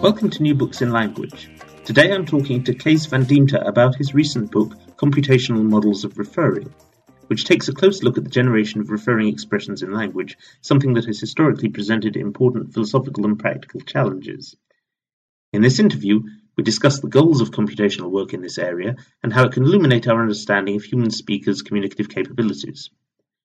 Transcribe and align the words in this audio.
Welcome 0.00 0.30
to 0.30 0.42
New 0.42 0.54
Books 0.54 0.80
in 0.80 0.90
Language. 0.90 1.50
Today 1.84 2.12
I'm 2.12 2.24
talking 2.24 2.64
to 2.64 2.72
Kees 2.72 3.04
van 3.04 3.26
Deemter 3.26 3.62
about 3.68 3.96
his 3.96 4.14
recent 4.14 4.50
book, 4.50 4.72
Computational 4.96 5.62
Models 5.62 6.04
of 6.04 6.16
Referring, 6.16 6.72
which 7.26 7.44
takes 7.44 7.68
a 7.68 7.74
close 7.74 8.02
look 8.02 8.16
at 8.16 8.24
the 8.24 8.30
generation 8.30 8.80
of 8.80 8.90
referring 8.90 9.28
expressions 9.28 9.82
in 9.82 9.92
language, 9.92 10.38
something 10.62 10.94
that 10.94 11.04
has 11.04 11.20
historically 11.20 11.68
presented 11.68 12.16
important 12.16 12.72
philosophical 12.72 13.26
and 13.26 13.38
practical 13.38 13.82
challenges. 13.82 14.56
In 15.52 15.60
this 15.60 15.78
interview, 15.78 16.22
we 16.56 16.64
discuss 16.64 17.00
the 17.00 17.08
goals 17.08 17.42
of 17.42 17.50
computational 17.50 18.10
work 18.10 18.32
in 18.32 18.40
this 18.40 18.56
area 18.56 18.96
and 19.22 19.30
how 19.30 19.44
it 19.44 19.52
can 19.52 19.64
illuminate 19.64 20.08
our 20.08 20.22
understanding 20.22 20.76
of 20.76 20.84
human 20.84 21.10
speakers' 21.10 21.60
communicative 21.60 22.08
capabilities. 22.08 22.88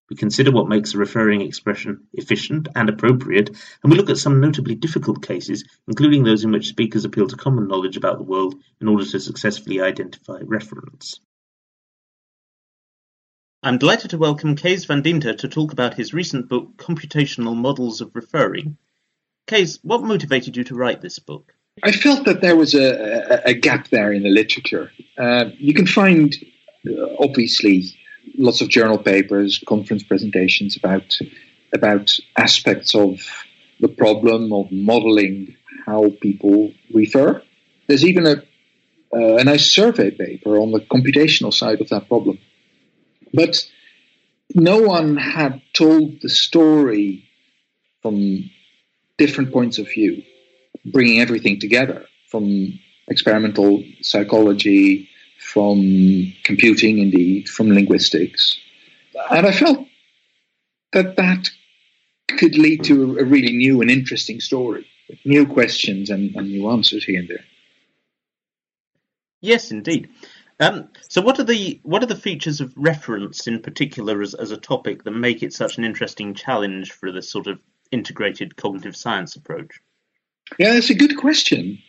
We 0.09 0.17
consider 0.17 0.51
what 0.51 0.67
makes 0.67 0.93
a 0.93 0.97
referring 0.97 1.41
expression 1.41 2.07
efficient 2.13 2.67
and 2.75 2.89
appropriate, 2.89 3.49
and 3.49 3.91
we 3.91 3.97
look 3.97 4.09
at 4.09 4.17
some 4.17 4.41
notably 4.41 4.75
difficult 4.75 5.25
cases, 5.25 5.63
including 5.87 6.23
those 6.23 6.43
in 6.43 6.51
which 6.51 6.67
speakers 6.67 7.05
appeal 7.05 7.27
to 7.27 7.37
common 7.37 7.67
knowledge 7.67 7.97
about 7.97 8.17
the 8.17 8.23
world 8.23 8.55
in 8.81 8.87
order 8.87 9.05
to 9.05 9.19
successfully 9.19 9.81
identify 9.81 10.39
reference. 10.43 11.19
I'm 13.65 13.77
delighted 13.77 14.09
to 14.09 14.17
welcome 14.17 14.57
Kees 14.57 14.83
van 14.83 15.01
Deemter 15.01 15.37
to 15.37 15.47
talk 15.47 15.71
about 15.71 15.93
his 15.93 16.13
recent 16.13 16.49
book, 16.49 16.75
Computational 16.75 17.55
Models 17.55 18.01
of 18.01 18.13
Referring. 18.13 18.77
Kees, 19.47 19.79
what 19.83 20.03
motivated 20.03 20.57
you 20.57 20.65
to 20.65 20.75
write 20.75 20.99
this 20.99 21.19
book? 21.19 21.53
I 21.81 21.93
felt 21.93 22.25
that 22.25 22.41
there 22.41 22.57
was 22.57 22.73
a, 22.75 23.41
a, 23.47 23.51
a 23.51 23.53
gap 23.53 23.87
there 23.87 24.11
in 24.11 24.23
the 24.23 24.29
literature. 24.29 24.91
Uh, 25.17 25.45
you 25.57 25.73
can 25.73 25.87
find, 25.87 26.35
uh, 26.85 27.15
obviously, 27.19 27.95
lots 28.37 28.61
of 28.61 28.69
journal 28.69 28.97
papers, 28.97 29.63
conference 29.67 30.03
presentations 30.03 30.75
about 30.75 31.17
about 31.73 32.11
aspects 32.37 32.93
of 32.93 33.19
the 33.79 33.87
problem 33.87 34.53
of 34.53 34.71
modeling 34.71 35.55
how 35.85 36.11
people 36.21 36.71
refer. 36.93 37.41
There's 37.87 38.05
even 38.05 38.27
a, 38.27 38.35
uh, 39.13 39.37
a 39.37 39.43
nice 39.43 39.71
survey 39.71 40.11
paper 40.11 40.57
on 40.57 40.71
the 40.71 40.79
computational 40.79 41.53
side 41.53 41.81
of 41.81 41.89
that 41.89 42.07
problem. 42.07 42.37
But 43.33 43.65
no 44.53 44.81
one 44.81 45.17
had 45.17 45.61
told 45.73 46.21
the 46.21 46.29
story 46.29 47.27
from 48.01 48.49
different 49.17 49.51
points 49.51 49.79
of 49.79 49.87
view, 49.87 50.23
bringing 50.85 51.19
everything 51.19 51.59
together 51.59 52.05
from 52.29 52.79
experimental 53.07 53.83
psychology, 54.01 55.09
from 55.43 56.33
computing, 56.43 56.99
indeed, 56.99 57.49
from 57.49 57.69
linguistics. 57.69 58.57
And 59.29 59.45
I 59.45 59.51
felt 59.51 59.87
that 60.93 61.15
that 61.17 61.49
could 62.37 62.57
lead 62.57 62.83
to 62.85 63.19
a 63.19 63.25
really 63.25 63.53
new 63.53 63.81
and 63.81 63.91
interesting 63.91 64.39
story, 64.39 64.87
with 65.09 65.19
new 65.25 65.45
questions 65.45 66.09
and, 66.09 66.35
and 66.35 66.47
new 66.47 66.69
answers 66.69 67.03
here 67.03 67.19
and 67.19 67.29
there. 67.29 67.43
Yes, 69.41 69.71
indeed. 69.71 70.09
Um, 70.59 70.89
so, 71.09 71.21
what 71.21 71.39
are 71.39 71.43
the 71.43 71.79
what 71.83 72.03
are 72.03 72.07
the 72.07 72.15
features 72.15 72.61
of 72.61 72.73
reference 72.77 73.47
in 73.47 73.61
particular 73.61 74.21
as, 74.21 74.33
as 74.33 74.51
a 74.51 74.57
topic 74.57 75.03
that 75.03 75.11
make 75.11 75.43
it 75.43 75.53
such 75.53 75.77
an 75.77 75.83
interesting 75.83 76.33
challenge 76.33 76.91
for 76.91 77.11
this 77.11 77.29
sort 77.29 77.47
of 77.47 77.59
integrated 77.91 78.55
cognitive 78.55 78.95
science 78.95 79.35
approach? 79.35 79.81
Yeah, 80.57 80.73
that's 80.73 80.89
a 80.89 80.95
good 80.95 81.17
question. 81.17 81.79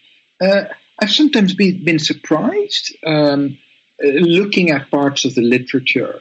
Uh, 0.40 0.64
I've 1.00 1.10
sometimes 1.10 1.54
been, 1.54 1.84
been 1.84 1.98
surprised 1.98 2.94
um, 3.04 3.58
looking 4.00 4.70
at 4.70 4.90
parts 4.90 5.24
of 5.24 5.34
the 5.34 5.42
literature 5.42 6.20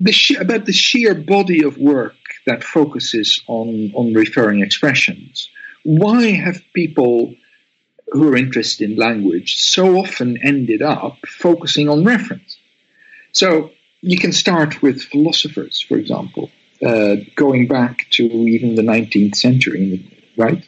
the 0.00 0.36
about 0.40 0.66
the 0.66 0.72
sheer 0.72 1.14
body 1.14 1.64
of 1.64 1.76
work 1.76 2.14
that 2.46 2.64
focuses 2.64 3.42
on, 3.46 3.92
on 3.94 4.14
referring 4.14 4.60
expressions. 4.60 5.50
Why 5.84 6.30
have 6.30 6.62
people 6.72 7.34
who 8.12 8.32
are 8.32 8.36
interested 8.36 8.90
in 8.90 8.96
language 8.96 9.56
so 9.56 9.98
often 9.98 10.38
ended 10.42 10.82
up 10.82 11.18
focusing 11.26 11.88
on 11.88 12.04
reference? 12.04 12.58
So 13.32 13.72
you 14.00 14.18
can 14.18 14.32
start 14.32 14.80
with 14.82 15.02
philosophers, 15.02 15.80
for 15.80 15.98
example, 15.98 16.50
uh, 16.84 17.16
going 17.34 17.66
back 17.66 18.06
to 18.10 18.22
even 18.22 18.76
the 18.76 18.82
19th 18.82 19.34
century, 19.34 20.32
right? 20.36 20.64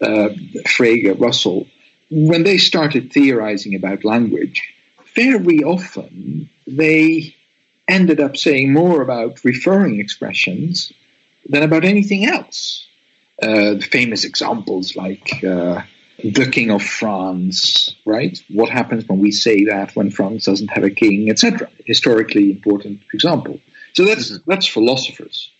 Uh, 0.00 0.30
Frege, 0.66 1.20
Russell, 1.20 1.66
when 2.10 2.42
they 2.42 2.58
started 2.58 3.12
theorizing 3.12 3.74
about 3.74 4.04
language, 4.04 4.74
very 5.14 5.62
often 5.62 6.50
they 6.66 7.36
ended 7.88 8.20
up 8.20 8.36
saying 8.36 8.72
more 8.72 9.02
about 9.02 9.44
referring 9.44 10.00
expressions 10.00 10.92
than 11.48 11.62
about 11.62 11.84
anything 11.84 12.26
else. 12.26 12.86
Uh, 13.42 13.78
famous 13.78 14.24
examples 14.24 14.96
like 14.96 15.42
uh, 15.42 15.82
the 16.22 16.48
King 16.50 16.70
of 16.70 16.82
France, 16.82 17.96
right? 18.04 18.38
What 18.48 18.68
happens 18.68 19.08
when 19.08 19.18
we 19.18 19.32
say 19.32 19.64
that 19.64 19.96
when 19.96 20.10
France 20.10 20.44
doesn't 20.44 20.68
have 20.68 20.84
a 20.84 20.90
king, 20.90 21.30
etc. 21.30 21.70
Historically 21.86 22.50
important 22.50 23.00
example. 23.14 23.58
So 23.94 24.04
that's 24.04 24.30
mm-hmm. 24.30 24.50
that's 24.50 24.66
philosophers. 24.66 25.50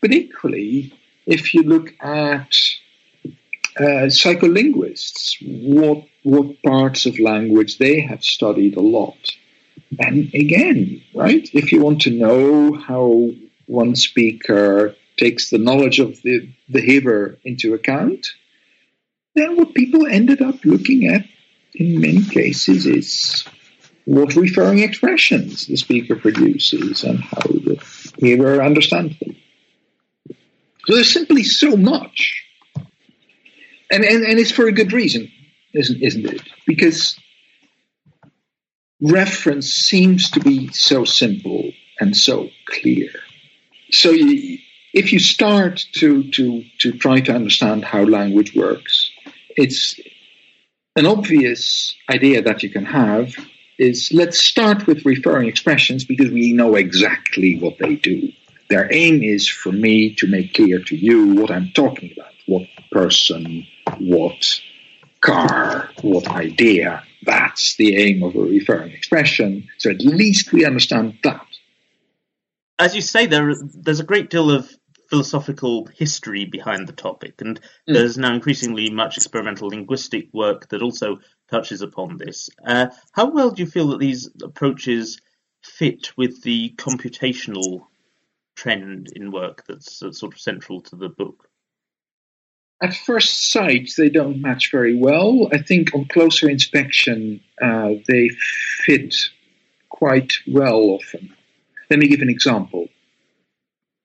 But 0.00 0.12
equally, 0.12 0.94
if 1.26 1.52
you 1.52 1.62
look 1.62 1.94
at 2.00 2.56
uh, 3.78 4.08
psycholinguists, 4.08 5.36
what 5.40 6.04
what 6.22 6.62
parts 6.62 7.06
of 7.06 7.18
language 7.18 7.78
they 7.78 8.00
have 8.00 8.22
studied 8.22 8.76
a 8.76 8.82
lot. 8.82 9.36
And 9.98 10.32
again, 10.34 11.02
right, 11.14 11.48
if 11.54 11.72
you 11.72 11.80
want 11.80 12.02
to 12.02 12.10
know 12.10 12.74
how 12.74 13.30
one 13.66 13.96
speaker 13.96 14.94
takes 15.16 15.50
the 15.50 15.58
knowledge 15.58 15.98
of 15.98 16.20
the 16.22 16.48
behavior 16.70 17.38
into 17.44 17.74
account, 17.74 18.26
then 19.34 19.56
what 19.56 19.74
people 19.74 20.06
ended 20.06 20.42
up 20.42 20.64
looking 20.64 21.06
at 21.06 21.24
in 21.74 22.00
many 22.00 22.24
cases 22.24 22.86
is 22.86 23.44
what 24.04 24.34
referring 24.34 24.80
expressions 24.80 25.66
the 25.66 25.76
speaker 25.76 26.16
produces 26.16 27.04
and 27.04 27.20
how 27.20 27.42
the 27.42 27.82
hearer 28.18 28.62
understands 28.62 29.18
them. 29.18 29.36
So 30.86 30.94
there's 30.94 31.12
simply 31.12 31.44
so 31.44 31.76
much 31.76 32.44
and, 33.90 34.04
and, 34.04 34.24
and 34.24 34.38
it's 34.38 34.50
for 34.50 34.66
a 34.66 34.72
good 34.72 34.92
reason, 34.92 35.30
isn't, 35.74 36.02
isn't 36.02 36.26
it? 36.26 36.42
Because 36.66 37.18
reference 39.00 39.70
seems 39.72 40.30
to 40.32 40.40
be 40.40 40.72
so 40.72 41.04
simple 41.04 41.72
and 41.98 42.16
so 42.16 42.48
clear. 42.66 43.10
So 43.90 44.10
you, 44.10 44.58
if 44.92 45.12
you 45.12 45.18
start 45.18 45.84
to, 45.94 46.30
to, 46.30 46.64
to 46.80 46.92
try 46.92 47.20
to 47.20 47.34
understand 47.34 47.84
how 47.84 48.02
language 48.02 48.54
works, 48.54 49.10
it's 49.56 49.98
an 50.96 51.06
obvious 51.06 51.94
idea 52.10 52.42
that 52.42 52.62
you 52.62 52.70
can 52.70 52.84
have 52.84 53.34
is 53.78 54.10
let's 54.12 54.38
start 54.38 54.86
with 54.86 55.06
referring 55.06 55.48
expressions 55.48 56.04
because 56.04 56.30
we 56.30 56.52
know 56.52 56.74
exactly 56.74 57.58
what 57.58 57.78
they 57.78 57.96
do. 57.96 58.30
Their 58.68 58.92
aim 58.92 59.22
is 59.22 59.48
for 59.48 59.72
me 59.72 60.14
to 60.16 60.26
make 60.26 60.54
clear 60.54 60.80
to 60.80 60.96
you 60.96 61.34
what 61.34 61.50
I'm 61.50 61.70
talking 61.74 62.12
about, 62.12 62.32
what 62.46 62.68
person, 62.92 63.66
what 64.00 64.60
car, 65.20 65.90
what 66.02 66.28
idea. 66.28 67.02
That's 67.24 67.76
the 67.76 67.96
aim 67.96 68.22
of 68.22 68.34
a 68.34 68.40
referring 68.40 68.92
expression. 68.92 69.68
So 69.78 69.90
at 69.90 70.00
least 70.00 70.52
we 70.52 70.64
understand 70.64 71.18
that. 71.22 71.46
As 72.78 72.94
you 72.94 73.02
say, 73.02 73.26
there 73.26 73.54
there's 73.74 74.00
a 74.00 74.04
great 74.04 74.30
deal 74.30 74.50
of 74.50 74.70
philosophical 75.10 75.86
history 75.86 76.44
behind 76.46 76.86
the 76.88 76.92
topic, 76.92 77.40
and 77.40 77.60
mm. 77.60 77.64
there's 77.86 78.16
now 78.16 78.32
increasingly 78.32 78.88
much 78.90 79.16
experimental 79.16 79.68
linguistic 79.68 80.28
work 80.32 80.68
that 80.68 80.80
also 80.82 81.18
touches 81.50 81.82
upon 81.82 82.16
this. 82.16 82.48
Uh, 82.64 82.86
how 83.12 83.28
well 83.28 83.50
do 83.50 83.62
you 83.62 83.68
feel 83.68 83.88
that 83.88 83.98
these 83.98 84.30
approaches 84.42 85.20
fit 85.62 86.16
with 86.16 86.42
the 86.42 86.72
computational 86.78 87.86
trend 88.56 89.08
in 89.14 89.30
work 89.30 89.64
that's 89.66 90.02
uh, 90.02 90.12
sort 90.12 90.32
of 90.32 90.40
central 90.40 90.80
to 90.80 90.96
the 90.96 91.08
book? 91.08 91.49
At 92.82 92.94
first 92.94 93.52
sight, 93.52 93.92
they 93.96 94.08
don't 94.08 94.40
match 94.40 94.70
very 94.70 94.96
well. 94.96 95.48
I 95.52 95.58
think 95.58 95.94
on 95.94 96.06
closer 96.06 96.48
inspection, 96.48 97.40
uh, 97.60 97.94
they 98.08 98.30
fit 98.84 99.14
quite 99.88 100.32
well 100.46 100.98
often. 100.98 101.34
Let 101.90 101.98
me 101.98 102.08
give 102.08 102.22
an 102.22 102.30
example. 102.30 102.88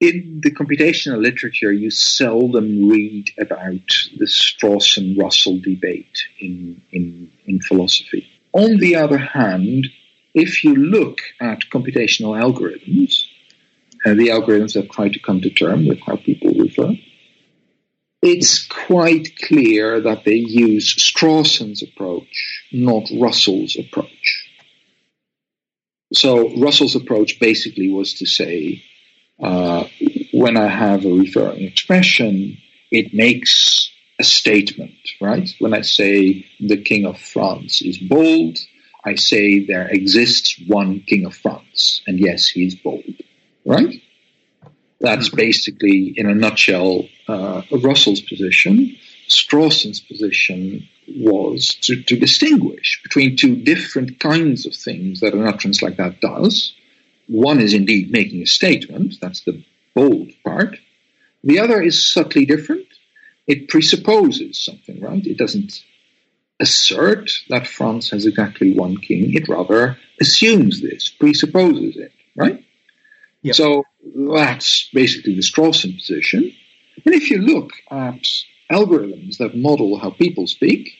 In 0.01 0.41
the 0.43 0.51
computational 0.51 1.21
literature, 1.21 1.71
you 1.71 1.89
seldom 1.89 2.89
read 2.89 3.31
about 3.39 3.87
the 4.17 4.25
Strawson 4.25 5.17
Russell 5.17 5.57
debate 5.59 6.25
in, 6.39 6.81
in, 6.91 7.31
in 7.45 7.61
philosophy. 7.61 8.27
On 8.51 8.77
the 8.77 8.97
other 8.97 9.17
hand, 9.17 9.87
if 10.33 10.65
you 10.65 10.75
look 10.75 11.19
at 11.39 11.69
computational 11.73 12.37
algorithms, 12.37 13.25
uh, 14.05 14.13
the 14.15 14.27
algorithms 14.27 14.73
that 14.73 14.91
try 14.91 15.07
to 15.07 15.19
come 15.19 15.39
to 15.41 15.49
terms 15.49 15.87
with 15.87 16.01
how 16.01 16.17
people 16.17 16.51
refer, 16.55 16.93
it's 18.25 18.65
quite 18.67 19.37
clear 19.37 20.01
that 20.01 20.25
they 20.25 20.35
use 20.35 20.95
Strawson's 20.95 21.83
approach, 21.83 22.63
not 22.71 23.09
Russell's 23.19 23.77
approach. 23.77 24.49
So 26.13 26.55
Russell's 26.57 26.95
approach 26.95 27.39
basically 27.39 27.89
was 27.89 28.15
to 28.15 28.25
say, 28.25 28.83
uh, 29.41 29.85
when 30.33 30.57
I 30.57 30.67
have 30.67 31.05
a 31.05 31.13
referring 31.13 31.63
expression, 31.63 32.57
it 32.91 33.13
makes 33.13 33.91
a 34.19 34.23
statement, 34.23 34.95
right? 35.21 35.49
When 35.59 35.73
I 35.73 35.81
say 35.81 36.47
the 36.59 36.81
King 36.81 37.05
of 37.05 37.19
France 37.19 37.81
is 37.81 37.97
bold, 37.97 38.57
I 39.03 39.15
say 39.15 39.65
there 39.65 39.87
exists 39.87 40.59
one 40.67 41.01
King 41.01 41.25
of 41.25 41.35
France, 41.35 42.01
and 42.07 42.19
yes, 42.19 42.47
he 42.47 42.65
is 42.65 42.75
bold, 42.75 43.03
right? 43.65 44.01
That's 45.05 45.29
basically, 45.29 46.13
in 46.17 46.27
a 46.27 46.33
nutshell, 46.33 47.07
uh, 47.27 47.61
Russell's 47.71 48.21
position. 48.21 48.97
Strawson's 49.27 49.99
position 49.99 50.87
was 51.07 51.75
to, 51.81 52.01
to 52.03 52.17
distinguish 52.17 53.01
between 53.03 53.37
two 53.37 53.55
different 53.55 54.19
kinds 54.19 54.65
of 54.65 54.73
things 54.73 55.19
that 55.19 55.33
an 55.33 55.47
utterance 55.47 55.83
like 55.83 55.97
that 55.97 56.21
does. 56.21 56.73
One 57.27 57.59
is 57.59 57.73
indeed 57.73 58.11
making 58.11 58.41
a 58.41 58.47
statement, 58.47 59.15
that's 59.21 59.41
the 59.41 59.63
bold 59.93 60.31
part. 60.43 60.77
The 61.43 61.59
other 61.59 61.81
is 61.81 62.11
subtly 62.11 62.45
different. 62.45 62.87
It 63.45 63.69
presupposes 63.69 64.57
something, 64.57 64.99
right? 65.01 65.25
It 65.25 65.37
doesn't 65.37 65.83
assert 66.59 67.29
that 67.49 67.67
France 67.67 68.09
has 68.09 68.25
exactly 68.25 68.73
one 68.73 68.97
king, 68.97 69.33
it 69.33 69.47
rather 69.47 69.97
assumes 70.19 70.81
this, 70.81 71.09
presupposes 71.09 71.97
it, 71.97 72.11
right? 72.35 72.65
Yep. 73.45 73.55
So 73.55 73.83
that's 74.03 74.89
basically 74.91 75.35
the 75.35 75.41
Strawson 75.41 75.95
position. 75.95 76.51
And 77.05 77.13
if 77.13 77.29
you 77.29 77.37
look 77.37 77.73
at 77.91 78.27
algorithms 78.71 79.37
that 79.37 79.55
model 79.55 79.99
how 79.99 80.09
people 80.09 80.47
speak, 80.47 80.93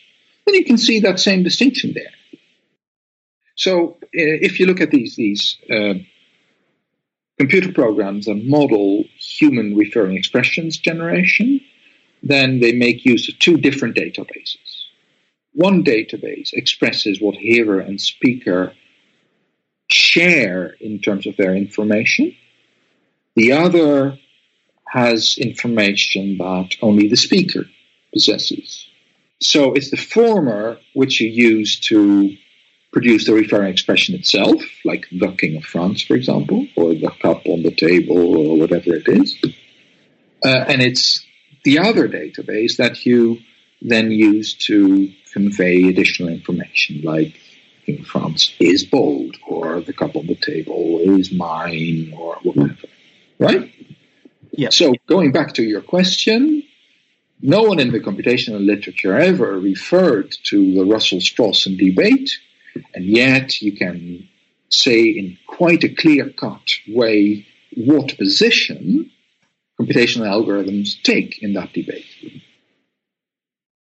then 0.46 0.54
you 0.54 0.64
can 0.64 0.78
see 0.78 1.00
that 1.00 1.20
same 1.20 1.42
distinction 1.42 1.94
there. 1.96 2.14
So 3.56 3.98
uh, 4.00 4.04
if 4.14 4.60
you 4.60 4.68
look 4.68 4.80
at 4.80 4.92
these 4.92 5.16
these 5.16 5.58
uh, 5.72 5.96
computer 7.40 7.72
programs 7.72 8.26
that 8.26 8.46
model 8.46 9.06
human 9.18 9.76
referring 9.76 10.16
expressions 10.16 10.78
generation, 10.78 11.62
then 12.22 12.60
they 12.60 12.74
make 12.74 13.06
use 13.06 13.28
of 13.28 13.40
two 13.40 13.58
different 13.58 13.96
databases. 13.96 14.84
One 15.54 15.84
database 15.84 16.54
expresses 16.54 17.20
what 17.20 17.34
hearer 17.34 17.80
and 17.80 18.00
speaker 18.00 18.74
share 19.96 20.76
in 20.80 21.00
terms 21.00 21.26
of 21.28 21.38
their 21.38 21.56
information. 21.56 22.36
The 23.36 23.54
other 23.54 24.18
has 24.88 25.38
information 25.38 26.38
that 26.38 26.76
only 26.82 27.08
the 27.08 27.18
speaker 27.18 27.66
possesses. 28.14 28.88
So 29.42 29.74
it's 29.74 29.92
the 29.92 29.98
former 29.98 30.78
which 30.94 31.20
you 31.20 31.30
use 31.30 31.80
to 31.92 32.36
produce 32.94 33.26
the 33.26 33.34
referring 33.34 33.72
expression 33.72 34.16
itself, 34.16 34.62
like 34.86 35.06
the 35.12 35.32
King 35.34 35.58
of 35.58 35.66
France, 35.66 36.02
for 36.02 36.16
example, 36.16 36.66
or 36.78 36.94
the 36.94 37.12
cup 37.22 37.46
on 37.46 37.62
the 37.62 37.76
table, 37.76 38.38
or 38.38 38.58
whatever 38.58 38.96
it 38.96 39.08
is. 39.08 39.38
Uh, 40.44 40.64
and 40.70 40.82
it's 40.82 41.26
the 41.66 41.80
other 41.80 42.08
database 42.08 42.78
that 42.78 43.06
you 43.06 43.40
then 43.82 44.12
use 44.12 44.54
to 44.54 45.12
convey 45.34 45.90
additional 45.90 46.30
information, 46.30 47.02
like 47.02 47.38
Of 47.88 48.08
France 48.08 48.54
is 48.60 48.84
bold, 48.84 49.38
or 49.48 49.82
the 49.82 49.94
cup 49.94 50.16
on 50.16 50.28
the 50.28 50.36
table 50.36 51.00
is 51.02 51.32
mine, 51.32 52.14
or 52.18 52.36
whatever. 52.44 52.88
Right? 53.40 53.72
Yeah. 54.52 54.70
So 54.70 54.96
going 55.08 55.32
back 55.32 55.54
to 55.54 55.64
your 55.64 55.82
question, 55.82 56.64
no 57.42 57.64
one 57.64 57.80
in 57.80 57.92
the 57.92 58.00
computational 58.00 58.66
literature 58.66 59.16
ever 59.16 59.60
referred 59.60 60.36
to 60.46 60.74
the 60.74 60.86
Russell-Strawson 60.86 61.78
debate, 61.78 62.32
and 62.94 63.06
yet 63.06 63.62
you 63.62 63.78
can 63.78 64.28
say 64.70 65.04
in 65.04 65.38
quite 65.46 65.84
a 65.84 65.90
clear-cut 65.90 66.68
way 66.88 67.46
what 67.76 68.18
position 68.18 69.12
computational 69.80 70.26
algorithms 70.26 71.02
take 71.04 71.44
in 71.44 71.54
that 71.54 71.74
debate. 71.74 72.06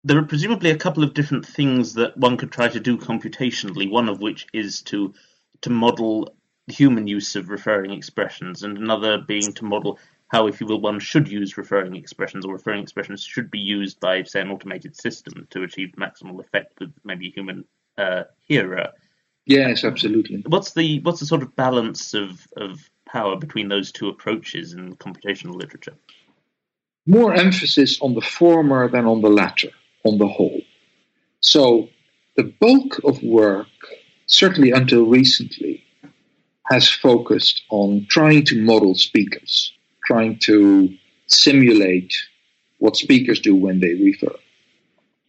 There 0.04 0.18
are 0.18 0.24
presumably 0.24 0.70
a 0.72 0.78
couple 0.78 1.04
of 1.04 1.14
different 1.14 1.46
things 1.46 1.94
that 1.96 2.16
one 2.18 2.38
could 2.38 2.52
try 2.52 2.70
to 2.70 2.80
do 2.80 2.98
computationally, 2.98 3.90
one 3.90 4.08
of 4.08 4.22
which 4.22 4.48
is 4.54 4.82
to 4.84 5.14
to 5.62 5.70
model 5.70 6.34
human 6.68 7.08
use 7.08 7.36
of 7.36 7.50
referring 7.50 7.92
expressions, 7.92 8.64
and 8.64 8.78
another 8.78 9.18
being 9.18 9.52
to 9.54 9.66
model 9.66 10.00
how, 10.30 10.48
if 10.48 10.62
you 10.62 10.68
will, 10.68 10.80
one 10.80 11.00
should 11.00 11.28
use 11.28 11.58
referring 11.58 11.96
expressions, 11.96 12.46
or 12.46 12.54
referring 12.54 12.82
expressions 12.82 13.24
should 13.24 13.50
be 13.50 13.60
used 13.60 14.00
by, 14.00 14.24
say, 14.24 14.42
an 14.42 14.52
automated 14.52 14.96
system 14.96 15.48
to 15.50 15.64
achieve 15.64 15.90
maximal 15.98 16.40
effect 16.40 16.80
with 16.80 16.94
maybe 17.04 17.28
a 17.28 17.32
human 17.32 17.66
uh, 17.98 18.24
hearer. 18.48 18.92
Yes, 19.46 19.84
absolutely. 19.84 20.44
What's 20.48 20.74
the 20.74 21.00
what's 21.02 21.20
the 21.20 21.26
sort 21.26 21.42
of 21.42 21.56
balance 21.56 22.14
of, 22.14 22.48
of 22.56 22.80
power 23.06 23.36
between 23.36 23.68
those 23.68 23.92
two 23.92 24.08
approaches 24.08 24.74
in 24.74 24.96
computational 24.98 25.56
literature? 25.56 25.96
More 27.08 27.34
emphasis 27.34 28.00
on 28.02 28.14
the 28.14 28.22
former 28.22 28.88
than 28.88 29.08
on 29.08 29.22
the 29.22 29.30
latter, 29.30 29.72
on 30.04 30.18
the 30.18 30.28
whole. 30.28 30.62
So 31.42 31.90
the 32.36 32.44
bulk 32.44 33.00
of 33.04 33.22
work, 33.24 33.68
certainly 34.26 34.72
until 34.72 35.06
recently, 35.06 35.84
has 36.66 36.90
focused 36.90 37.64
on 37.70 38.06
trying 38.10 38.46
to 38.46 38.62
model 38.62 38.96
speakers 38.96 39.74
trying 40.10 40.40
to 40.40 40.98
simulate 41.28 42.14
what 42.80 42.96
speakers 42.96 43.40
do 43.40 43.56
when 43.56 43.80
they 43.80 43.94
refer. 43.94 44.36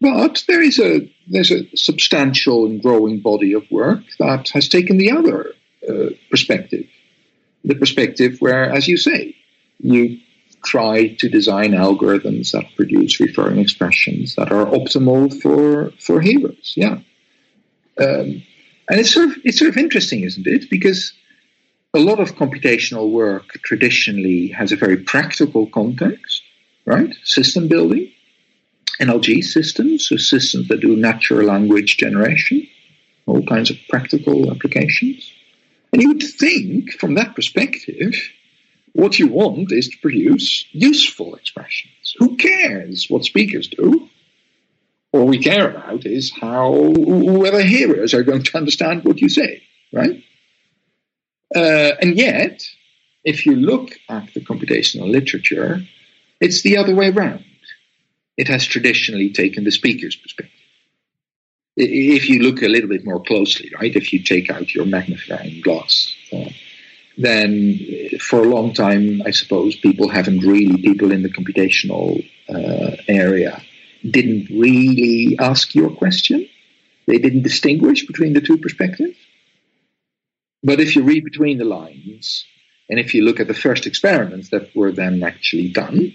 But 0.01 0.43
there 0.49 0.63
is 0.63 0.79
a 0.79 1.13
there's 1.29 1.51
a 1.51 1.69
substantial 1.77 2.65
and 2.65 2.83
growing 2.83 3.21
body 3.21 3.53
of 3.53 3.71
work 3.71 4.01
that 4.19 4.49
has 4.55 4.69
taken 4.69 4.97
the 4.97 5.11
other 5.11 5.53
uh, 5.87 6.11
perspective, 6.31 6.87
the 7.63 7.75
perspective 7.75 8.39
where, 8.41 8.73
as 8.73 8.89
you 8.89 8.97
say, 8.97 9.37
you 9.79 10.19
try 10.65 11.09
to 11.19 11.29
design 11.29 11.73
algorithms 11.73 12.53
that 12.53 12.65
produce 12.77 13.21
referring 13.21 13.59
expressions 13.59 14.35
that 14.35 14.53
are 14.53 14.67
optimal 14.67 15.41
for 15.41 15.91
for 15.99 16.21
hearers. 16.21 16.75
Yeah, 16.77 16.99
um, 17.99 18.43
and 18.89 19.01
it's 19.01 19.13
sort 19.13 19.31
of 19.31 19.37
it's 19.45 19.59
sort 19.59 19.71
of 19.71 19.77
interesting, 19.77 20.23
isn't 20.23 20.47
it? 20.47 20.71
Because 20.71 21.13
a 21.95 21.99
lot 21.99 22.21
of 22.21 22.37
computational 22.37 23.11
work 23.11 23.49
traditionally 23.63 24.49
has 24.49 24.73
a 24.73 24.77
very 24.77 24.97
practical 24.97 25.67
context, 25.67 26.43
right? 26.85 27.15
System 27.25 27.69
building, 27.69 28.13
NLG 29.01 29.43
systems, 29.43 30.07
so 30.09 30.17
systems 30.17 30.69
that 30.69 30.81
do 30.81 30.95
natural 30.95 31.47
language 31.47 31.97
generation, 31.97 32.67
all 33.27 33.43
kinds 33.43 33.71
of 33.71 33.77
practical 33.89 34.51
applications. 34.51 35.33
And 35.93 36.01
you 36.01 36.09
would 36.09 36.23
think, 36.23 36.93
from 36.93 37.15
that 37.15 37.35
perspective, 37.35 38.15
what 38.93 39.19
you 39.19 39.29
want 39.29 39.73
is 39.73 39.89
to 39.89 39.99
produce 39.99 40.67
useful 40.73 41.35
expressions. 41.35 42.15
Who 42.19 42.37
cares 42.37 43.07
what 43.09 43.25
speakers 43.25 43.69
do? 43.69 44.09
All 45.13 45.27
we 45.27 45.39
care 45.39 45.71
about 45.71 46.07
is 46.07 46.33
how 46.33 46.73
whether 46.73 47.63
hearers 47.63 48.15
are 48.15 48.23
going 48.23 48.45
to 48.45 48.57
understand 48.57 49.05
what 49.05 49.21
you 49.21 49.29
say, 49.29 49.63
right? 49.93 50.23
Uh, 51.55 51.93
and 52.01 52.17
yet, 52.17 52.63
if 53.25 53.45
you 53.45 53.57
look 53.57 53.91
at 54.09 54.33
the 54.35 54.41
computational 54.41 55.11
literature, 55.11 55.83
it's 56.41 56.63
the 56.63 56.77
other 56.77 56.95
way 56.95 57.11
around. 57.11 57.45
It 58.37 58.49
has 58.49 58.65
traditionally 58.65 59.31
taken 59.31 59.65
the 59.65 59.73
speaker's 59.73 60.17
perspective. 60.17 60.55
If 61.77 62.29
you 62.29 62.43
look 62.43 62.63
a 62.63 62.69
little 62.69 62.89
bit 62.89 63.05
more 63.05 63.23
closely, 63.23 63.71
right, 63.79 63.95
if 63.95 64.13
you 64.13 64.23
take 64.23 64.51
out 64.51 64.75
your 64.75 64.87
magnifying 64.87 65.61
glass, 65.61 66.15
uh, 66.33 66.51
then 67.17 67.79
for 68.21 68.41
a 68.41 68.49
long 68.49 68.73
time, 68.73 69.23
I 69.27 69.31
suppose 69.31 69.77
people 69.77 70.09
haven't 70.09 70.41
really, 70.41 70.81
people 70.83 71.13
in 71.13 71.23
the 71.23 71.29
computational 71.29 72.25
uh, 72.49 72.97
area 73.09 73.63
didn't 74.09 74.49
really 74.49 75.37
ask 75.39 75.75
your 75.75 75.91
question. 75.91 76.49
They 77.07 77.19
didn't 77.19 77.43
distinguish 77.43 78.07
between 78.07 78.33
the 78.33 78.41
two 78.41 78.59
perspectives. 78.59 79.17
But 80.63 80.81
if 80.81 80.95
you 80.95 81.03
read 81.03 81.25
between 81.25 81.59
the 81.59 81.65
lines, 81.65 82.45
and 82.89 82.99
if 82.99 83.15
you 83.15 83.23
look 83.23 83.41
at 83.41 83.49
the 83.49 83.55
first 83.55 83.87
experiments 83.87 84.51
that 84.51 84.75
were 84.75 84.93
then 84.93 85.23
actually 85.23 85.69
done, 85.69 86.15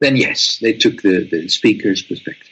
then 0.00 0.16
yes, 0.16 0.58
they 0.58 0.74
took 0.74 1.02
the, 1.02 1.28
the 1.28 1.48
speaker's 1.48 2.02
perspective. 2.02 2.47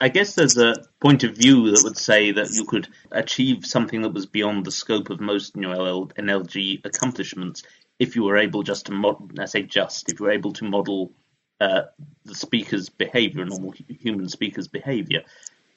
I 0.00 0.08
guess 0.08 0.34
there's 0.34 0.56
a 0.56 0.74
point 1.00 1.24
of 1.24 1.36
view 1.36 1.70
that 1.70 1.82
would 1.84 1.98
say 1.98 2.32
that 2.32 2.50
you 2.52 2.64
could 2.64 2.88
achieve 3.10 3.66
something 3.66 4.00
that 4.02 4.14
was 4.14 4.26
beyond 4.26 4.64
the 4.64 4.70
scope 4.70 5.10
of 5.10 5.20
most 5.20 5.54
you 5.56 5.62
NLG 5.62 6.84
accomplishments 6.84 7.62
if 7.98 8.16
you 8.16 8.24
were 8.24 8.38
able 8.38 8.62
just 8.62 8.86
to 8.86 8.92
model, 8.92 9.30
I 9.38 9.44
say 9.44 9.62
just, 9.62 10.10
if 10.10 10.18
you 10.18 10.26
were 10.26 10.32
able 10.32 10.54
to 10.54 10.64
model 10.64 11.12
uh, 11.60 11.82
the 12.24 12.34
speaker's 12.34 12.88
behavior, 12.88 13.44
normal 13.44 13.74
human 13.88 14.28
speaker's 14.30 14.68
behavior. 14.68 15.22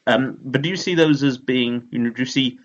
Um, 0.07 0.39
but 0.41 0.61
do 0.61 0.69
you 0.69 0.77
see 0.77 0.95
those 0.95 1.21
as 1.21 1.37
being, 1.37 1.89
you 1.91 1.99
know, 1.99 2.09
do 2.09 2.21
you 2.21 2.25
see 2.25 2.59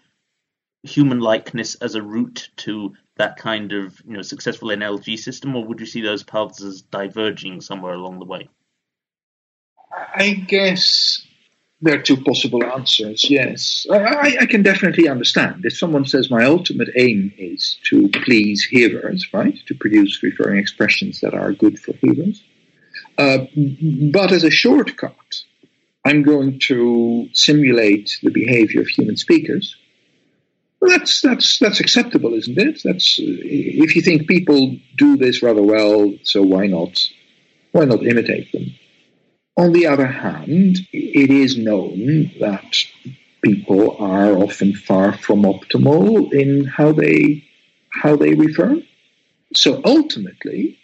human 0.85 1.19
likeness 1.19 1.75
as 1.77 1.97
a 1.97 2.03
route 2.03 2.49
to 2.59 2.95
that 3.17 3.37
kind 3.37 3.73
of 3.73 4.00
you 4.07 4.12
know 4.12 4.23
successful 4.23 4.69
NLG 4.69 5.19
system, 5.19 5.57
or 5.57 5.65
would 5.65 5.81
you 5.81 5.87
see 5.87 6.03
those 6.03 6.23
paths 6.23 6.62
as 6.62 6.83
diverging 6.83 7.61
somewhere 7.61 7.95
along 7.95 8.21
the 8.21 8.25
way? 8.25 8.49
I 10.15 10.31
guess 10.31 11.27
there 11.80 11.94
are 11.94 12.02
two 12.02 12.16
possible 12.16 12.64
answers. 12.64 13.28
Yes, 13.30 13.87
I, 13.90 14.37
I, 14.40 14.47
can 14.47 14.62
definitely 14.62 15.08
understand 15.08 15.64
if 15.64 15.76
someone 15.76 16.06
says 16.06 16.30
my 16.30 16.44
ultimate 16.44 16.88
aim 16.97 17.32
is 17.38 17.78
to 17.85 18.08
please 18.08 18.64
hearers, 18.64 19.32
right? 19.32 19.56
To 19.66 19.75
produce 19.75 20.23
referring 20.23 20.58
expressions 20.58 21.20
that 21.20 21.35
are 21.35 21.52
good 21.52 21.78
for 21.78 21.92
hearers. 21.92 22.42
Uh, 23.16 23.47
but 24.12 24.32
as 24.32 24.44
a 24.44 24.50
shortcut, 24.50 25.44
I'm 26.04 26.23
going 26.23 26.58
to 26.64 27.28
simulate 27.32 28.18
the 28.23 28.30
behavior 28.30 28.80
of 28.80 28.88
human 28.88 29.16
speakers. 29.16 29.76
Well, 30.80 30.90
that's 30.90 31.20
that's 31.20 31.58
that's 31.58 31.80
acceptable, 31.80 32.35
isn't 32.35 32.58
it? 32.58 32.80
That's 32.85 33.16
if 33.18 33.97
you 33.97 34.02
think 34.02 34.28
people 34.28 34.76
do 34.97 35.16
this 35.16 35.42
rather 35.42 35.62
well, 35.62 36.14
so 36.23 36.42
why 36.42 36.66
not? 36.66 37.00
Why 37.73 37.85
not 37.85 38.06
imitate 38.06 38.50
them? 38.52 38.75
On 39.59 39.73
the 39.73 39.88
other 39.88 40.07
hand, 40.07 40.87
it 40.93 41.31
is 41.31 41.59
known 41.59 42.31
that 42.38 42.77
people 43.43 43.97
are 43.99 44.33
often 44.33 44.73
far 44.73 45.12
from 45.12 45.43
optimal 45.43 46.33
in 46.33 46.65
how 46.65 46.93
they 46.93 47.45
how 47.91 48.15
they 48.15 48.35
refer. 48.35 48.81
So 49.55 49.83
ultimately, 49.85 50.79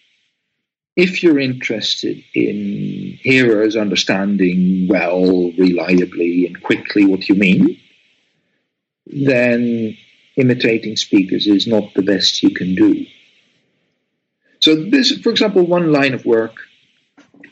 if 0.97 1.23
you're 1.23 1.39
interested 1.39 2.25
in 2.35 3.17
hearers 3.23 3.77
understanding 3.77 4.89
well, 4.89 5.53
reliably, 5.53 6.45
and 6.45 6.61
quickly 6.61 7.07
what 7.07 7.29
you 7.29 7.37
mean, 7.37 7.79
then 9.07 9.97
imitating 10.35 10.97
speakers 10.97 11.47
is 11.47 11.69
not 11.69 11.95
the 11.95 12.03
best 12.03 12.43
you 12.43 12.51
can 12.51 12.75
do. 12.75 13.07
So 14.59 14.75
this, 14.75 15.13
for 15.19 15.31
example, 15.31 15.65
one 15.65 15.93
line 15.93 16.15
of 16.15 16.27
work 16.27 16.57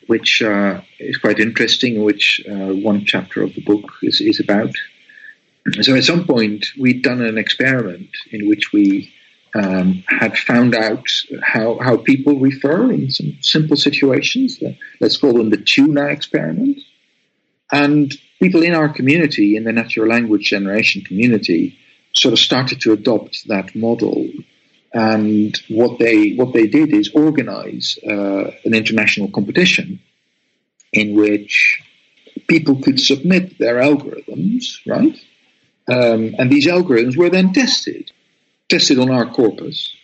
which 0.06 0.42
uh, 0.42 0.80
is 0.98 1.16
quite 1.18 1.38
interesting, 1.38 2.02
which 2.02 2.44
uh, 2.48 2.72
one 2.72 3.04
chapter 3.04 3.42
of 3.42 3.54
the 3.54 3.62
book 3.62 3.92
is, 4.02 4.20
is 4.20 4.40
about. 4.40 4.74
So 5.82 5.94
at 5.94 6.04
some 6.04 6.26
point, 6.26 6.66
we'd 6.78 7.02
done 7.02 7.22
an 7.22 7.38
experiment 7.38 8.10
in 8.30 8.48
which 8.48 8.72
we 8.72 9.12
um, 9.54 10.02
had 10.08 10.36
found 10.36 10.74
out 10.74 11.06
how, 11.42 11.78
how 11.78 11.98
people 11.98 12.38
refer 12.38 12.90
in 12.90 13.10
some 13.10 13.36
simple 13.42 13.76
situations. 13.76 14.58
Let's 15.00 15.16
call 15.16 15.34
them 15.34 15.50
the 15.50 15.58
TUNA 15.58 16.06
experiment. 16.06 16.78
And 17.70 18.12
people 18.40 18.62
in 18.62 18.74
our 18.74 18.88
community, 18.88 19.56
in 19.56 19.64
the 19.64 19.72
natural 19.72 20.08
language 20.08 20.50
generation 20.50 21.02
community, 21.02 21.78
sort 22.14 22.32
of 22.32 22.38
started 22.38 22.80
to 22.82 22.92
adopt 22.92 23.46
that 23.48 23.74
model 23.74 24.28
and 24.94 25.56
what 25.68 25.98
they 25.98 26.32
what 26.32 26.52
they 26.52 26.66
did 26.66 26.92
is 26.92 27.10
organize 27.14 27.98
uh, 28.06 28.50
an 28.64 28.74
international 28.74 29.30
competition 29.30 30.00
in 30.92 31.14
which 31.14 31.82
people 32.46 32.76
could 32.76 33.00
submit 33.00 33.58
their 33.58 33.76
algorithms, 33.76 34.78
right? 34.86 35.18
Um, 35.88 36.34
and 36.38 36.50
these 36.50 36.66
algorithms 36.66 37.16
were 37.16 37.30
then 37.30 37.52
tested, 37.52 38.12
tested 38.68 38.98
on 38.98 39.10
our 39.10 39.26
corpus, 39.26 39.94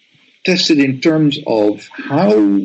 tested 0.45 0.79
in 0.79 1.01
terms 1.01 1.39
of 1.47 1.89
how 1.89 2.61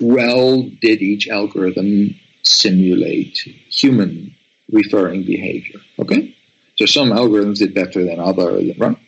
well 0.00 0.62
did 0.62 1.02
each 1.02 1.28
algorithm 1.28 2.14
simulate 2.42 3.38
human 3.70 4.34
referring 4.70 5.24
behavior. 5.24 5.80
Okay, 5.98 6.36
so 6.76 6.86
some 6.86 7.10
algorithms 7.10 7.58
did 7.58 7.74
better 7.74 8.04
than 8.04 8.20
others, 8.20 8.78
right? 8.78 8.98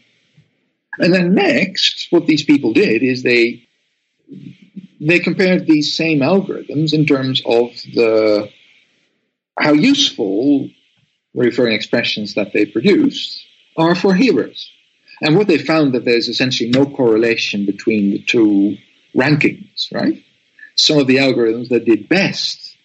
And 0.98 1.12
then 1.12 1.34
next, 1.34 2.08
what 2.10 2.26
these 2.26 2.44
people 2.44 2.72
did 2.72 3.02
is 3.02 3.22
they 3.22 3.66
they 5.00 5.18
compared 5.18 5.66
these 5.66 5.96
same 5.96 6.20
algorithms 6.20 6.92
in 6.92 7.06
terms 7.06 7.40
of 7.46 7.70
the 7.94 8.50
how 9.58 9.72
useful 9.72 10.68
referring 11.34 11.74
expressions 11.74 12.34
that 12.34 12.52
they 12.52 12.66
produce 12.66 13.44
are 13.76 13.94
for 13.94 14.14
hearers. 14.14 14.70
And 15.22 15.36
what 15.36 15.48
they 15.48 15.58
found 15.58 15.94
that 15.94 16.04
there's 16.04 16.28
essentially 16.28 16.70
no 16.70 16.86
correlation 16.86 17.66
between 17.66 18.10
the 18.10 18.22
two 18.22 18.76
rankings, 19.14 19.92
right? 19.92 20.22
Some 20.76 20.98
of 20.98 21.06
the 21.06 21.16
algorithms 21.16 21.68
that 21.68 21.84
did 21.84 22.08
best 22.08 22.76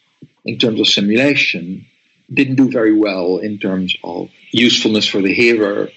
in 0.44 0.58
terms 0.58 0.80
of 0.80 0.88
simulation 0.88 1.88
didn't 2.32 2.56
do 2.56 2.70
very 2.70 2.94
well 2.94 3.38
in 3.38 3.58
terms 3.58 3.96
of 4.04 4.30
usefulness 4.52 5.08
for 5.08 5.22
the 5.22 5.34
hearer 5.34 5.90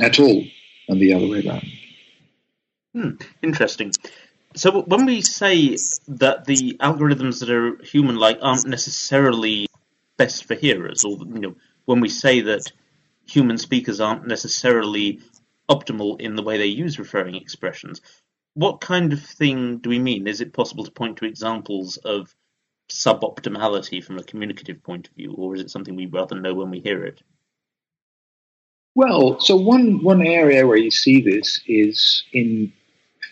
at 0.00 0.18
all 0.18 0.44
and 0.88 1.00
the 1.00 1.14
other 1.14 1.28
way 1.28 1.46
around. 1.46 1.66
Hmm, 2.94 3.10
interesting. 3.42 3.92
So 4.56 4.82
when 4.82 5.04
we 5.04 5.20
say 5.20 5.76
that 6.06 6.44
the 6.44 6.76
algorithms 6.80 7.40
that 7.40 7.50
are 7.50 7.82
human-like 7.82 8.38
aren't 8.40 8.66
necessarily 8.66 9.66
best 10.16 10.44
for 10.44 10.54
hearers, 10.54 11.04
or 11.04 11.18
you 11.18 11.40
know, 11.40 11.56
when 11.86 12.00
we 12.00 12.08
say 12.08 12.40
that 12.42 12.70
human 13.26 13.58
speakers 13.58 14.00
aren't 14.00 14.26
necessarily 14.26 15.20
optimal 15.68 16.20
in 16.20 16.36
the 16.36 16.42
way 16.42 16.58
they 16.58 16.66
use 16.66 16.98
referring 16.98 17.34
expressions, 17.34 18.00
what 18.54 18.80
kind 18.80 19.12
of 19.12 19.20
thing 19.20 19.78
do 19.78 19.90
we 19.90 19.98
mean? 19.98 20.28
Is 20.28 20.40
it 20.40 20.52
possible 20.52 20.84
to 20.84 20.90
point 20.90 21.16
to 21.16 21.24
examples 21.24 21.96
of 21.96 22.34
suboptimality 22.88 24.04
from 24.04 24.18
a 24.18 24.22
communicative 24.22 24.82
point 24.82 25.08
of 25.08 25.14
view, 25.14 25.34
or 25.36 25.56
is 25.56 25.62
it 25.62 25.70
something 25.70 25.96
we 25.96 26.06
rather 26.06 26.40
know 26.40 26.54
when 26.54 26.70
we 26.70 26.80
hear 26.80 27.04
it? 27.04 27.22
Well, 28.94 29.40
so 29.40 29.56
one 29.56 30.02
one 30.02 30.22
area 30.22 30.66
where 30.66 30.76
you 30.76 30.90
see 30.90 31.20
this 31.20 31.60
is 31.66 32.24
in 32.32 32.72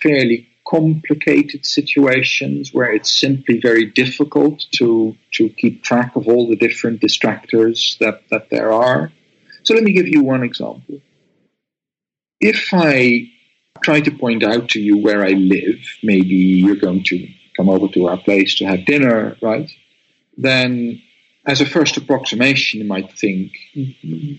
fairly 0.03 0.49
complicated 0.67 1.65
situations 1.67 2.73
where 2.73 2.93
it's 2.93 3.21
simply 3.21 3.61
very 3.61 3.87
difficult 3.87 4.65
to 4.73 5.17
to 5.33 5.49
keep 5.51 5.85
track 5.85 6.17
of 6.17 6.27
all 6.27 6.49
the 6.49 6.57
different 6.57 7.01
distractors 7.01 7.99
that, 7.99 8.23
that 8.31 8.51
there 8.51 8.73
are. 8.73 9.13
So 9.63 9.75
let 9.75 9.85
me 9.85 9.93
give 9.93 10.09
you 10.09 10.25
one 10.25 10.43
example. 10.43 11.01
If 12.41 12.71
I 12.73 13.31
try 13.85 14.01
to 14.01 14.11
point 14.11 14.43
out 14.43 14.71
to 14.71 14.81
you 14.81 14.99
where 14.99 15.25
I 15.25 15.31
live, 15.31 15.79
maybe 16.03 16.35
you're 16.35 16.77
going 16.77 17.05
to 17.05 17.29
come 17.57 17.69
over 17.69 17.87
to 17.89 18.09
our 18.09 18.17
place 18.17 18.57
to 18.57 18.65
have 18.65 18.85
dinner, 18.85 19.37
right? 19.41 19.71
Then 20.37 21.03
as 21.45 21.61
a 21.61 21.67
first 21.67 21.97
approximation, 21.97 22.81
you 22.81 22.87
might 22.87 23.13
think, 23.19 23.53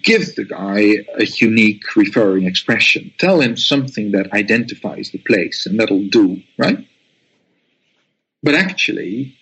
give 0.04 0.36
the 0.36 0.46
guy 0.48 1.06
a 1.20 1.26
unique 1.26 1.96
referring 1.96 2.46
expression. 2.46 3.12
Tell 3.18 3.42
him 3.42 3.58
something 3.58 4.12
that 4.12 4.32
identifies 4.32 5.12
the 5.12 5.18
place, 5.18 5.66
and 5.66 5.80
that'll 5.80 6.08
do, 6.08 6.42
right? 6.58 6.88
But 8.42 8.56
actually, 8.56 9.38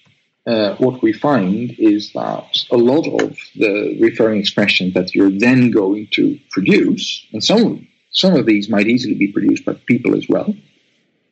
uh, 0.47 0.75
what 0.75 1.03
we 1.03 1.13
find 1.13 1.75
is 1.77 2.13
that 2.13 2.65
a 2.71 2.77
lot 2.77 3.05
of 3.21 3.37
the 3.55 3.97
referring 4.01 4.39
expressions 4.39 4.95
that 4.95 5.13
you're 5.13 5.29
then 5.31 5.69
going 5.69 6.07
to 6.13 6.39
produce, 6.49 7.27
and 7.31 7.43
some, 7.43 7.87
some 8.09 8.35
of 8.35 8.47
these 8.47 8.69
might 8.69 8.87
easily 8.87 9.15
be 9.15 9.31
produced 9.31 9.65
by 9.65 9.73
people 9.85 10.15
as 10.15 10.27
well, 10.27 10.55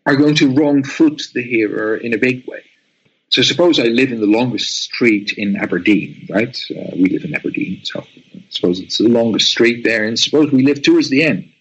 are 0.06 0.16
going 0.16 0.36
to 0.36 0.54
wrong 0.54 0.84
foot 0.84 1.24
the 1.34 1.42
hearer 1.42 1.98
in 1.98 2.14
a 2.14 2.18
big 2.18 2.48
way. 2.48 2.64
So 3.30 3.44
suppose 3.44 3.80
I 3.80 3.84
live 3.84 4.12
in 4.12 4.22
the 4.22 4.28
longest 4.28 4.76
street 4.76 5.34
in 5.38 5.56
Aberdeen, 5.56 6.28
right? 6.30 6.58
Uh, 6.72 6.96
we 6.96 7.10
live 7.10 7.24
in 7.24 7.36
Aberdeen, 7.36 7.82
so 7.84 8.04
suppose 8.50 8.80
it's 8.80 8.98
the 8.98 9.08
longest 9.08 9.52
street 9.52 9.84
there, 9.84 10.06
and 10.06 10.18
suppose 10.18 10.52
we 10.52 10.64
live 10.64 10.82
towards 10.82 11.10
the 11.10 11.24
end. 11.24 11.54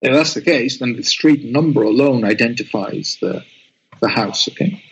If 0.00 0.14
that's 0.14 0.34
the 0.34 0.40
case, 0.40 0.78
then 0.78 0.96
the 0.96 1.02
street 1.02 1.44
number 1.44 1.82
alone 1.82 2.24
identifies 2.24 3.18
the 3.20 3.44
the 4.00 4.08
house, 4.08 4.48
okay? 4.48 4.82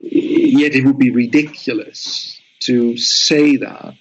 Yet 0.00 0.74
it 0.74 0.84
would 0.84 0.98
be 0.98 1.10
ridiculous 1.10 2.40
to 2.60 2.96
say 2.96 3.56
that 3.56 3.96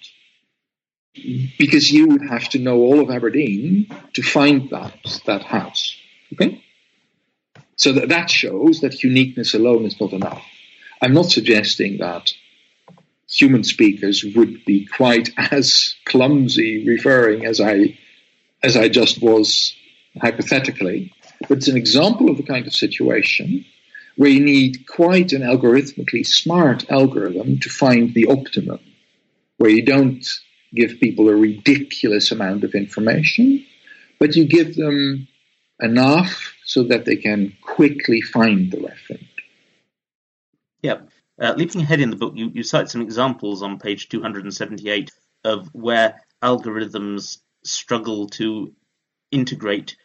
because 1.58 1.92
you 1.92 2.08
would 2.08 2.30
have 2.30 2.50
to 2.50 2.60
know 2.60 2.78
all 2.78 3.00
of 3.00 3.10
Aberdeen 3.10 3.90
to 4.14 4.22
find 4.22 4.70
that 4.70 5.22
that 5.26 5.44
house, 5.44 5.96
okay? 6.34 6.64
So 7.78 7.94
that, 7.94 8.10
that 8.10 8.30
shows 8.30 8.82
that 8.82 9.04
uniqueness 9.04 9.54
alone 9.54 9.86
is 9.86 10.00
not 10.02 10.12
enough. 10.12 10.44
I'm 11.02 11.14
not 11.14 11.32
suggesting 11.32 12.00
that 12.00 12.34
human 13.30 13.64
speakers 13.64 14.24
would 14.36 14.66
be 14.66 14.86
quite 14.86 15.30
as 15.38 15.96
clumsy 16.06 16.86
referring 16.88 17.46
as 17.46 17.62
I 17.62 17.98
as 18.64 18.76
I 18.76 18.90
just 18.90 19.22
was 19.22 19.76
hypothetically, 20.20 21.14
but 21.48 21.60
it's 21.60 21.68
an 21.68 21.78
example 21.78 22.32
of 22.32 22.38
the 22.38 22.44
kind 22.44 22.66
of 22.66 22.74
situation 22.74 23.64
where 24.16 24.32
you 24.32 24.40
need 24.40 24.88
quite 24.88 25.32
an 25.32 25.44
algorithmically 25.44 26.26
smart 26.26 26.90
algorithm 26.90 27.60
to 27.60 27.70
find 27.70 28.16
the 28.16 28.26
optimum, 28.26 28.80
where 29.58 29.70
you 29.70 29.86
don't 29.86 30.28
give 30.74 31.00
people 31.00 31.30
a 31.30 31.36
ridiculous 31.36 32.32
amount 32.32 32.64
of 32.64 32.74
information, 32.74 33.64
but 34.18 34.36
you 34.36 34.46
give 34.46 34.76
them 34.76 35.28
enough 35.80 36.56
so 36.68 36.84
that 36.84 37.06
they 37.06 37.16
can 37.16 37.54
quickly 37.62 38.20
find 38.20 38.70
the 38.70 38.82
reference. 38.82 39.24
Yeah. 40.84 41.00
Uh, 41.42 41.54
leaping 41.56 41.82
ahead 41.82 42.02
in 42.02 42.10
the 42.10 42.18
book, 42.18 42.34
you, 42.36 42.52
you 42.54 42.62
cite 42.62 42.90
some 42.90 43.02
examples 43.02 43.64
on 43.64 43.80
page 43.80 44.10
278 44.10 45.12
of 45.46 45.70
where 45.74 46.22
algorithms 46.44 47.38
struggle 47.64 48.28
to 48.28 48.74
integrate 49.32 49.96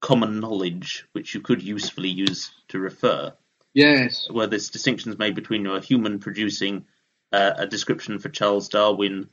common 0.00 0.40
knowledge, 0.40 1.04
which 1.12 1.34
you 1.34 1.42
could 1.42 1.62
usefully 1.62 2.08
use 2.08 2.52
to 2.68 2.78
refer. 2.78 3.34
Yes. 3.74 4.28
Where 4.30 4.46
there's 4.46 4.70
distinctions 4.70 5.18
made 5.18 5.34
between 5.34 5.66
a 5.66 5.80
human 5.80 6.20
producing 6.20 6.86
uh, 7.32 7.52
a 7.58 7.66
description 7.66 8.18
for 8.18 8.30
Charles 8.30 8.70
Darwin 8.70 9.28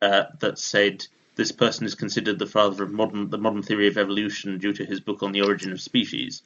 uh, 0.00 0.24
that 0.38 0.60
said 0.60 1.04
this 1.38 1.52
person 1.52 1.86
is 1.86 1.94
considered 1.94 2.38
the 2.38 2.46
father 2.46 2.82
of 2.82 2.92
modern 2.92 3.30
the 3.30 3.38
modern 3.38 3.62
theory 3.62 3.86
of 3.86 3.96
evolution 3.96 4.58
due 4.58 4.72
to 4.72 4.84
his 4.84 5.00
book 5.00 5.22
on 5.22 5.32
the 5.32 5.40
origin 5.40 5.72
of 5.72 5.80
species. 5.80 6.42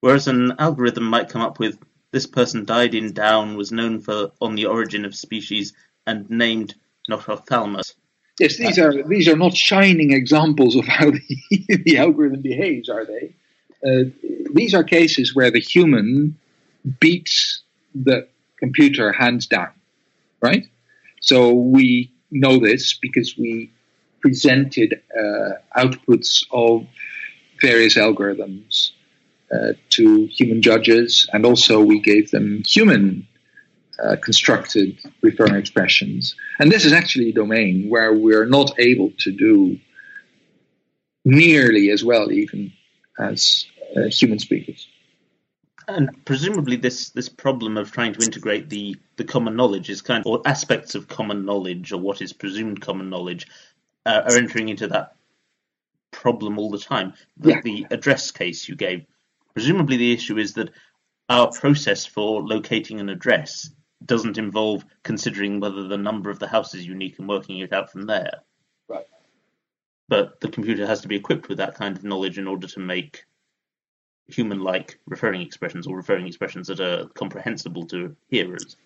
Whereas 0.00 0.28
an 0.28 0.52
algorithm 0.58 1.04
might 1.04 1.28
come 1.28 1.42
up 1.42 1.58
with 1.58 1.76
this 2.12 2.26
person 2.26 2.64
died 2.64 2.94
in 2.94 3.12
Down, 3.12 3.56
was 3.56 3.72
known 3.72 4.00
for 4.00 4.30
on 4.40 4.54
the 4.54 4.66
origin 4.66 5.04
of 5.04 5.14
species, 5.14 5.72
and 6.06 6.30
named 6.30 6.74
not 7.08 7.26
Notothalmus. 7.26 7.94
Yes, 8.38 8.56
these 8.56 8.78
are 8.78 9.02
these 9.02 9.28
are 9.28 9.36
not 9.36 9.54
shining 9.56 10.12
examples 10.12 10.76
of 10.76 10.86
how 10.86 11.10
the, 11.10 11.82
the 11.84 11.98
algorithm 11.98 12.42
behaves, 12.42 12.88
are 12.88 13.04
they? 13.04 13.34
Uh, 13.84 14.04
these 14.54 14.72
are 14.72 14.84
cases 14.84 15.34
where 15.34 15.50
the 15.50 15.60
human 15.60 16.38
beats 17.00 17.62
the 17.92 18.28
computer 18.56 19.10
hands 19.12 19.46
down, 19.46 19.72
right? 20.40 20.68
So 21.20 21.52
we 21.52 22.12
know 22.30 22.58
this 22.58 22.94
because 22.94 23.36
we 23.36 23.70
presented 24.22 25.02
uh, 25.18 25.50
outputs 25.76 26.44
of 26.50 26.86
various 27.60 27.96
algorithms 27.96 28.92
uh, 29.52 29.72
to 29.90 30.26
human 30.26 30.62
judges, 30.62 31.28
and 31.32 31.44
also 31.44 31.80
we 31.80 32.00
gave 32.00 32.30
them 32.30 32.62
human 32.66 33.26
uh, 34.02 34.16
constructed 34.24 34.98
referring 35.22 35.54
expressions. 35.54 36.34
And 36.58 36.72
this 36.72 36.84
is 36.84 36.92
actually 36.92 37.30
a 37.30 37.34
domain 37.34 37.88
where 37.90 38.12
we're 38.12 38.46
not 38.46 38.72
able 38.78 39.12
to 39.18 39.30
do 39.30 39.78
nearly 41.24 41.90
as 41.90 42.02
well, 42.02 42.32
even 42.32 42.72
as 43.18 43.66
uh, 43.96 44.08
human 44.08 44.38
speakers. 44.38 44.88
And 45.88 46.24
presumably, 46.24 46.76
this, 46.76 47.10
this 47.10 47.28
problem 47.28 47.76
of 47.76 47.90
trying 47.90 48.14
to 48.14 48.22
integrate 48.22 48.70
the, 48.70 48.96
the 49.16 49.24
common 49.24 49.56
knowledge 49.56 49.90
is 49.90 50.00
kind 50.00 50.24
of, 50.24 50.26
or 50.26 50.42
aspects 50.46 50.94
of 50.94 51.08
common 51.08 51.44
knowledge, 51.44 51.92
or 51.92 52.00
what 52.00 52.22
is 52.22 52.32
presumed 52.32 52.80
common 52.80 53.10
knowledge, 53.10 53.46
uh, 54.06 54.22
are 54.24 54.36
entering 54.36 54.68
into 54.68 54.88
that 54.88 55.16
problem 56.10 56.58
all 56.58 56.70
the 56.70 56.78
time. 56.78 57.14
The, 57.38 57.50
yeah. 57.50 57.60
the 57.62 57.86
address 57.90 58.30
case 58.30 58.68
you 58.68 58.76
gave 58.76 59.06
Presumably, 59.54 59.96
the 59.96 60.12
issue 60.12 60.38
is 60.38 60.54
that 60.54 60.70
our 61.28 61.50
process 61.50 62.06
for 62.06 62.42
locating 62.42 63.00
an 63.00 63.08
address 63.08 63.70
doesn't 64.04 64.38
involve 64.38 64.84
considering 65.02 65.60
whether 65.60 65.86
the 65.86 65.98
number 65.98 66.30
of 66.30 66.38
the 66.38 66.48
house 66.48 66.74
is 66.74 66.86
unique 66.86 67.18
and 67.18 67.28
working 67.28 67.58
it 67.58 67.72
out 67.72 67.90
from 67.92 68.06
there. 68.06 68.40
Right. 68.88 69.06
But 70.08 70.40
the 70.40 70.48
computer 70.48 70.86
has 70.86 71.02
to 71.02 71.08
be 71.08 71.16
equipped 71.16 71.48
with 71.48 71.58
that 71.58 71.74
kind 71.74 71.96
of 71.96 72.04
knowledge 72.04 72.38
in 72.38 72.48
order 72.48 72.66
to 72.66 72.80
make 72.80 73.24
human-like 74.26 74.98
referring 75.06 75.42
expressions 75.42 75.86
or 75.86 75.96
referring 75.96 76.26
expressions 76.26 76.68
that 76.68 76.80
are 76.80 77.06
comprehensible 77.08 77.86
to 77.86 78.16
hearers. 78.28 78.76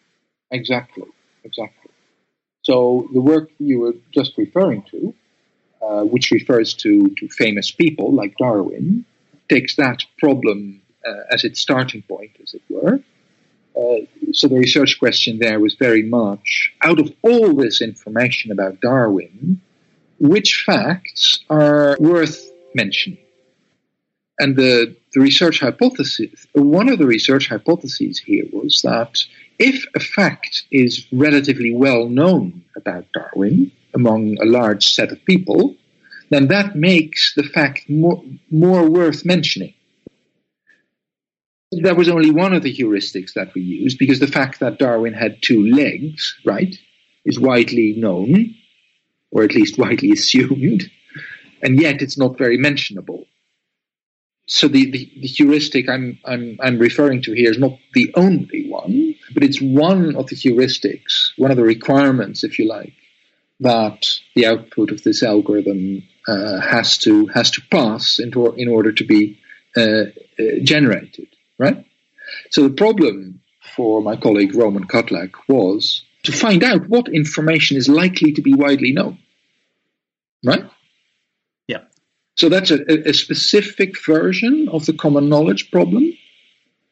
Exactly. 0.51 1.05
Exactly. 1.45 1.91
So 2.67 3.07
the 3.13 3.21
work 3.21 3.49
you 3.61 3.79
were 3.79 3.95
just 4.11 4.37
referring 4.37 4.83
to, 4.91 5.15
uh, 5.81 6.03
which 6.03 6.33
refers 6.33 6.75
to, 6.75 7.15
to 7.19 7.29
famous 7.29 7.71
people 7.71 8.13
like 8.13 8.37
Darwin, 8.39 9.05
takes 9.49 9.77
that 9.77 10.03
problem 10.19 10.83
uh, 11.07 11.33
as 11.33 11.45
its 11.45 11.61
starting 11.61 12.03
point, 12.03 12.33
as 12.43 12.55
it 12.55 12.63
were. 12.69 12.99
Uh, 13.81 14.01
so 14.33 14.49
the 14.49 14.59
research 14.59 14.99
question 14.99 15.39
there 15.39 15.61
was 15.61 15.75
very 15.75 16.03
much 16.03 16.73
out 16.83 16.99
of 16.99 17.13
all 17.23 17.55
this 17.55 17.81
information 17.81 18.51
about 18.51 18.81
Darwin, 18.81 19.61
which 20.19 20.65
facts 20.67 21.45
are 21.49 21.97
worth 22.01 22.51
mentioning? 22.75 23.26
And 24.39 24.57
the, 24.57 24.95
the 25.15 25.21
research 25.21 25.61
hypothesis, 25.61 26.47
one 26.53 26.89
of 26.89 26.99
the 26.99 27.07
research 27.07 27.49
hypotheses 27.49 28.19
here 28.19 28.45
was 28.53 28.83
that 28.83 29.19
if 29.59 29.85
a 29.95 30.01
fact 30.01 30.65
is 30.71 31.07
relatively 31.13 31.75
well 31.75 32.09
known 32.09 32.65
about 32.77 33.07
Darwin 33.13 33.73
among 33.95 34.37
a 34.41 34.45
large 34.45 34.85
set 34.85 35.11
of 35.11 35.25
people, 35.25 35.75
then 36.31 36.49
that 36.49 36.77
makes 36.77 37.35
the 37.35 37.45
fact 37.45 37.89
more, 37.89 38.23
more 38.51 38.89
worth 38.89 39.25
mentioning. 39.25 39.73
That 41.73 41.97
was 41.97 42.09
only 42.09 42.31
one 42.31 42.53
of 42.53 42.63
the 42.63 42.75
heuristics 42.75 43.33
that 43.35 43.55
we 43.55 43.63
used 43.63 43.99
because 43.99 44.21
the 44.21 44.27
fact 44.27 44.61
that 44.61 44.79
Darwin 44.79 45.15
had 45.15 45.43
two 45.43 45.67
legs, 45.67 46.37
right, 46.45 46.77
is 47.25 47.41
widely 47.41 47.95
known, 47.97 48.55
or 49.31 49.45
at 49.45 49.55
least 49.55 49.79
widely 49.79 50.11
assumed, 50.13 50.91
and 51.63 51.81
yet 51.81 52.03
it's 52.03 52.19
not 52.19 52.39
very 52.39 52.59
mentionable. 52.59 53.27
So 54.47 54.69
the, 54.69 54.91
the, 54.91 55.11
the 55.21 55.27
heuristic 55.27 55.89
I'm, 55.89 56.19
I'm, 56.25 56.59
I'm 56.61 56.79
referring 56.79 57.23
to 57.23 57.33
here 57.33 57.51
is 57.51 57.59
not 57.59 57.79
the 57.95 58.13
only 58.15 58.69
one, 58.69 59.15
but 59.35 59.43
it's 59.43 59.61
one 59.61 60.15
of 60.15 60.29
the 60.29 60.37
heuristics, 60.37 61.33
one 61.37 61.51
of 61.51 61.57
the 61.57 61.65
requirements, 61.65 62.45
if 62.45 62.59
you 62.59 62.69
like, 62.69 62.95
that 63.61 64.07
the 64.37 64.47
output 64.47 64.93
of 64.93 65.03
this 65.03 65.23
algorithm 65.23 66.03
uh, 66.29 66.61
has 66.61 66.99
to 66.99 67.27
has 67.29 67.51
to 67.53 67.63
pass 67.71 68.19
into, 68.19 68.53
in 68.53 68.69
order 68.69 68.93
to 68.93 69.05
be 69.05 69.39
uh, 69.77 69.81
uh, 69.81 70.45
generated, 70.63 71.29
right? 71.59 71.85
So 72.51 72.63
the 72.63 72.75
problem 72.75 73.41
for 73.75 74.03
my 74.03 74.17
colleague 74.17 74.55
Roman 74.55 74.87
Kutlak 74.87 75.33
was 75.49 76.05
to 76.25 76.33
find 76.33 76.63
out 76.63 76.89
what 76.89 77.09
information 77.09 77.77
is 77.77 77.89
likely 77.89 78.33
to 78.33 78.43
be 78.43 78.55
widely 78.55 78.93
known, 78.93 79.19
right? 80.45 80.65
So 82.37 82.49
that's 82.49 82.71
a, 82.71 83.09
a 83.09 83.15
specific 83.15 84.03
version 84.05 84.69
of 84.71 84.87
the 84.87 84.93
common 84.93 85.29
knowledge 85.29 85.71
problem. 85.71 86.13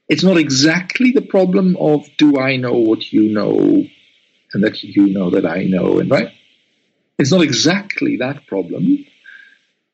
It's 0.08 0.24
not 0.24 0.38
exactly 0.38 1.12
the 1.12 1.22
problem 1.22 1.76
of 1.78 2.08
do 2.18 2.38
I 2.38 2.56
know 2.56 2.72
what 2.74 3.12
you 3.12 3.30
know 3.30 3.86
and 4.52 4.64
that 4.64 4.82
you 4.82 5.08
know 5.08 5.30
that 5.30 5.44
I 5.44 5.64
know, 5.64 5.98
and 5.98 6.10
right? 6.10 6.32
It's 7.18 7.30
not 7.32 7.42
exactly 7.42 8.16
that 8.18 8.46
problem, 8.46 9.04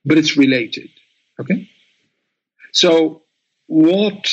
but 0.04 0.18
it's 0.18 0.36
related. 0.36 0.90
Okay? 1.40 1.68
So, 2.72 3.22
what 3.66 4.28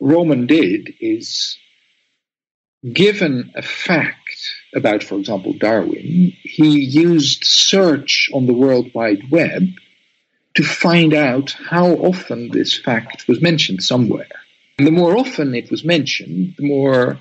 Roman 0.00 0.46
did 0.46 0.94
is 1.00 1.58
given 2.92 3.52
a 3.54 3.62
fact 3.62 4.52
about, 4.74 5.02
for 5.02 5.18
example, 5.18 5.52
Darwin, 5.54 6.32
he 6.42 6.78
used 6.80 7.44
search 7.44 8.30
on 8.32 8.46
the 8.46 8.54
World 8.54 8.90
Wide 8.94 9.30
Web 9.30 9.62
to 10.54 10.62
find 10.62 11.14
out 11.14 11.50
how 11.52 11.86
often 11.94 12.50
this 12.50 12.76
fact 12.76 13.26
was 13.26 13.40
mentioned 13.40 13.82
somewhere. 13.82 14.28
And 14.78 14.86
the 14.86 14.92
more 14.92 15.16
often 15.16 15.54
it 15.54 15.70
was 15.70 15.84
mentioned, 15.84 16.54
the 16.56 16.66
more 16.66 17.20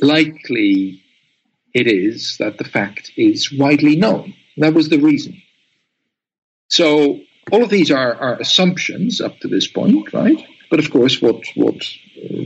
likely 0.00 1.02
it 1.74 1.86
is 1.86 2.36
that 2.38 2.58
the 2.58 2.64
fact 2.64 3.12
is 3.16 3.52
widely 3.52 3.96
known. 3.96 4.34
That 4.58 4.74
was 4.74 4.88
the 4.88 4.98
reason. 4.98 5.40
So 6.68 7.20
all 7.50 7.62
of 7.62 7.70
these 7.70 7.90
are, 7.90 8.14
are 8.14 8.40
assumptions 8.40 9.20
up 9.20 9.38
to 9.40 9.48
this 9.48 9.66
point, 9.66 10.12
right? 10.12 10.42
But 10.70 10.78
of 10.78 10.90
course, 10.90 11.20
what 11.20 11.44
what 11.54 11.82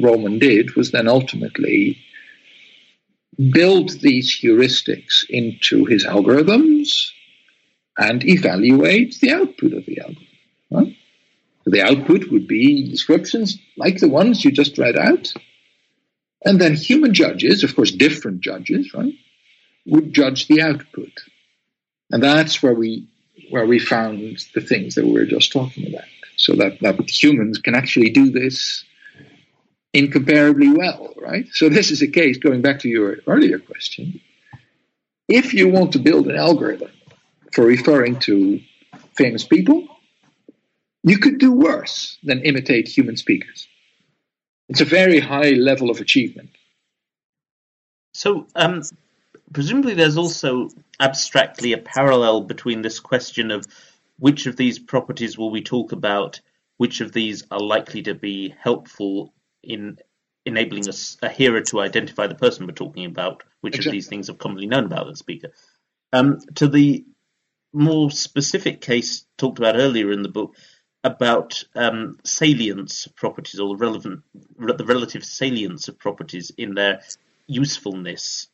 Roman 0.01 0.39
did 0.39 0.75
was 0.75 0.91
then 0.91 1.07
ultimately 1.07 1.99
build 3.53 4.01
these 4.01 4.41
heuristics 4.41 5.25
into 5.29 5.85
his 5.85 6.05
algorithms 6.05 7.11
and 7.99 8.25
evaluate 8.25 9.19
the 9.21 9.33
output 9.33 9.73
of 9.73 9.87
the 9.87 10.01
algorithm. 10.01 10.27
Right? 10.71 10.97
The 11.67 11.83
output 11.83 12.31
would 12.31 12.47
be 12.47 12.89
descriptions 12.91 13.59
like 13.77 13.99
the 13.99 14.09
ones 14.09 14.45
you 14.45 14.53
just 14.53 14.79
read 14.79 14.97
out. 14.97 15.33
And 16.45 16.61
then 16.61 16.75
human 16.75 17.13
judges, 17.13 17.65
of 17.65 17.75
course, 17.75 17.91
different 17.91 18.41
judges, 18.41 18.95
right, 18.95 19.15
would 19.87 20.13
judge 20.13 20.47
the 20.47 20.63
output. 20.63 21.13
And 22.11 22.23
that's 22.23 22.63
where 22.63 22.75
we 22.75 23.09
where 23.51 23.67
we 23.67 23.79
found 23.79 24.39
the 24.55 24.61
things 24.61 24.95
that 24.95 25.05
we 25.05 25.13
were 25.13 25.25
just 25.25 25.53
talking 25.53 25.89
about. 25.89 26.09
So 26.37 26.55
that, 26.57 26.81
that 26.81 27.11
humans 27.11 27.59
can 27.59 27.75
actually 27.75 28.11
do 28.11 28.31
this 28.31 28.85
incomparably 29.93 30.73
well, 30.73 31.15
right? 31.17 31.47
So 31.53 31.69
this 31.69 31.91
is 31.91 32.03
a 32.03 32.09
case, 32.09 32.39
going 32.39 32.63
back 32.63 32.81
to 32.81 32.89
your 32.89 33.17
earlier 33.27 33.59
question, 33.59 34.21
if 35.29 35.55
you 35.55 35.69
want 35.69 35.93
to 35.93 35.99
build 35.99 36.27
an 36.27 36.37
algorithm 36.37 36.91
for 37.57 37.65
referring 37.65 38.19
to 38.19 38.61
famous 39.15 39.43
people, 39.43 39.89
you 41.03 41.17
could 41.17 41.39
do 41.39 41.53
worse 41.53 42.19
than 42.23 42.43
imitate 42.43 42.87
human 42.87 43.17
speakers. 43.17 43.67
It's 44.69 44.83
a 44.83 44.85
very 44.85 45.21
high 45.21 45.53
level 45.53 45.89
of 45.89 46.01
achievement. 46.01 46.51
So, 48.13 48.47
um, 48.55 48.83
presumably 49.55 49.95
there's 49.95 50.19
also 50.19 50.69
abstractly 51.01 51.73
a 51.73 51.79
parallel 51.79 52.43
between 52.43 52.83
this 52.83 53.01
question 53.01 53.51
of 53.51 53.65
which 54.19 54.45
of 54.45 54.57
these 54.57 54.79
properties 54.79 55.39
will 55.39 55.51
we 55.51 55.63
talk 55.63 55.93
about, 55.93 56.43
which 56.77 57.01
of 57.01 57.11
these 57.13 57.43
are 57.51 57.61
likely 57.61 58.03
to 58.03 58.15
be 58.15 58.55
helpful 58.61 59.33
in 59.63 59.97
enabling 60.45 60.91
us 60.91 61.17
a 61.23 61.31
hearer 61.31 61.63
to 61.63 61.81
identify 61.81 62.27
the 62.27 62.35
person 62.35 62.67
we're 62.67 62.73
talking 62.73 63.07
about, 63.07 63.45
which 63.63 63.77
exactly. 63.77 63.89
of 63.89 63.93
these 63.93 64.09
things 64.09 64.29
are 64.29 64.35
commonly 64.35 64.67
known 64.67 64.85
about 64.85 65.07
the 65.07 65.17
speaker. 65.17 65.53
Um, 66.13 66.41
to 66.57 66.69
the 66.69 67.07
more 67.77 68.11
specific 68.11 68.81
case 68.81 69.27
talked 69.37 69.59
about 69.59 69.77
earlier 69.77 70.11
in 70.11 70.23
the 70.23 70.31
book 70.31 70.57
about 71.05 71.63
um, 71.75 72.19
salience 72.25 73.07
properties 73.17 73.61
or 73.61 73.69
the 73.69 73.77
relevant 73.77 74.23
the 74.59 74.85
relative 74.85 75.25
salience 75.25 75.87
of 75.87 75.99
properties 75.99 76.51
in 76.57 76.75
their 76.75 77.03
usefulness 77.47 78.49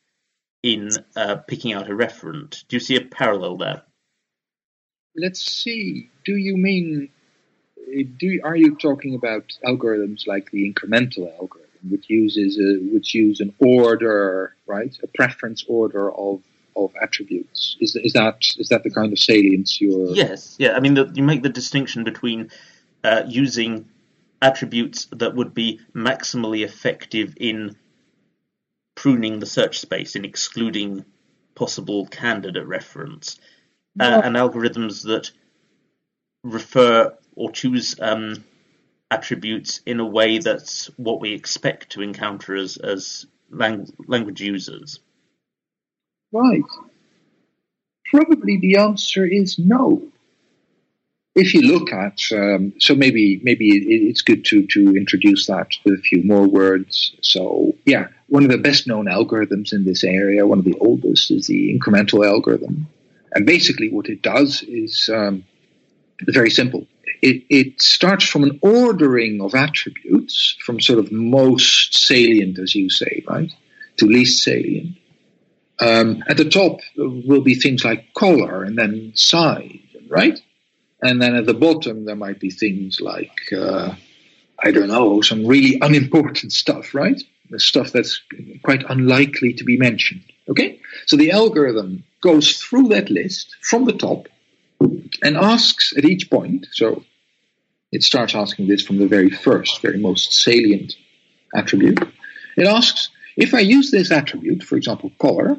in 0.63 0.91
uh, 1.17 1.37
picking 1.37 1.73
out 1.73 1.89
a 1.89 1.95
referent. 1.95 2.67
Do 2.69 2.77
you 2.77 2.81
see 2.81 2.97
a 2.97 3.01
parallel 3.01 3.57
there? 3.57 3.83
Let's 5.17 5.41
see. 5.41 6.11
Do 6.25 6.37
you 6.37 6.57
mean? 6.57 7.09
Do 8.19 8.41
are 8.43 8.57
you 8.57 8.77
talking 8.77 9.15
about 9.15 9.45
algorithms 9.65 10.27
like 10.27 10.51
the 10.51 10.71
incremental 10.71 11.33
algorithm, 11.39 11.91
which 11.91 12.11
uses 12.11 12.59
a, 12.59 12.93
which 12.93 13.15
use 13.15 13.41
an 13.41 13.55
order, 13.59 14.57
right, 14.67 14.95
a 15.03 15.07
preference 15.07 15.65
order 15.69 16.13
of 16.13 16.43
of 16.77 16.93
attributes? 17.01 17.77
Is 17.81 17.97
is 17.97 18.13
that 18.15 18.39
is 18.59 18.69
that 18.69 18.83
the 18.83 18.91
kind 18.91 19.13
of 19.13 19.19
salience 19.19 19.81
you're? 19.81 20.15
Yes. 20.15 20.57
Yeah. 20.59 20.73
I 20.73 20.81
mean, 20.81 20.95
the, 20.95 21.11
you 21.15 21.23
make 21.23 21.43
the 21.43 21.49
distinction 21.49 22.05
between 22.05 22.51
uh, 23.05 23.23
using 23.27 23.89
attributes 24.41 25.07
that 25.13 25.35
would 25.35 25.55
be 25.55 25.81
maximally 25.95 26.65
effective 26.65 27.35
in 27.39 27.77
pruning 28.95 29.39
the 29.39 29.47
search 29.47 29.79
space, 29.79 30.17
in 30.17 30.25
excluding 30.25 31.05
possible 31.55 32.07
candidate 32.07 32.67
reference, 32.67 33.39
uh, 34.01 34.23
and 34.25 34.37
algorithms 34.37 35.05
that 35.05 35.31
refer 36.43 37.17
or 37.35 37.51
choose 37.51 37.95
um, 38.01 38.45
attributes 39.11 39.81
in 39.87 40.01
a 40.01 40.07
way 40.07 40.39
that's 40.39 40.87
what 40.97 41.21
we 41.21 41.33
expect 41.33 41.91
to 41.91 42.03
encounter 42.03 42.55
as, 42.55 42.77
as 42.79 43.27
lang- 43.51 43.93
language 44.07 44.41
users. 44.41 45.01
Right. 46.33 46.63
Probably 48.07 48.59
the 48.59 48.77
answer 48.77 49.25
is 49.27 49.59
no 49.59 50.13
if 51.35 51.55
you 51.55 51.63
look 51.63 51.93
at, 51.93 52.21
um, 52.33 52.75
so 52.79 52.95
maybe 52.95 53.41
maybe 53.43 53.69
it's 53.69 54.21
good 54.21 54.45
to 54.47 54.67
to 54.67 54.97
introduce 54.97 55.47
that 55.47 55.69
with 55.85 55.99
a 55.99 56.03
few 56.03 56.23
more 56.23 56.47
words. 56.47 57.15
So 57.23 57.75
yeah, 57.87 58.09
one 58.29 58.45
of 58.45 58.51
the 58.51 58.59
best 58.59 58.87
known 58.87 59.07
algorithms 59.07 59.73
in 59.73 59.85
this 59.85 60.05
area, 60.05 60.47
one 60.47 60.59
of 60.59 60.65
the 60.65 60.77
oldest, 60.79 61.31
is 61.31 61.47
the 61.47 61.79
incremental 61.79 62.27
algorithm, 62.27 62.89
and 63.35 63.47
basically 63.47 63.89
what 63.89 64.09
it 64.09 64.21
does 64.21 64.63
is 64.63 65.09
um, 65.13 65.45
very 66.21 66.51
simple. 66.51 66.87
It, 67.23 67.45
it 67.49 67.83
starts 67.83 68.27
from 68.27 68.43
an 68.43 68.59
ordering 68.63 69.41
of 69.41 69.55
attributes 69.55 70.57
from 70.65 70.81
sort 70.81 70.99
of 70.99 71.13
most 71.13 71.97
salient, 71.97 72.59
as 72.59 72.75
you 72.75 72.91
say, 72.91 73.25
right, 73.27 73.51
to 73.99 74.07
least 74.07 74.43
salient. 74.43 74.97
Um, 75.79 76.23
at 76.29 76.37
the 76.37 76.49
top 76.49 76.81
will 76.97 77.41
be 77.41 77.55
things 77.55 77.85
like 77.85 78.15
color 78.15 78.63
and 78.63 78.79
then 78.79 79.13
size, 79.15 79.79
right? 80.09 80.39
And 81.03 81.21
then 81.21 81.35
at 81.35 81.47
the 81.47 81.55
bottom, 81.55 82.05
there 82.05 82.17
might 82.17 82.39
be 82.39 82.51
things 82.51 83.01
like, 83.01 83.53
uh, 83.53 83.95
I 84.63 84.71
don't 84.71 84.89
know, 84.89 85.21
some 85.21 85.47
really 85.47 85.79
unimportant 85.83 86.53
stuff, 86.53 86.95
right? 86.95 87.21
The 87.51 87.59
stuff 87.59 87.91
that's 87.93 88.21
quite 88.63 88.85
unlikely 88.89 89.55
to 89.55 89.65
be 89.65 89.77
mentioned. 89.77 90.23
Okay? 90.49 90.81
So 91.07 91.17
the 91.17 91.33
algorithm 91.33 92.05
goes 92.21 92.57
through 92.59 92.89
that 92.89 93.11
list 93.11 93.57
from 93.61 93.85
the 93.85 93.93
top 93.93 94.29
and 95.23 95.37
asks 95.37 95.97
at 95.97 96.05
each 96.05 96.31
point, 96.31 96.67
so 96.71 97.05
it 97.91 98.03
starts 98.03 98.35
asking 98.35 98.69
this 98.69 98.83
from 98.83 98.99
the 98.99 99.07
very 99.07 99.31
first, 99.31 99.83
very 99.83 99.99
most 99.99 100.33
salient 100.33 100.95
attribute. 101.55 102.01
It 102.57 102.67
asks, 102.67 103.11
if 103.37 103.55
I 103.55 103.61
use 103.61 103.91
this 103.91 104.11
attribute, 104.11 104.63
for 104.63 104.77
example, 104.77 105.11
color, 105.21 105.57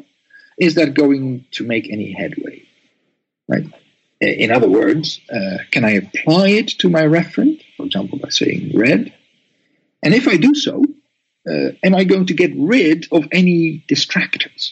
is 0.58 0.76
that 0.76 0.94
going 0.94 1.46
to 1.52 1.66
make 1.66 1.90
any 1.90 2.12
headway? 2.12 2.64
Right? 3.48 3.66
In 4.22 4.52
other 4.52 4.70
words, 4.70 5.20
uh, 5.32 5.58
can 5.72 5.84
I 5.84 5.92
apply 5.92 6.50
it 6.50 6.68
to 6.80 6.90
my 6.90 7.02
referent, 7.02 7.62
for 7.76 7.86
example, 7.86 8.20
by 8.20 8.30
saying 8.30 8.72
red? 8.78 9.14
And 10.02 10.14
if 10.14 10.28
I 10.28 10.38
do 10.38 10.56
so, 10.56 10.84
uh, 11.50 11.70
am 11.84 11.96
I 11.96 12.04
going 12.06 12.28
to 12.28 12.34
get 12.34 12.52
rid 12.56 13.08
of 13.12 13.28
any 13.32 13.84
distractors? 13.90 14.72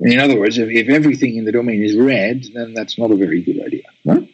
In 0.00 0.18
other 0.18 0.38
words, 0.38 0.58
if, 0.58 0.68
if, 0.68 0.88
everything 0.88 1.36
in 1.36 1.44
the 1.44 1.52
domain 1.52 1.82
is 1.82 1.96
red, 1.96 2.44
then 2.52 2.74
that's 2.74 2.98
not 2.98 3.12
a 3.12 3.16
very 3.16 3.40
good 3.42 3.64
idea. 3.64 3.84
Right? 4.04 4.28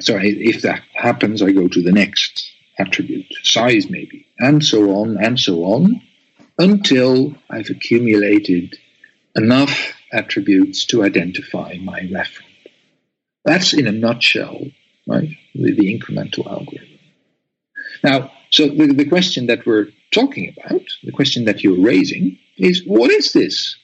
So 0.00 0.16
I, 0.16 0.22
if 0.24 0.62
that 0.62 0.82
happens, 0.94 1.42
I 1.42 1.52
go 1.52 1.68
to 1.68 1.82
the 1.82 1.92
next 1.92 2.50
attribute, 2.78 3.32
size 3.44 3.88
maybe, 3.88 4.26
and 4.38 4.64
so 4.64 4.90
on 4.96 5.16
and 5.22 5.38
so 5.38 5.64
on, 5.64 6.02
until 6.58 7.34
I've 7.50 7.70
accumulated 7.70 8.76
enough 9.34 9.92
attributes 10.12 10.84
to 10.86 11.02
identify 11.02 11.76
my 11.82 12.00
referent. 12.00 12.44
That's 13.44 13.74
in 13.74 13.86
a 13.86 13.92
nutshell, 13.92 14.60
right? 15.06 15.28
The, 15.54 15.72
the 15.72 15.98
incremental 15.98 16.46
algorithm. 16.46 16.98
Now, 18.02 18.30
so 18.50 18.68
the, 18.68 18.92
the 18.92 19.04
question 19.04 19.46
that 19.46 19.66
we're 19.66 19.88
talking 20.12 20.54
about, 20.56 20.82
the 21.02 21.12
question 21.12 21.44
that 21.46 21.62
you're 21.62 21.80
raising, 21.80 22.38
is 22.56 22.84
what 22.86 23.10
is 23.10 23.32
this 23.32 23.76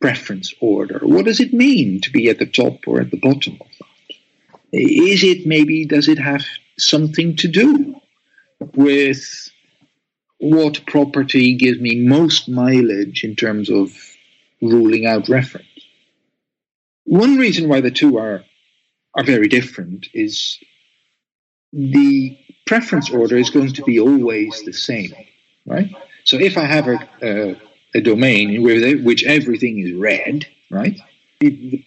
preference 0.00 0.52
order? 0.60 0.98
What 1.02 1.26
does 1.26 1.38
it 1.38 1.52
mean 1.52 2.00
to 2.00 2.10
be 2.10 2.28
at 2.28 2.38
the 2.38 2.46
top 2.46 2.80
or 2.86 3.00
at 3.00 3.10
the 3.10 3.20
bottom 3.20 3.58
of 3.60 3.66
that? 3.78 4.16
Is 4.72 5.22
it 5.22 5.46
maybe, 5.46 5.84
does 5.84 6.08
it 6.08 6.18
have 6.18 6.44
something 6.78 7.36
to 7.36 7.48
do 7.48 7.94
with 8.74 9.51
what 10.42 10.84
property 10.86 11.54
gives 11.54 11.80
me 11.80 12.04
most 12.04 12.48
mileage 12.48 13.22
in 13.22 13.36
terms 13.36 13.70
of 13.70 13.96
ruling 14.60 15.06
out 15.06 15.28
reference? 15.28 15.68
One 17.04 17.36
reason 17.36 17.68
why 17.68 17.80
the 17.80 17.92
two 17.92 18.18
are 18.18 18.44
are 19.14 19.24
very 19.24 19.46
different 19.46 20.08
is 20.12 20.58
the 21.72 22.36
preference 22.66 23.08
order 23.10 23.36
is 23.36 23.50
going 23.50 23.72
to 23.74 23.82
be 23.84 24.00
always 24.00 24.62
the 24.64 24.72
same, 24.72 25.12
right? 25.64 25.94
So 26.24 26.38
if 26.38 26.56
I 26.58 26.64
have 26.64 26.88
a, 26.88 26.98
a, 27.22 27.60
a 27.94 28.00
domain 28.00 28.50
in 28.50 29.04
which 29.04 29.24
everything 29.24 29.78
is 29.78 29.92
red, 29.92 30.46
right? 30.70 30.98
the 31.40 31.84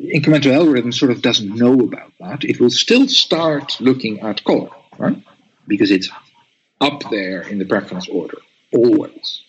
incremental 0.00 0.52
algorithm 0.52 0.92
sort 0.92 1.10
of 1.10 1.22
doesn't 1.22 1.54
know 1.54 1.74
about 1.80 2.12
that. 2.20 2.44
It 2.44 2.60
will 2.60 2.70
still 2.70 3.08
start 3.08 3.80
looking 3.80 4.20
at 4.20 4.44
color, 4.44 4.70
right? 4.98 5.22
Because 5.66 5.90
it's 5.90 6.10
up 6.80 7.10
there 7.10 7.42
in 7.42 7.58
the 7.58 7.64
preference 7.64 8.08
order, 8.08 8.38
always. 8.72 9.42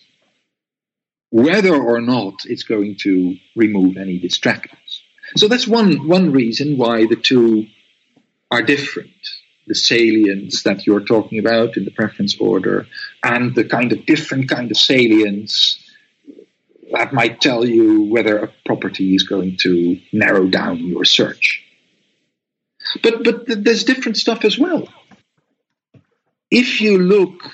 Whether 1.31 1.75
or 1.75 1.99
not 2.01 2.45
it's 2.45 2.63
going 2.63 2.97
to 3.01 3.35
remove 3.55 3.97
any 3.97 4.19
distractors. 4.19 5.01
So 5.35 5.47
that's 5.47 5.67
one 5.67 6.07
one 6.07 6.31
reason 6.31 6.77
why 6.77 7.07
the 7.07 7.15
two 7.15 7.67
are 8.51 8.61
different. 8.61 9.09
The 9.67 9.75
salience 9.75 10.63
that 10.63 10.85
you're 10.85 11.03
talking 11.03 11.39
about 11.39 11.75
in 11.75 11.85
the 11.85 11.91
preference 11.91 12.37
order, 12.39 12.87
and 13.23 13.55
the 13.55 13.63
kind 13.65 13.91
of 13.91 14.05
different 14.05 14.47
kind 14.47 14.69
of 14.69 14.77
salience 14.77 15.81
that 16.91 17.13
might 17.13 17.41
tell 17.41 17.65
you 17.65 18.03
whether 18.03 18.37
a 18.37 18.53
property 18.65 19.15
is 19.15 19.23
going 19.23 19.57
to 19.57 19.99
narrow 20.13 20.47
down 20.47 20.77
your 20.79 21.03
search. 21.05 21.63
But 23.01 23.23
but 23.23 23.63
there's 23.63 23.83
different 23.83 24.17
stuff 24.17 24.45
as 24.45 24.57
well. 24.57 24.87
If 26.55 26.79
you 26.79 26.97
look 26.97 27.51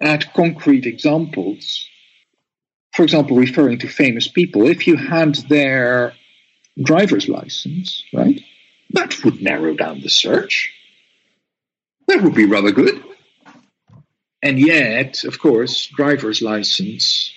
at 0.00 0.34
concrete 0.34 0.86
examples, 0.86 1.86
for 2.92 3.04
example, 3.04 3.36
referring 3.36 3.78
to 3.78 3.88
famous 3.88 4.26
people, 4.26 4.66
if 4.66 4.88
you 4.88 4.96
had 4.96 5.36
their 5.48 6.14
driver's 6.82 7.28
license, 7.28 8.02
right? 8.12 8.40
That 8.90 9.22
would 9.22 9.40
narrow 9.40 9.72
down 9.74 10.00
the 10.00 10.08
search. 10.08 10.74
That 12.08 12.22
would 12.22 12.34
be 12.34 12.46
rather 12.46 12.72
good. 12.72 13.04
And 14.42 14.58
yet, 14.58 15.22
of 15.22 15.38
course, 15.38 15.86
driver's 15.86 16.42
license 16.42 17.32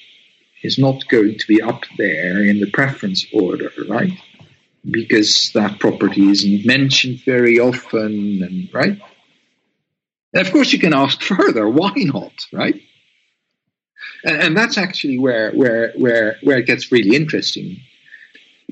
is 0.64 0.80
not 0.80 1.08
going 1.10 1.38
to 1.38 1.48
be 1.48 1.62
up 1.62 1.84
there 2.00 2.44
in 2.44 2.60
the 2.60 2.72
preference 2.72 3.24
order, 3.32 3.72
right? 3.88 4.18
Because 4.90 5.52
that 5.54 5.78
property 5.78 6.28
isn't 6.30 6.66
mentioned 6.66 7.22
very 7.24 7.60
often, 7.60 8.42
and 8.42 8.70
right? 8.74 9.00
And 10.34 10.46
of 10.46 10.52
course, 10.54 10.72
you 10.72 10.80
can 10.80 10.94
ask 10.94 11.22
further, 11.22 11.68
why 11.68 11.94
not, 11.96 12.46
right? 12.54 12.82
And, 14.24 14.42
and 14.42 14.58
that's 14.58 14.78
actually 14.78 15.20
where, 15.20 15.52
where, 15.52 15.92
where, 15.98 16.38
where 16.44 16.58
it 16.58 16.66
gets 16.66 16.92
really 16.92 17.16
interesting 17.16 17.82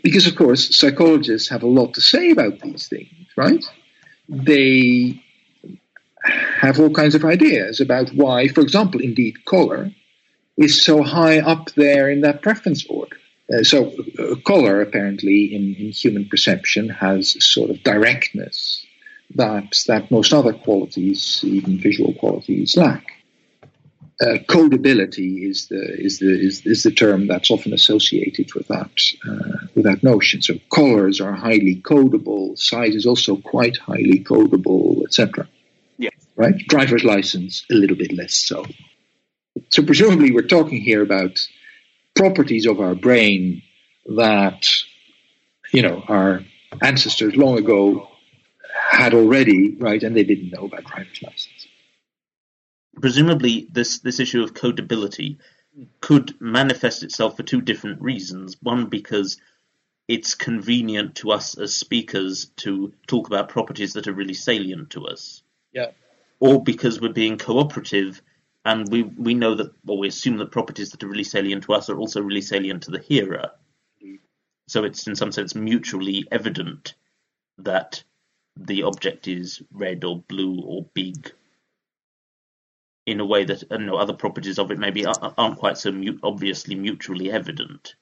because 0.04 0.28
of 0.28 0.36
course 0.36 0.76
psychologists 0.76 1.50
have 1.50 1.64
a 1.64 1.68
lot 1.68 1.94
to 1.94 2.02
say 2.02 2.32
about 2.32 2.60
these 2.60 2.88
things, 2.88 3.28
right? 3.36 3.64
They 4.28 5.22
have 6.24 6.80
all 6.80 6.90
kinds 6.90 7.16
of 7.16 7.26
ideas 7.26 7.80
about 7.80 8.10
why, 8.10 8.48
for 8.48 8.62
example, 8.62 9.02
indeed 9.02 9.46
color 9.46 9.92
is 10.58 10.84
so 10.84 11.04
high 11.04 11.40
up 11.40 11.72
there 11.72 12.10
in 12.10 12.22
that 12.22 12.42
preference 12.42 12.86
order. 12.88 13.16
Uh, 13.52 13.64
so 13.64 13.94
uh, 14.20 14.36
color 14.46 14.82
apparently 14.82 15.56
in, 15.56 15.74
in 15.76 15.92
human 15.92 16.28
perception 16.30 16.90
has 16.90 17.36
sort 17.44 17.70
of 17.70 17.82
directness 17.84 18.86
that 19.36 19.84
that 19.88 20.12
most 20.12 20.34
other 20.34 20.54
qualities, 20.54 21.42
even 21.44 21.78
visual 21.78 22.14
qualities, 22.16 22.76
lack 22.76 23.06
uh, 24.22 24.38
codability 24.50 25.50
is 25.50 25.68
the 25.68 25.82
is 25.98 26.20
the 26.20 26.32
is, 26.32 26.66
is, 26.66 26.84
the 26.84 26.92
term 26.92 27.28
that's 27.28 27.50
often 27.50 27.74
associated 27.74 28.54
with 28.54 28.68
that 28.68 28.92
uh, 29.26 29.68
with 29.76 29.86
that 29.86 30.04
notion. 30.04 30.42
So 30.42 30.56
colors 30.74 31.22
are 31.22 31.32
highly 31.32 31.82
codable, 31.82 32.58
size 32.58 32.96
is 32.96 33.06
also 33.06 33.38
quite 33.38 33.78
highly 33.78 34.20
codable, 34.20 35.04
etc. 35.06 35.48
Yeah. 35.98 36.10
Right. 36.36 36.56
Driver's 36.68 37.04
license 37.04 37.66
a 37.72 37.76
little 37.76 37.96
bit 37.96 38.12
less 38.12 38.36
so. 38.36 38.66
So 39.70 39.84
presumably 39.84 40.32
we're 40.32 40.42
talking 40.42 40.82
here 40.82 41.02
about 41.02 41.48
properties 42.16 42.66
of 42.66 42.82
our 42.82 42.96
brain 42.96 43.62
that 44.18 44.68
you 45.72 45.82
know 45.82 46.04
our 46.10 46.42
ancestors 46.82 47.38
long 47.38 47.58
ago 47.58 48.09
had 49.00 49.14
already, 49.14 49.76
right, 49.76 50.02
and 50.04 50.16
they 50.16 50.24
didn't 50.24 50.52
know 50.52 50.66
about 50.66 50.84
driver's 50.86 51.22
license. 51.22 51.68
Presumably, 53.02 53.68
this 53.72 54.00
this 54.00 54.20
issue 54.20 54.44
of 54.44 54.54
codability 54.54 55.38
hmm. 55.76 55.84
could 56.02 56.40
manifest 56.42 57.04
itself 57.04 57.38
for 57.38 57.44
two 57.44 57.62
different 57.62 58.02
reasons. 58.02 58.58
One, 58.62 58.88
because 58.88 59.38
it's 60.10 60.34
convenient 60.34 61.16
to 61.16 61.32
us 61.32 61.58
as 61.58 61.76
speakers 61.76 62.48
to 62.58 62.92
talk 63.06 63.28
about 63.28 63.48
properties 63.48 63.94
that 63.94 64.08
are 64.08 64.14
really 64.14 64.34
salient 64.34 64.90
to 64.90 65.06
us. 65.06 65.44
Yeah. 65.72 65.92
Or 66.40 66.64
because 66.64 67.00
we're 67.00 67.14
being 67.14 67.38
cooperative 67.38 68.22
and 68.66 68.90
we 68.92 69.04
we 69.04 69.36
know 69.36 69.56
that 69.56 69.72
or 69.88 70.00
we 70.00 70.08
assume 70.08 70.38
that 70.38 70.52
properties 70.52 70.90
that 70.92 71.04
are 71.04 71.08
really 71.08 71.24
salient 71.24 71.64
to 71.66 71.74
us 71.74 71.90
are 71.90 71.98
also 71.98 72.22
really 72.22 72.42
salient 72.42 72.84
to 72.84 72.92
the 72.92 73.00
hearer. 73.00 73.52
So 74.68 74.84
it's 74.84 75.08
in 75.08 75.16
some 75.16 75.32
sense 75.32 75.56
mutually 75.56 76.28
evident 76.32 76.96
that 77.60 78.04
the 78.66 78.84
object 78.84 79.28
is 79.28 79.62
red 79.72 80.04
or 80.04 80.20
blue 80.20 80.62
or 80.62 80.86
big 80.94 81.32
in 83.06 83.20
a 83.20 83.26
way 83.26 83.44
that 83.44 83.64
you 83.72 83.78
know, 83.80 83.96
other 83.96 84.14
properties 84.14 84.60
of 84.60 84.72
it 84.72 84.78
maybe 84.78 85.06
aren't 85.06 85.58
quite 85.58 85.78
so 85.78 85.92
mu- 85.92 86.20
obviously 86.22 86.76
mutually 86.76 87.32
evident. 87.32 87.96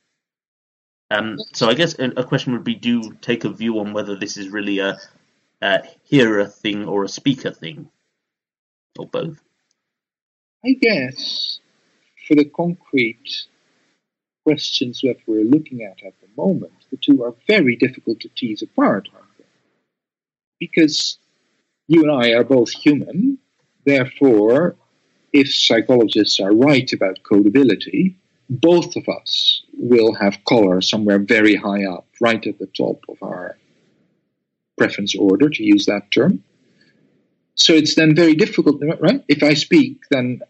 Um, 1.10 1.38
so 1.54 1.70
I 1.70 1.74
guess 1.74 1.96
a, 2.00 2.24
question 2.24 2.52
would 2.54 2.66
be: 2.66 2.76
Do 2.76 2.90
you 2.90 3.18
take 3.22 3.46
a 3.46 3.50
view 3.50 3.80
on 3.80 3.94
whether 3.94 4.16
this 4.16 4.36
is 4.36 4.50
really 4.50 4.80
a, 4.80 4.98
a 5.62 5.84
hearer 6.04 6.46
thing 6.46 6.86
or 6.86 7.06
a 7.06 7.10
speaker 7.10 7.52
thing, 7.52 7.90
or 9.00 9.06
both? 9.08 9.40
I 10.66 10.74
guess 10.74 11.60
for 12.28 12.36
the 12.36 12.44
concrete 12.44 13.46
questions 14.44 15.00
that 15.02 15.18
we're 15.26 15.46
looking 15.46 15.84
at 15.84 16.04
at 16.06 16.14
the 16.20 16.28
moment, 16.36 16.74
the 16.92 16.98
two 16.98 17.24
are 17.24 17.36
very 17.48 17.78
difficult 17.78 18.20
to 18.22 18.30
tease 18.30 18.62
apart, 18.62 19.08
aren't? 19.14 19.27
Because 20.60 21.18
you 21.88 22.04
and 22.04 22.12
I 22.12 22.34
are 22.34 22.44
both 22.44 22.72
human, 22.72 23.38
therefore 23.86 24.76
if 25.34 25.54
psychologists 25.54 26.40
are 26.40 26.54
right 26.54 26.92
about 26.94 27.20
codability, 27.24 28.16
both 28.50 28.96
of 28.96 29.08
us 29.10 29.64
will 29.74 30.14
have 30.16 30.44
color 30.46 30.82
somewhere 30.82 31.20
very 31.20 31.56
high 31.56 31.86
up, 31.86 32.08
right 32.22 32.46
at 32.48 32.60
the 32.60 32.68
top 32.68 33.04
of 33.10 33.18
our 33.22 33.58
preference 34.78 35.16
order, 35.16 35.50
to 35.50 35.64
use 35.64 35.86
that 35.86 36.10
term. 36.12 36.44
So 37.56 37.74
it's 37.74 37.96
then 37.96 38.16
very 38.16 38.36
difficult, 38.36 38.82
right? 39.00 39.24
If 39.28 39.44
I 39.44 39.54
speak, 39.54 40.02
then 40.10 40.42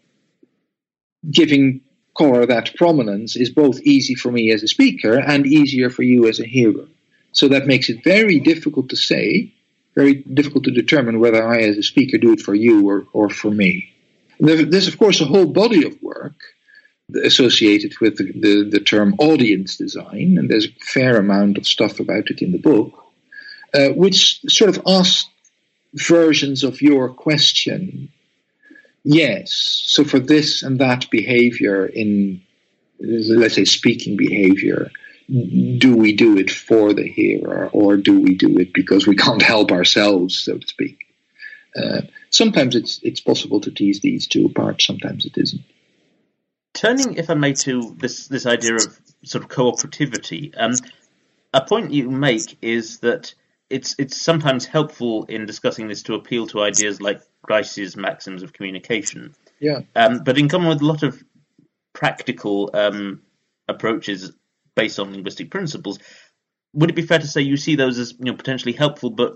giving 1.30 1.80
color 2.16 2.46
that 2.46 2.76
prominence 2.76 3.36
is 3.36 3.50
both 3.50 3.80
easy 3.80 4.14
for 4.14 4.30
me 4.30 4.52
as 4.52 4.62
a 4.62 4.68
speaker 4.68 5.18
and 5.18 5.46
easier 5.46 5.90
for 5.90 6.02
you 6.02 6.28
as 6.28 6.40
a 6.40 6.46
hearer. 6.46 6.86
So 7.32 7.48
that 7.48 7.66
makes 7.66 7.88
it 7.88 8.04
very 8.04 8.38
difficult 8.40 8.90
to 8.90 8.96
say, 8.96 9.54
very 9.98 10.14
difficult 10.14 10.62
to 10.62 10.70
determine 10.70 11.18
whether 11.18 11.42
I, 11.44 11.58
as 11.62 11.76
a 11.76 11.82
speaker, 11.82 12.18
do 12.18 12.32
it 12.32 12.40
for 12.40 12.54
you 12.54 12.88
or, 12.88 13.06
or 13.12 13.28
for 13.28 13.50
me. 13.50 13.92
There's, 14.38 14.86
of 14.86 14.96
course, 14.96 15.20
a 15.20 15.24
whole 15.24 15.46
body 15.46 15.84
of 15.84 16.00
work 16.00 16.36
associated 17.24 17.98
with 18.00 18.16
the, 18.16 18.30
the, 18.30 18.68
the, 18.70 18.78
term 18.78 19.16
audience 19.18 19.76
design, 19.76 20.36
and 20.38 20.48
there's 20.48 20.66
a 20.66 20.84
fair 20.84 21.16
amount 21.16 21.58
of 21.58 21.66
stuff 21.66 21.98
about 21.98 22.30
it 22.30 22.42
in 22.42 22.52
the 22.52 22.58
book, 22.58 22.92
uh, 23.74 23.88
which 23.88 24.40
sort 24.48 24.70
of 24.70 24.80
asks 24.86 25.28
versions 25.94 26.62
of 26.62 26.80
your 26.80 27.08
question. 27.08 28.12
Yes, 29.02 29.50
so 29.86 30.04
for 30.04 30.20
this 30.20 30.62
and 30.62 30.78
that 30.78 31.10
behavior 31.10 31.86
in, 31.86 32.42
let's 33.00 33.56
say, 33.56 33.64
speaking 33.64 34.16
behavior, 34.16 34.92
do 35.28 35.94
we 35.96 36.14
do 36.14 36.38
it 36.38 36.50
for 36.50 36.92
the 36.94 37.06
hearer 37.06 37.68
or 37.72 37.96
do 37.96 38.20
we 38.20 38.34
do 38.34 38.58
it 38.58 38.72
because 38.72 39.06
we 39.06 39.14
can't 39.14 39.42
help 39.42 39.72
ourselves, 39.72 40.38
so 40.38 40.58
to 40.58 40.66
speak? 40.66 41.06
Uh, 41.76 42.02
sometimes 42.30 42.74
it's 42.74 42.98
it's 43.02 43.20
possible 43.20 43.60
to 43.60 43.70
tease 43.70 44.00
these 44.00 44.26
two 44.26 44.46
apart. 44.46 44.80
Sometimes 44.80 45.26
it 45.26 45.36
isn't. 45.36 45.62
Turning, 46.72 47.14
if 47.14 47.28
I 47.28 47.34
may, 47.34 47.52
to 47.54 47.94
this 47.98 48.28
this 48.28 48.46
idea 48.46 48.76
of 48.76 49.00
sort 49.24 49.44
of 49.44 49.50
cooperativity, 49.50 50.54
um, 50.56 50.72
a 51.52 51.60
point 51.60 51.92
you 51.92 52.10
make 52.10 52.56
is 52.62 53.00
that 53.00 53.34
it's 53.68 53.94
it's 53.98 54.20
sometimes 54.20 54.64
helpful 54.64 55.24
in 55.24 55.44
discussing 55.44 55.88
this 55.88 56.02
to 56.04 56.14
appeal 56.14 56.46
to 56.48 56.62
ideas 56.62 57.02
like 57.02 57.20
Grice's 57.42 57.96
maxims 57.96 58.42
of 58.42 58.54
communication. 58.54 59.34
Yeah. 59.60 59.80
Um, 59.94 60.20
but 60.24 60.38
in 60.38 60.48
common 60.48 60.68
with 60.68 60.80
a 60.80 60.86
lot 60.86 61.02
of 61.02 61.22
practical 61.92 62.70
um, 62.72 63.22
approaches 63.66 64.32
based 64.78 64.98
on 65.00 65.12
linguistic 65.12 65.50
principles, 65.50 65.98
would 66.72 66.90
it 66.90 66.96
be 66.96 67.08
fair 67.10 67.18
to 67.18 67.26
say 67.26 67.40
you 67.42 67.56
see 67.56 67.76
those 67.76 67.98
as 67.98 68.12
you 68.18 68.26
know 68.26 68.36
potentially 68.42 68.72
helpful 68.72 69.10
but 69.10 69.32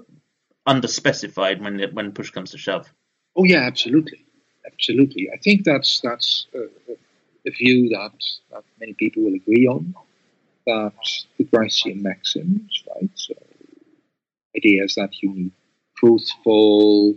underspecified 0.75 1.61
when 1.61 1.75
when 1.97 2.13
push 2.13 2.31
comes 2.31 2.53
to 2.53 2.59
shove. 2.59 2.87
Oh 3.37 3.45
yeah, 3.45 3.63
absolutely, 3.73 4.25
absolutely. 4.71 5.31
I 5.35 5.39
think 5.39 5.65
that's 5.65 6.01
that's 6.01 6.47
uh, 6.55 6.61
a, 6.93 6.95
a 7.49 7.51
view 7.51 7.89
that, 7.97 8.19
that 8.51 8.65
many 8.79 8.95
people 8.95 9.25
will 9.25 9.35
agree 9.35 9.67
on. 9.67 9.95
That 10.67 10.93
the 11.39 11.45
Gricean 11.45 12.03
maxims, 12.03 12.85
right? 12.95 13.11
So 13.15 13.35
ideas 14.57 14.95
that 14.95 15.11
you 15.21 15.35
need 15.35 15.53
truthful, 15.97 17.17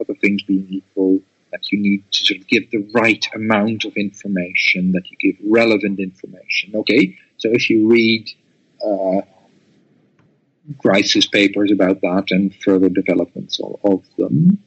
other 0.00 0.14
things 0.20 0.42
being 0.42 0.66
equal, 0.70 1.20
that 1.52 1.70
you 1.72 1.78
need 1.78 2.04
to 2.12 2.24
sort 2.24 2.40
of 2.40 2.46
give 2.46 2.70
the 2.70 2.88
right 2.94 3.24
amount 3.34 3.84
of 3.84 3.96
information, 3.96 4.92
that 4.92 5.04
you 5.10 5.16
give 5.20 5.36
relevant 5.44 6.00
information. 6.00 6.74
Okay, 6.74 7.18
so 7.36 7.50
if 7.50 7.70
you 7.70 7.88
read 7.88 8.28
uh, 8.84 9.22
Grice's 10.76 11.26
papers 11.26 11.70
about 11.70 12.00
that 12.00 12.26
and 12.30 12.54
further 12.56 12.88
developments 12.88 13.60
of, 13.60 13.78
of 13.84 14.04
them, 14.16 14.58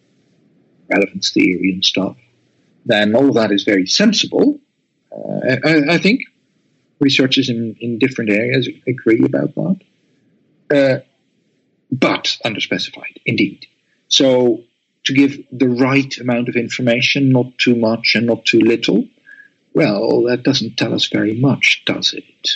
relevance 0.89 1.31
theory 1.31 1.71
and 1.73 1.83
stuff, 1.83 2.17
then 2.85 3.15
all 3.15 3.29
of 3.29 3.35
that 3.35 3.51
is 3.51 3.63
very 3.63 3.85
sensible. 3.85 4.59
Uh, 5.11 5.57
I, 5.63 5.95
I, 5.95 5.97
think 5.97 6.21
researchers 6.99 7.49
in, 7.49 7.75
in 7.79 7.99
different 7.99 8.31
areas 8.31 8.69
agree 8.87 9.23
about 9.23 9.53
that, 9.55 9.77
uh, 10.71 10.99
but 11.91 12.37
underspecified, 12.45 13.17
indeed. 13.25 13.65
So 14.07 14.63
to 15.05 15.13
give 15.13 15.37
the 15.51 15.69
right 15.69 16.17
amount 16.17 16.49
of 16.49 16.55
information, 16.55 17.31
not 17.31 17.57
too 17.57 17.75
much 17.75 18.13
and 18.15 18.27
not 18.27 18.45
too 18.45 18.59
little, 18.59 19.07
well, 19.73 20.23
that 20.23 20.43
doesn't 20.43 20.77
tell 20.77 20.93
us 20.93 21.07
very 21.07 21.35
much, 21.35 21.83
does 21.85 22.13
it? 22.13 22.49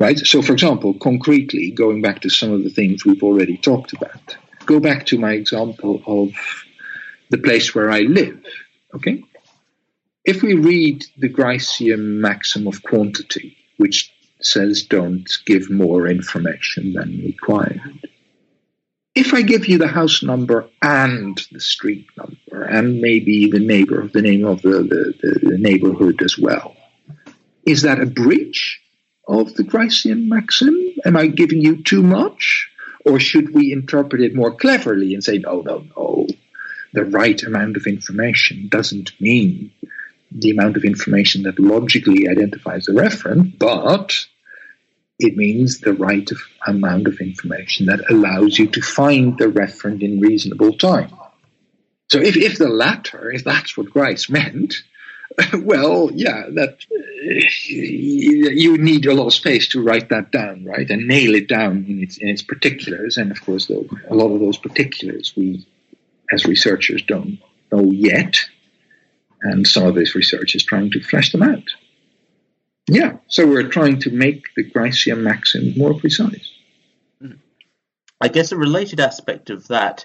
right? 0.00 0.18
So, 0.18 0.42
for 0.42 0.54
example, 0.54 0.94
concretely, 0.94 1.70
going 1.70 2.02
back 2.02 2.22
to 2.22 2.30
some 2.30 2.50
of 2.50 2.64
the 2.64 2.70
things 2.70 3.04
we've 3.04 3.22
already 3.22 3.56
talked 3.58 3.92
about, 3.92 4.36
go 4.66 4.80
back 4.80 5.06
to 5.06 5.18
my 5.18 5.32
example 5.32 6.02
of 6.06 6.30
the 7.28 7.38
place 7.38 7.72
where 7.74 7.90
I 7.90 8.00
live, 8.00 8.42
okay? 8.94 9.22
If 10.24 10.42
we 10.42 10.54
read 10.54 11.04
the 11.16 11.28
Gricean 11.28 12.20
maxim 12.20 12.66
of 12.66 12.82
quantity, 12.82 13.56
which 13.76 14.12
says 14.40 14.82
don't 14.82 15.30
give 15.44 15.70
more 15.70 16.08
information 16.08 16.94
than 16.94 17.22
required, 17.24 18.09
if 19.14 19.34
I 19.34 19.42
give 19.42 19.66
you 19.66 19.78
the 19.78 19.88
house 19.88 20.22
number 20.22 20.68
and 20.82 21.40
the 21.50 21.60
street 21.60 22.06
number 22.16 22.64
and 22.64 23.00
maybe 23.00 23.50
the 23.50 23.58
neighbor, 23.58 24.08
the 24.08 24.22
name 24.22 24.44
of 24.46 24.62
the, 24.62 25.14
the, 25.22 25.40
the 25.42 25.58
neighborhood 25.58 26.22
as 26.22 26.38
well, 26.38 26.76
is 27.66 27.82
that 27.82 28.00
a 28.00 28.06
breach 28.06 28.80
of 29.26 29.54
the 29.54 29.64
Gricean 29.64 30.28
maxim? 30.28 30.76
Am 31.04 31.16
I 31.16 31.26
giving 31.26 31.60
you 31.60 31.82
too 31.82 32.02
much? 32.02 32.70
Or 33.04 33.18
should 33.18 33.54
we 33.54 33.72
interpret 33.72 34.22
it 34.22 34.34
more 34.34 34.54
cleverly 34.54 35.14
and 35.14 35.24
say, 35.24 35.38
no, 35.38 35.62
no, 35.62 35.84
no, 35.96 36.26
the 36.92 37.04
right 37.04 37.42
amount 37.42 37.76
of 37.76 37.86
information 37.86 38.68
doesn't 38.68 39.18
mean 39.20 39.72
the 40.30 40.50
amount 40.50 40.76
of 40.76 40.84
information 40.84 41.42
that 41.42 41.58
logically 41.58 42.28
identifies 42.28 42.86
the 42.86 42.92
referent, 42.92 43.58
but 43.58 44.26
it 45.20 45.36
means 45.36 45.80
the 45.80 45.92
right 45.92 46.30
of, 46.30 46.38
amount 46.66 47.06
of 47.06 47.20
information 47.20 47.86
that 47.86 48.10
allows 48.10 48.58
you 48.58 48.66
to 48.68 48.80
find 48.80 49.38
the 49.38 49.46
referent 49.46 50.02
in 50.02 50.20
reasonable 50.20 50.72
time. 50.76 51.12
So 52.10 52.18
if, 52.18 52.36
if 52.36 52.58
the 52.58 52.68
latter, 52.68 53.30
if 53.30 53.44
that's 53.44 53.76
what 53.76 53.90
Grice 53.90 54.28
meant, 54.28 54.74
well, 55.54 56.10
yeah, 56.12 56.48
that 56.54 56.84
uh, 56.90 57.48
you 57.66 58.76
need 58.78 59.06
a 59.06 59.14
lot 59.14 59.28
of 59.28 59.34
space 59.34 59.68
to 59.68 59.82
write 59.82 60.08
that 60.08 60.32
down, 60.32 60.64
right, 60.64 60.90
and 60.90 61.06
nail 61.06 61.34
it 61.34 61.48
down 61.48 61.86
in 61.88 62.02
its 62.02 62.18
in 62.18 62.28
its 62.28 62.42
particulars. 62.42 63.16
And 63.16 63.30
of 63.30 63.40
course, 63.40 63.66
though, 63.66 63.86
a 64.08 64.14
lot 64.14 64.32
of 64.32 64.40
those 64.40 64.58
particulars 64.58 65.32
we, 65.36 65.66
as 66.32 66.46
researchers, 66.46 67.02
don't 67.02 67.38
know 67.70 67.90
yet, 67.92 68.40
and 69.42 69.66
some 69.66 69.86
of 69.86 69.94
this 69.94 70.14
research 70.14 70.56
is 70.56 70.64
trying 70.64 70.90
to 70.90 71.00
flesh 71.00 71.30
them 71.30 71.42
out. 71.42 71.64
Yeah, 72.90 73.18
so 73.28 73.46
we're 73.46 73.68
trying 73.68 74.00
to 74.00 74.10
make 74.10 74.42
the 74.56 74.68
Gricean 74.68 75.20
maxim 75.22 75.74
more 75.76 75.94
precise. 75.94 76.50
Mm. 77.22 77.38
I 78.20 78.26
guess 78.26 78.50
a 78.50 78.56
related 78.56 78.98
aspect 78.98 79.48
of 79.48 79.68
that 79.68 80.04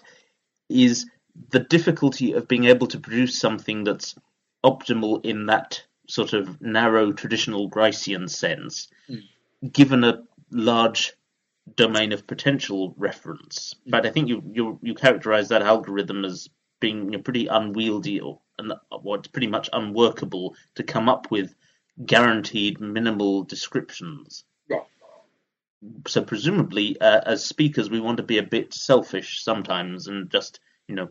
is 0.70 1.10
the 1.50 1.60
difficulty 1.60 2.34
of 2.34 2.48
being 2.48 2.66
able 2.66 2.86
to 2.88 3.00
produce 3.00 3.40
something 3.40 3.84
that's 3.84 4.16
optimal 4.64 5.26
in 5.26 5.48
that 5.48 5.82
sort 6.08 6.34
of 6.34 6.62
narrow 6.62 7.12
traditional 7.12 7.70
Gricean 7.72 8.30
sense, 8.30 8.88
mm. 9.10 9.24
given 9.72 10.04
a 10.04 10.24
large 10.52 11.14
domain 11.76 12.12
of 12.12 12.28
potential 12.28 12.94
reference. 12.98 13.74
Mm. 13.88 13.92
But 13.92 14.06
I 14.06 14.12
think 14.12 14.30
you 14.30 14.44
you, 14.54 14.80
you 14.84 14.94
characterize 14.94 15.50
that 15.50 15.64
algorithm 15.64 16.24
as 16.24 16.50
being 16.80 17.24
pretty 17.24 17.48
unwieldy 17.48 18.20
or 18.20 18.42
and 18.60 18.74
uh, 18.74 18.98
what's 19.02 19.28
pretty 19.28 19.48
much 19.48 19.70
unworkable 19.74 20.56
to 20.76 20.84
come 20.84 21.10
up 21.10 21.32
with 21.32 21.56
guaranteed 22.04 22.80
minimal 22.80 23.44
descriptions. 23.44 24.44
Yeah. 24.70 24.82
So 26.08 26.24
presumably, 26.24 27.00
uh, 27.00 27.22
as 27.26 27.46
speakers, 27.46 27.90
we 27.90 28.00
want 28.00 28.18
to 28.18 28.24
be 28.24 28.38
a 28.38 28.44
bit 28.44 28.74
selfish 28.74 29.44
sometimes 29.44 30.08
and 30.08 30.30
just 30.30 30.60
you 30.88 30.96
know 30.96 31.10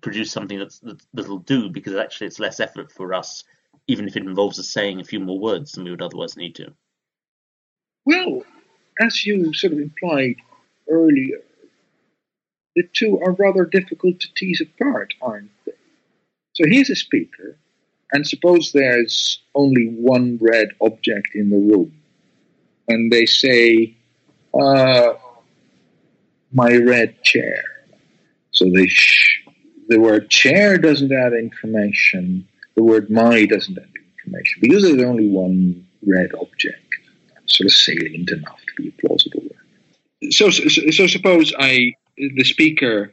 produce 0.00 0.30
something 0.30 0.58
that's, 0.58 0.80
that'll 1.12 1.38
do 1.38 1.68
because 1.68 1.94
actually 1.94 2.28
it's 2.28 2.38
less 2.38 2.60
effort 2.60 2.92
for 2.92 3.14
us, 3.14 3.44
even 3.86 4.06
if 4.06 4.16
it 4.16 4.22
involves 4.22 4.58
us 4.58 4.68
saying 4.68 5.00
a 5.00 5.04
few 5.04 5.20
more 5.20 5.38
words 5.38 5.72
than 5.72 5.84
we 5.84 5.90
would 5.90 6.02
otherwise 6.02 6.36
need 6.36 6.54
to. 6.56 6.72
Well, 8.06 8.42
as 9.00 9.24
you 9.24 9.52
sort 9.54 9.72
of 9.72 9.78
implied 9.78 10.36
earlier, 10.88 11.38
the 12.76 12.88
two 12.92 13.20
are 13.20 13.32
rather 13.32 13.64
difficult 13.64 14.20
to 14.20 14.28
tease 14.34 14.60
apart, 14.60 15.14
aren't 15.22 15.50
they? 15.64 15.72
So 16.52 16.64
here's 16.66 16.90
a 16.90 16.96
speaker, 16.96 17.56
and 18.12 18.26
suppose 18.26 18.72
there's 18.72 19.42
only 19.54 19.86
one 19.86 20.38
red 20.40 20.68
object 20.80 21.28
in 21.34 21.50
the 21.50 21.56
room, 21.56 21.92
and 22.88 23.12
they 23.12 23.26
say, 23.26 23.96
uh, 24.58 25.14
my 26.52 26.76
red 26.76 27.22
chair. 27.22 27.62
So 28.52 28.70
they 28.70 28.86
sh- 28.86 29.46
the 29.88 29.98
word 29.98 30.30
chair 30.30 30.78
doesn't 30.78 31.12
add 31.12 31.32
information, 31.32 32.46
the 32.76 32.82
word 32.82 33.10
my 33.10 33.44
doesn't 33.46 33.76
add 33.76 33.88
information, 34.18 34.60
because 34.60 34.82
there's 34.84 35.02
only 35.02 35.28
one 35.28 35.86
red 36.06 36.30
object. 36.40 36.80
Sort 37.46 37.66
of 37.66 37.72
salient 37.72 38.30
enough 38.30 38.58
to 38.58 38.82
be 38.82 38.88
a 38.88 39.06
plausible 39.06 39.42
word. 39.42 40.32
So, 40.32 40.50
so, 40.50 40.90
so 40.90 41.06
suppose 41.06 41.52
I 41.58 41.92
the 42.16 42.44
speaker 42.44 43.12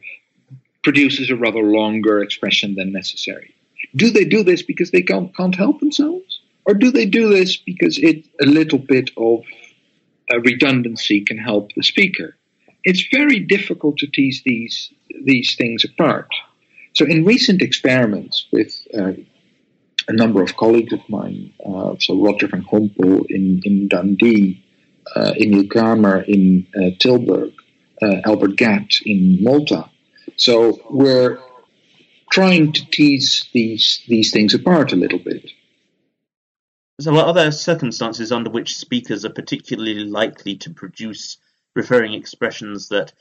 produces 0.83 1.29
a 1.29 1.35
rather 1.35 1.61
longer 1.61 2.21
expression 2.21 2.75
than 2.75 2.91
necessary. 2.91 3.53
Do 3.95 4.09
they 4.09 4.25
do 4.25 4.43
this 4.43 4.61
because 4.61 4.91
they 4.91 5.01
can't, 5.01 5.35
can't 5.35 5.55
help 5.55 5.79
themselves? 5.79 6.41
Or 6.65 6.73
do 6.73 6.91
they 6.91 7.05
do 7.05 7.29
this 7.29 7.57
because 7.57 7.97
it 7.97 8.25
a 8.39 8.45
little 8.45 8.79
bit 8.79 9.11
of 9.17 9.43
redundancy 10.43 11.21
can 11.21 11.37
help 11.37 11.71
the 11.75 11.83
speaker? 11.83 12.37
It's 12.83 13.05
very 13.11 13.39
difficult 13.39 13.97
to 13.97 14.07
tease 14.07 14.41
these 14.43 14.91
these 15.23 15.55
things 15.55 15.83
apart. 15.83 16.29
So, 16.93 17.05
in 17.05 17.25
recent 17.25 17.61
experiments 17.61 18.47
with 18.51 18.75
uh, 18.97 19.13
a 20.07 20.13
number 20.13 20.41
of 20.41 20.57
colleagues 20.57 20.93
of 20.93 21.01
mine, 21.09 21.53
uh, 21.65 21.95
so 21.99 22.21
Roger 22.21 22.47
van 22.47 22.63
Gompel 22.63 23.25
in, 23.29 23.61
in 23.63 23.87
Dundee, 23.87 24.63
uh, 25.15 25.33
Emiel 25.39 25.67
Krahmer 25.67 26.25
in 26.27 26.67
uh, 26.75 26.91
Tilburg, 26.99 27.53
uh, 28.01 28.21
Albert 28.25 28.57
Gatt 28.57 28.89
in 29.05 29.43
Malta. 29.43 29.89
So 30.35 30.81
we're 30.89 31.39
trying 32.31 32.73
to 32.73 32.89
tease 32.89 33.49
these 33.53 34.03
these 34.07 34.31
things 34.31 34.53
apart 34.53 34.93
a 34.93 34.95
little 34.95 35.19
bit. 35.19 35.51
So, 36.99 37.17
are 37.17 37.33
there 37.33 37.51
circumstances 37.51 38.31
under 38.31 38.49
which 38.49 38.75
speakers 38.75 39.25
are 39.25 39.33
particularly 39.33 40.05
likely 40.05 40.57
to 40.57 40.71
produce 40.71 41.37
referring 41.75 42.13
expressions 42.13 42.89
that 42.89 43.13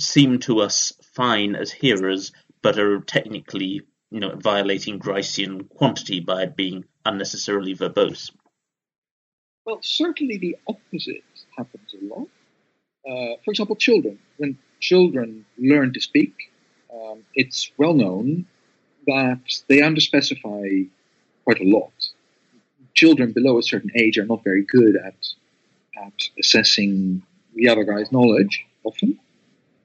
seem 0.00 0.38
to 0.40 0.60
us 0.60 0.92
fine 1.14 1.54
as 1.54 1.70
hearers, 1.70 2.32
but 2.62 2.78
are 2.78 3.00
technically, 3.00 3.82
you 4.10 4.20
know, 4.20 4.34
violating 4.36 4.98
Gricean 4.98 5.68
quantity 5.68 6.20
by 6.20 6.46
being 6.46 6.84
unnecessarily 7.04 7.74
verbose? 7.74 8.30
Well, 9.64 9.78
certainly 9.82 10.38
the 10.38 10.56
opposite 10.68 11.24
happens 11.56 11.94
a 11.94 12.04
lot 12.04 12.28
uh, 13.06 13.36
for 13.44 13.50
example, 13.52 13.76
children. 13.76 14.18
When 14.36 14.58
children 14.80 15.46
learn 15.58 15.92
to 15.92 16.00
speak, 16.00 16.34
um, 16.96 17.24
it's 17.34 17.70
well 17.76 17.94
known 17.94 18.46
that 19.06 19.40
they 19.68 19.78
underspecify 19.78 20.88
quite 21.44 21.60
a 21.60 21.64
lot. 21.64 21.92
Children 22.94 23.32
below 23.32 23.58
a 23.58 23.62
certain 23.62 23.90
age 23.94 24.18
are 24.18 24.26
not 24.26 24.42
very 24.44 24.64
good 24.64 24.96
at 24.96 25.14
at 26.04 26.28
assessing 26.38 27.22
the 27.54 27.68
other 27.68 27.84
guy's 27.84 28.12
knowledge 28.12 28.66
often, 28.84 29.18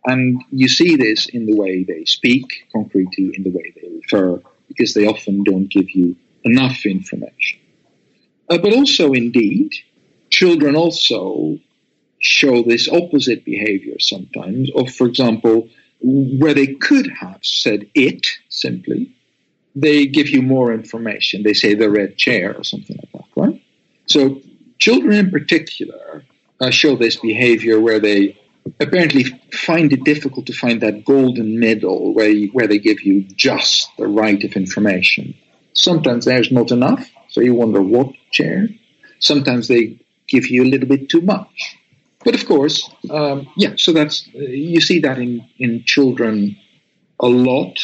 and 0.05 0.43
you 0.51 0.67
see 0.67 0.95
this 0.95 1.27
in 1.27 1.45
the 1.45 1.55
way 1.55 1.83
they 1.83 2.03
speak 2.05 2.67
concretely, 2.71 3.31
in 3.33 3.43
the 3.43 3.49
way 3.49 3.73
they 3.75 3.87
refer, 4.01 4.41
because 4.67 4.93
they 4.93 5.07
often 5.07 5.43
don't 5.43 5.69
give 5.69 5.89
you 5.91 6.15
enough 6.43 6.85
information. 6.85 7.59
Uh, 8.49 8.57
but 8.57 8.73
also, 8.73 9.13
indeed, 9.13 9.73
children 10.29 10.75
also 10.75 11.57
show 12.19 12.63
this 12.63 12.89
opposite 12.89 13.45
behavior 13.45 13.97
sometimes, 13.99 14.69
of, 14.75 14.93
for 14.93 15.07
example, 15.07 15.69
where 16.01 16.53
they 16.53 16.67
could 16.67 17.07
have 17.19 17.39
said 17.43 17.87
it 17.93 18.27
simply, 18.49 19.15
they 19.75 20.05
give 20.05 20.29
you 20.29 20.41
more 20.41 20.73
information. 20.73 21.43
They 21.43 21.53
say 21.53 21.75
the 21.75 21.89
red 21.89 22.17
chair 22.17 22.55
or 22.55 22.63
something 22.63 22.97
like 22.97 23.11
that, 23.13 23.41
right? 23.41 23.63
So 24.07 24.41
children 24.77 25.13
in 25.13 25.31
particular 25.31 26.23
uh, 26.59 26.71
show 26.71 26.95
this 26.95 27.17
behavior 27.17 27.79
where 27.79 27.99
they 27.99 28.37
apparently 28.79 29.23
find 29.53 29.91
it 29.93 30.03
difficult 30.03 30.45
to 30.47 30.53
find 30.53 30.81
that 30.81 31.05
golden 31.05 31.59
middle 31.59 32.13
where, 32.13 32.29
you, 32.29 32.49
where 32.49 32.67
they 32.67 32.79
give 32.79 33.01
you 33.01 33.21
just 33.21 33.89
the 33.97 34.07
right 34.07 34.43
of 34.43 34.53
information. 34.53 35.33
Sometimes 35.73 36.25
there's 36.25 36.51
not 36.51 36.71
enough, 36.71 37.09
so 37.29 37.41
you 37.41 37.55
wonder 37.55 37.81
what 37.81 38.13
chair. 38.31 38.67
Sometimes 39.19 39.67
they 39.67 39.99
give 40.27 40.47
you 40.47 40.63
a 40.63 40.69
little 40.69 40.87
bit 40.87 41.09
too 41.09 41.21
much. 41.21 41.77
But 42.23 42.35
of 42.35 42.45
course, 42.45 42.89
um, 43.09 43.47
yeah. 43.57 43.73
So 43.77 43.91
that's 43.93 44.27
you 44.33 44.81
see 44.81 44.99
that 44.99 45.17
in 45.17 45.47
in 45.57 45.83
children 45.85 46.57
a 47.19 47.27
lot, 47.27 47.79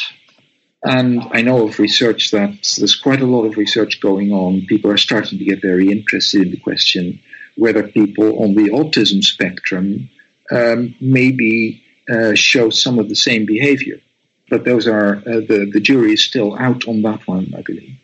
and 0.84 1.22
I 1.32 1.42
know 1.42 1.66
of 1.66 1.78
research 1.78 2.30
that 2.30 2.74
there's 2.78 2.96
quite 2.96 3.20
a 3.20 3.26
lot 3.26 3.44
of 3.44 3.56
research 3.56 4.00
going 4.00 4.32
on. 4.32 4.66
People 4.66 4.90
are 4.90 4.96
starting 4.96 5.38
to 5.38 5.44
get 5.44 5.60
very 5.60 5.90
interested 5.90 6.42
in 6.42 6.50
the 6.50 6.60
question 6.60 7.20
whether 7.56 7.88
people 7.88 8.44
on 8.44 8.54
the 8.54 8.70
autism 8.70 9.22
spectrum 9.24 10.08
um, 10.52 10.94
maybe 11.00 11.82
uh, 12.08 12.34
show 12.34 12.70
some 12.70 13.00
of 13.00 13.08
the 13.08 13.16
same 13.16 13.44
behavior. 13.44 14.00
But 14.48 14.64
those 14.64 14.86
are 14.86 15.16
uh, 15.16 15.40
the 15.50 15.68
the 15.72 15.80
jury 15.80 16.12
is 16.12 16.24
still 16.24 16.56
out 16.56 16.86
on 16.86 17.02
that 17.02 17.26
one, 17.26 17.52
I 17.56 17.62
believe. 17.62 17.96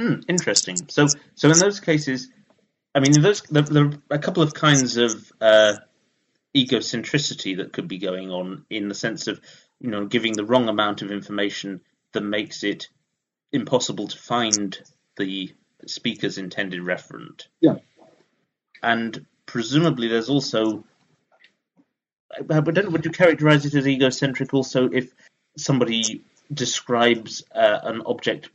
Hmm, 0.00 0.20
interesting. 0.28 0.76
So, 0.88 1.06
so 1.34 1.50
in 1.50 1.58
those 1.58 1.78
cases, 1.78 2.28
I 2.94 3.00
mean, 3.00 3.20
there's 3.20 3.42
there, 3.42 3.62
there, 3.62 3.84
are 3.86 3.92
a 4.10 4.18
couple 4.18 4.42
of 4.42 4.54
kinds 4.54 4.96
of 4.96 5.32
uh, 5.40 5.76
egocentricity 6.56 7.58
that 7.58 7.72
could 7.72 7.88
be 7.88 7.98
going 7.98 8.30
on 8.30 8.64
in 8.68 8.88
the 8.88 8.94
sense 8.94 9.28
of 9.28 9.40
you 9.80 9.90
know 9.90 10.06
giving 10.06 10.32
the 10.32 10.44
wrong 10.44 10.68
amount 10.68 11.02
of 11.02 11.10
information 11.10 11.80
that 12.12 12.22
makes 12.22 12.64
it 12.64 12.88
impossible 13.52 14.08
to 14.08 14.18
find 14.18 14.78
the 15.16 15.54
speaker's 15.86 16.38
intended 16.38 16.82
referent. 16.82 17.46
Yeah. 17.60 17.76
And 18.82 19.26
presumably, 19.46 20.08
there's 20.08 20.28
also. 20.28 20.84
Would 22.48 23.04
you 23.04 23.10
characterize 23.10 23.66
it 23.66 23.74
as 23.74 23.88
egocentric 23.88 24.54
also 24.54 24.88
if 24.88 25.12
somebody 25.56 26.22
describes 26.52 27.42
uh, 27.52 27.78
an 27.82 28.02
object 28.06 28.50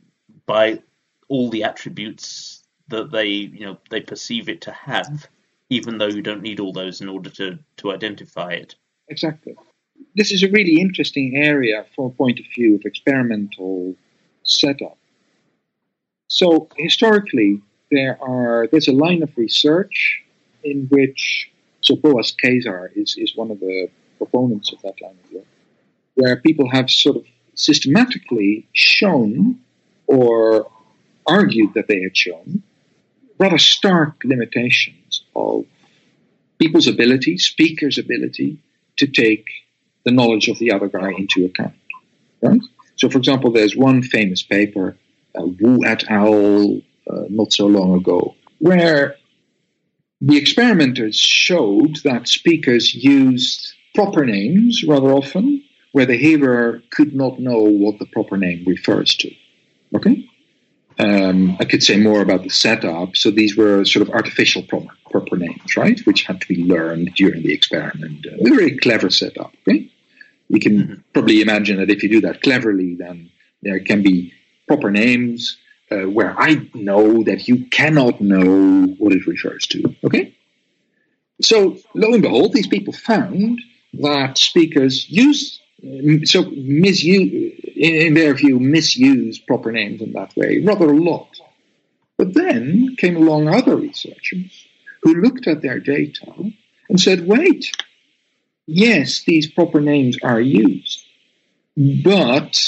by 0.46 0.82
all 1.28 1.50
the 1.50 1.64
attributes 1.64 2.62
that 2.88 3.10
they 3.10 3.26
you 3.26 3.66
know 3.66 3.78
they 3.90 4.00
perceive 4.00 4.48
it 4.48 4.60
to 4.62 4.72
have, 4.72 5.26
even 5.70 5.98
though 5.98 6.06
you 6.06 6.22
don't 6.22 6.42
need 6.42 6.60
all 6.60 6.72
those 6.72 7.00
in 7.00 7.08
order 7.08 7.30
to 7.30 7.58
to 7.78 7.92
identify 7.92 8.52
it. 8.52 8.74
Exactly. 9.08 9.54
This 10.14 10.32
is 10.32 10.42
a 10.42 10.50
really 10.50 10.80
interesting 10.80 11.36
area 11.36 11.86
from 11.94 12.06
a 12.06 12.10
point 12.10 12.38
of 12.38 12.46
view 12.54 12.74
of 12.74 12.82
experimental 12.84 13.94
setup. 14.42 14.98
So 16.28 16.68
historically, 16.76 17.62
there 17.90 18.18
are 18.22 18.68
there's 18.70 18.88
a 18.88 18.92
line 18.92 19.22
of 19.22 19.36
research 19.36 20.22
in 20.64 20.88
which 20.90 21.50
so 21.80 21.96
Boaz 21.96 22.34
Keysar 22.42 22.90
is 22.96 23.16
is 23.16 23.36
one 23.36 23.50
of 23.50 23.60
the 23.60 23.88
proponents 24.18 24.72
of 24.72 24.80
that 24.82 25.00
line 25.02 25.16
of 25.24 25.32
work, 25.32 25.46
where 26.14 26.36
people 26.36 26.68
have 26.70 26.90
sort 26.90 27.16
of 27.16 27.24
systematically 27.54 28.68
shown 28.72 29.60
or 30.06 30.70
argued 31.26 31.74
that 31.74 31.88
they 31.88 32.00
had 32.02 32.16
shown 32.16 32.62
rather 33.38 33.58
stark 33.58 34.22
limitations 34.24 35.24
of 35.34 35.64
people's 36.58 36.86
ability, 36.86 37.38
speakers' 37.38 37.98
ability 37.98 38.58
to 38.96 39.06
take 39.06 39.46
the 40.04 40.12
knowledge 40.12 40.48
of 40.48 40.58
the 40.58 40.72
other 40.72 40.88
guy 40.88 41.10
into 41.10 41.44
account. 41.44 41.74
Right? 42.40 42.60
So, 42.96 43.10
for 43.10 43.18
example, 43.18 43.52
there's 43.52 43.76
one 43.76 44.02
famous 44.02 44.42
paper, 44.42 44.96
uh, 45.38 45.46
Wu 45.60 45.84
et 45.84 46.04
al., 46.10 46.80
uh, 47.10 47.24
not 47.28 47.52
so 47.52 47.66
long 47.66 47.94
ago, 47.94 48.34
where 48.58 49.16
the 50.20 50.38
experimenters 50.38 51.16
showed 51.16 51.96
that 52.04 52.26
speakers 52.26 52.94
used 52.94 53.74
proper 53.94 54.24
names 54.24 54.82
rather 54.84 55.12
often, 55.12 55.62
where 55.92 56.06
the 56.06 56.16
hearer 56.16 56.82
could 56.90 57.14
not 57.14 57.38
know 57.38 57.58
what 57.58 57.98
the 57.98 58.06
proper 58.06 58.36
name 58.36 58.64
refers 58.66 59.14
to. 59.16 59.30
Okay? 59.94 60.26
Um, 60.98 61.56
I 61.60 61.66
could 61.66 61.82
say 61.82 61.98
more 61.98 62.22
about 62.22 62.42
the 62.42 62.48
setup. 62.48 63.16
So 63.16 63.30
these 63.30 63.56
were 63.56 63.84
sort 63.84 64.08
of 64.08 64.14
artificial 64.14 64.62
proper, 64.62 64.88
proper 65.10 65.36
names, 65.36 65.76
right, 65.76 66.00
which 66.06 66.22
had 66.22 66.40
to 66.40 66.48
be 66.48 66.64
learned 66.64 67.14
during 67.14 67.42
the 67.42 67.52
experiment. 67.52 68.26
Uh, 68.26 68.36
a 68.40 68.48
very 68.48 68.78
clever 68.78 69.10
setup, 69.10 69.52
right? 69.66 69.90
You 70.48 70.60
can 70.60 70.78
mm-hmm. 70.78 70.94
probably 71.12 71.42
imagine 71.42 71.78
that 71.78 71.90
if 71.90 72.02
you 72.02 72.08
do 72.08 72.20
that 72.22 72.42
cleverly, 72.42 72.94
then 72.94 73.30
there 73.62 73.80
can 73.80 74.02
be 74.02 74.32
proper 74.66 74.90
names 74.90 75.58
uh, 75.90 76.08
where 76.08 76.34
I 76.38 76.68
know 76.74 77.22
that 77.24 77.46
you 77.46 77.66
cannot 77.66 78.20
know 78.20 78.86
what 78.98 79.12
it 79.12 79.26
refers 79.26 79.66
to. 79.68 79.94
Okay? 80.04 80.34
So, 81.42 81.76
lo 81.94 82.12
and 82.12 82.22
behold, 82.22 82.52
these 82.52 82.66
people 82.66 82.92
found 82.92 83.60
that 83.94 84.38
speakers 84.38 85.08
use, 85.08 85.60
so 86.24 86.50
misuse, 86.50 87.55
in 87.76 88.14
their 88.14 88.34
view, 88.34 88.58
misuse 88.58 89.38
proper 89.38 89.70
names 89.70 90.00
in 90.00 90.12
that 90.12 90.34
way 90.36 90.60
rather 90.60 90.86
a 90.86 90.96
lot. 90.96 91.28
But 92.16 92.32
then 92.34 92.96
came 92.96 93.16
along 93.16 93.48
other 93.48 93.76
researchers 93.76 94.66
who 95.02 95.20
looked 95.20 95.46
at 95.46 95.60
their 95.60 95.78
data 95.78 96.32
and 96.88 97.00
said, 97.00 97.26
wait, 97.26 97.70
yes, 98.66 99.22
these 99.24 99.50
proper 99.50 99.80
names 99.80 100.18
are 100.22 100.40
used, 100.40 101.04
but 101.76 102.58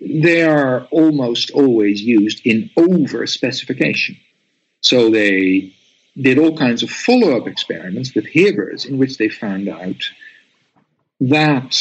they 0.00 0.42
are 0.42 0.86
almost 0.90 1.50
always 1.50 2.00
used 2.00 2.40
in 2.46 2.70
over 2.76 3.26
specification. 3.26 4.16
So 4.80 5.10
they 5.10 5.74
did 6.20 6.38
all 6.38 6.56
kinds 6.56 6.82
of 6.82 6.90
follow 6.90 7.36
up 7.36 7.46
experiments 7.46 8.14
with 8.14 8.26
Hebers 8.26 8.86
in 8.86 8.98
which 8.98 9.18
they 9.18 9.28
found 9.28 9.68
out 9.68 10.02
that 11.20 11.76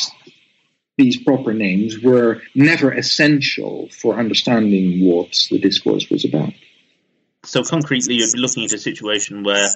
these 0.97 1.21
proper 1.23 1.53
names 1.53 1.99
were 1.99 2.41
never 2.55 2.91
essential 2.91 3.89
for 3.89 4.17
understanding 4.17 5.05
what 5.07 5.31
the 5.51 5.59
discourse 5.59 6.09
was 6.09 6.25
about. 6.25 6.53
So, 7.43 7.63
concretely, 7.63 8.15
you're 8.15 8.27
looking 8.35 8.65
at 8.65 8.73
a 8.73 8.79
situation 8.79 9.43
where 9.43 9.69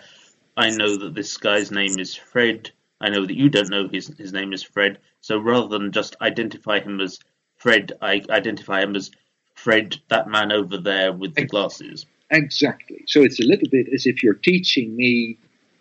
I 0.57 0.71
know 0.71 0.97
that 0.97 1.13
this 1.13 1.37
guy's 1.37 1.71
name 1.71 1.99
is 1.99 2.15
Fred. 2.15 2.71
I 2.99 3.09
know 3.09 3.25
that 3.25 3.35
you 3.35 3.49
don't 3.49 3.69
know 3.69 3.87
his, 3.87 4.07
his 4.17 4.33
name 4.33 4.51
is 4.51 4.63
Fred. 4.63 4.97
So, 5.21 5.37
rather 5.37 5.67
than 5.67 5.91
just 5.91 6.15
identify 6.21 6.79
him 6.79 6.99
as 6.99 7.19
Fred, 7.55 7.93
I 8.01 8.21
identify 8.29 8.81
him 8.81 8.95
as 8.95 9.11
Fred, 9.53 9.97
that 10.09 10.27
man 10.27 10.51
over 10.51 10.77
there 10.77 11.13
with 11.13 11.35
the 11.35 11.45
glasses. 11.45 12.07
Exactly. 12.31 13.03
So 13.07 13.21
it's 13.21 13.39
a 13.39 13.43
little 13.43 13.67
bit 13.69 13.87
as 13.93 14.05
if 14.05 14.23
you're 14.23 14.33
teaching 14.33 14.95
me, 14.95 15.37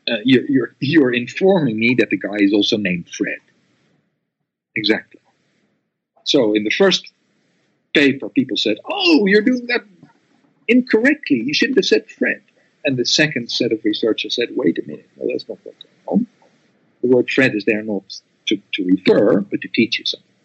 uh, 0.06 0.16
you're, 0.24 0.44
you're, 0.50 0.74
you're 0.80 1.14
informing 1.14 1.78
me 1.78 1.94
that 1.98 2.10
the 2.10 2.18
guy 2.18 2.36
is 2.40 2.52
also 2.52 2.76
named 2.76 3.08
Fred. 3.08 3.38
Exactly. 4.74 5.19
So 6.30 6.54
in 6.54 6.62
the 6.62 6.70
first 6.70 7.12
paper, 7.92 8.28
people 8.28 8.56
said, 8.56 8.76
"Oh, 8.84 9.26
you're 9.26 9.48
doing 9.50 9.66
that 9.66 9.84
incorrectly. 10.68 11.42
You 11.48 11.54
shouldn't 11.54 11.78
have 11.78 11.90
said 11.92 12.08
Fred." 12.08 12.42
And 12.84 12.96
the 12.96 13.04
second 13.04 13.50
set 13.50 13.72
of 13.72 13.84
researchers 13.84 14.36
said, 14.36 14.48
"Wait 14.54 14.78
a 14.78 14.82
minute. 14.86 15.08
No, 15.16 15.26
that's 15.28 15.48
not 15.48 15.58
what's 15.64 15.84
going 15.84 16.06
on. 16.06 16.26
The 17.02 17.08
word 17.08 17.28
Fred 17.28 17.56
is 17.56 17.64
there 17.64 17.82
not 17.82 18.04
to, 18.46 18.54
to 18.74 18.84
refer, 18.84 19.40
but 19.40 19.60
to 19.62 19.68
teach 19.68 19.98
you 19.98 20.04
something." 20.04 20.36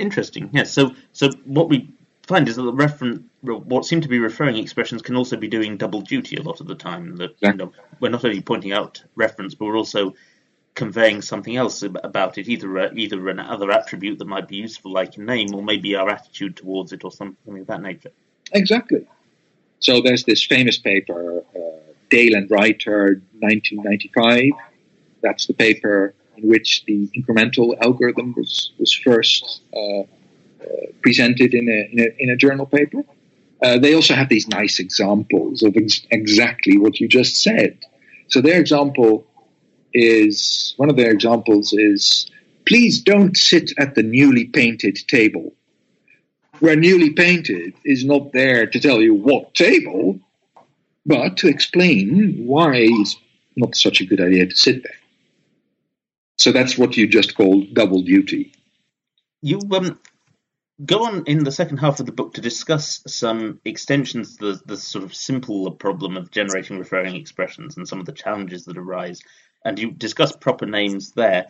Interesting. 0.00 0.50
Yes. 0.52 0.72
So, 0.72 0.94
so 1.12 1.30
what 1.44 1.68
we 1.68 1.88
find 2.26 2.48
is 2.48 2.56
that 2.56 2.62
the 2.62 2.72
reference, 2.72 3.20
what 3.42 3.84
seem 3.84 4.00
to 4.00 4.08
be 4.08 4.18
referring 4.18 4.56
expressions, 4.56 5.02
can 5.02 5.14
also 5.14 5.36
be 5.36 5.48
doing 5.48 5.76
double 5.76 6.02
duty 6.02 6.34
a 6.36 6.42
lot 6.42 6.60
of 6.60 6.66
the 6.66 6.74
time. 6.74 7.16
That 7.16 7.36
you 7.40 7.52
know, 7.52 7.72
we're 8.00 8.10
not 8.10 8.24
only 8.24 8.42
pointing 8.42 8.72
out 8.72 9.04
reference, 9.14 9.54
but 9.54 9.66
we're 9.66 9.78
also 9.78 10.14
conveying 10.76 11.22
something 11.22 11.56
else 11.56 11.82
about 11.82 12.38
it, 12.38 12.48
either 12.48 12.92
either 12.94 13.28
another 13.28 13.72
attribute 13.72 14.18
that 14.18 14.26
might 14.26 14.46
be 14.46 14.56
useful, 14.56 14.92
like 14.92 15.16
a 15.16 15.22
name, 15.22 15.52
or 15.54 15.62
maybe 15.62 15.96
our 15.96 16.08
attitude 16.08 16.56
towards 16.56 16.92
it, 16.92 17.02
or 17.02 17.10
something 17.10 17.58
of 17.58 17.66
that 17.66 17.82
nature. 17.82 18.12
Exactly. 18.52 19.04
So 19.80 20.00
there's 20.00 20.24
this 20.24 20.44
famous 20.44 20.78
paper, 20.78 21.42
uh, 21.56 21.60
Dale 22.10 22.36
and 22.36 22.50
Reiter, 22.50 23.20
1995. 23.40 24.52
That's 25.22 25.46
the 25.46 25.54
paper 25.54 26.14
in 26.36 26.48
which 26.48 26.84
the 26.84 27.08
incremental 27.16 27.76
algorithm 27.80 28.34
was, 28.36 28.72
was 28.78 28.92
first 28.92 29.62
uh, 29.74 30.00
uh, 30.00 30.04
presented 31.02 31.54
in 31.54 31.68
a, 31.68 31.88
in 31.92 32.00
a, 32.00 32.22
in 32.22 32.30
a, 32.30 32.36
journal 32.36 32.66
paper. 32.66 33.02
Uh, 33.62 33.78
they 33.78 33.94
also 33.94 34.14
have 34.14 34.28
these 34.28 34.46
nice 34.46 34.78
examples 34.78 35.62
of 35.62 35.74
ex- 35.76 36.06
exactly 36.10 36.76
what 36.76 37.00
you 37.00 37.08
just 37.08 37.42
said. 37.42 37.78
So 38.28 38.42
their 38.42 38.60
example 38.60 39.26
is 39.96 40.74
one 40.76 40.90
of 40.90 40.96
their 40.96 41.10
examples 41.10 41.72
is 41.72 42.30
please 42.66 43.00
don't 43.00 43.36
sit 43.36 43.72
at 43.78 43.94
the 43.94 44.02
newly 44.02 44.44
painted 44.44 44.98
table. 45.08 45.54
Where 46.60 46.76
newly 46.76 47.10
painted 47.10 47.74
is 47.84 48.04
not 48.04 48.32
there 48.32 48.66
to 48.66 48.80
tell 48.80 49.00
you 49.00 49.14
what 49.14 49.54
table, 49.54 50.20
but 51.04 51.36
to 51.38 51.48
explain 51.48 52.46
why 52.46 52.76
it's 52.76 53.16
not 53.56 53.76
such 53.76 54.00
a 54.00 54.06
good 54.06 54.20
idea 54.20 54.46
to 54.46 54.56
sit 54.56 54.82
there. 54.82 54.98
So 56.38 56.52
that's 56.52 56.76
what 56.76 56.96
you 56.96 57.06
just 57.06 57.34
called 57.34 57.72
double 57.72 58.02
duty. 58.02 58.52
You 59.42 59.60
um, 59.72 59.98
go 60.84 61.04
on 61.04 61.24
in 61.26 61.44
the 61.44 61.52
second 61.52 61.78
half 61.78 62.00
of 62.00 62.06
the 62.06 62.12
book 62.12 62.34
to 62.34 62.40
discuss 62.40 63.02
some 63.06 63.60
extensions 63.64 64.36
to 64.36 64.52
the, 64.52 64.60
the 64.66 64.76
sort 64.76 65.04
of 65.04 65.14
simple 65.14 65.70
problem 65.70 66.16
of 66.16 66.30
generating 66.30 66.78
referring 66.78 67.16
expressions 67.16 67.76
and 67.76 67.88
some 67.88 68.00
of 68.00 68.06
the 68.06 68.12
challenges 68.12 68.64
that 68.66 68.76
arise. 68.76 69.20
And 69.64 69.78
you 69.78 69.90
discuss 69.90 70.32
proper 70.32 70.66
names 70.66 71.12
there. 71.12 71.46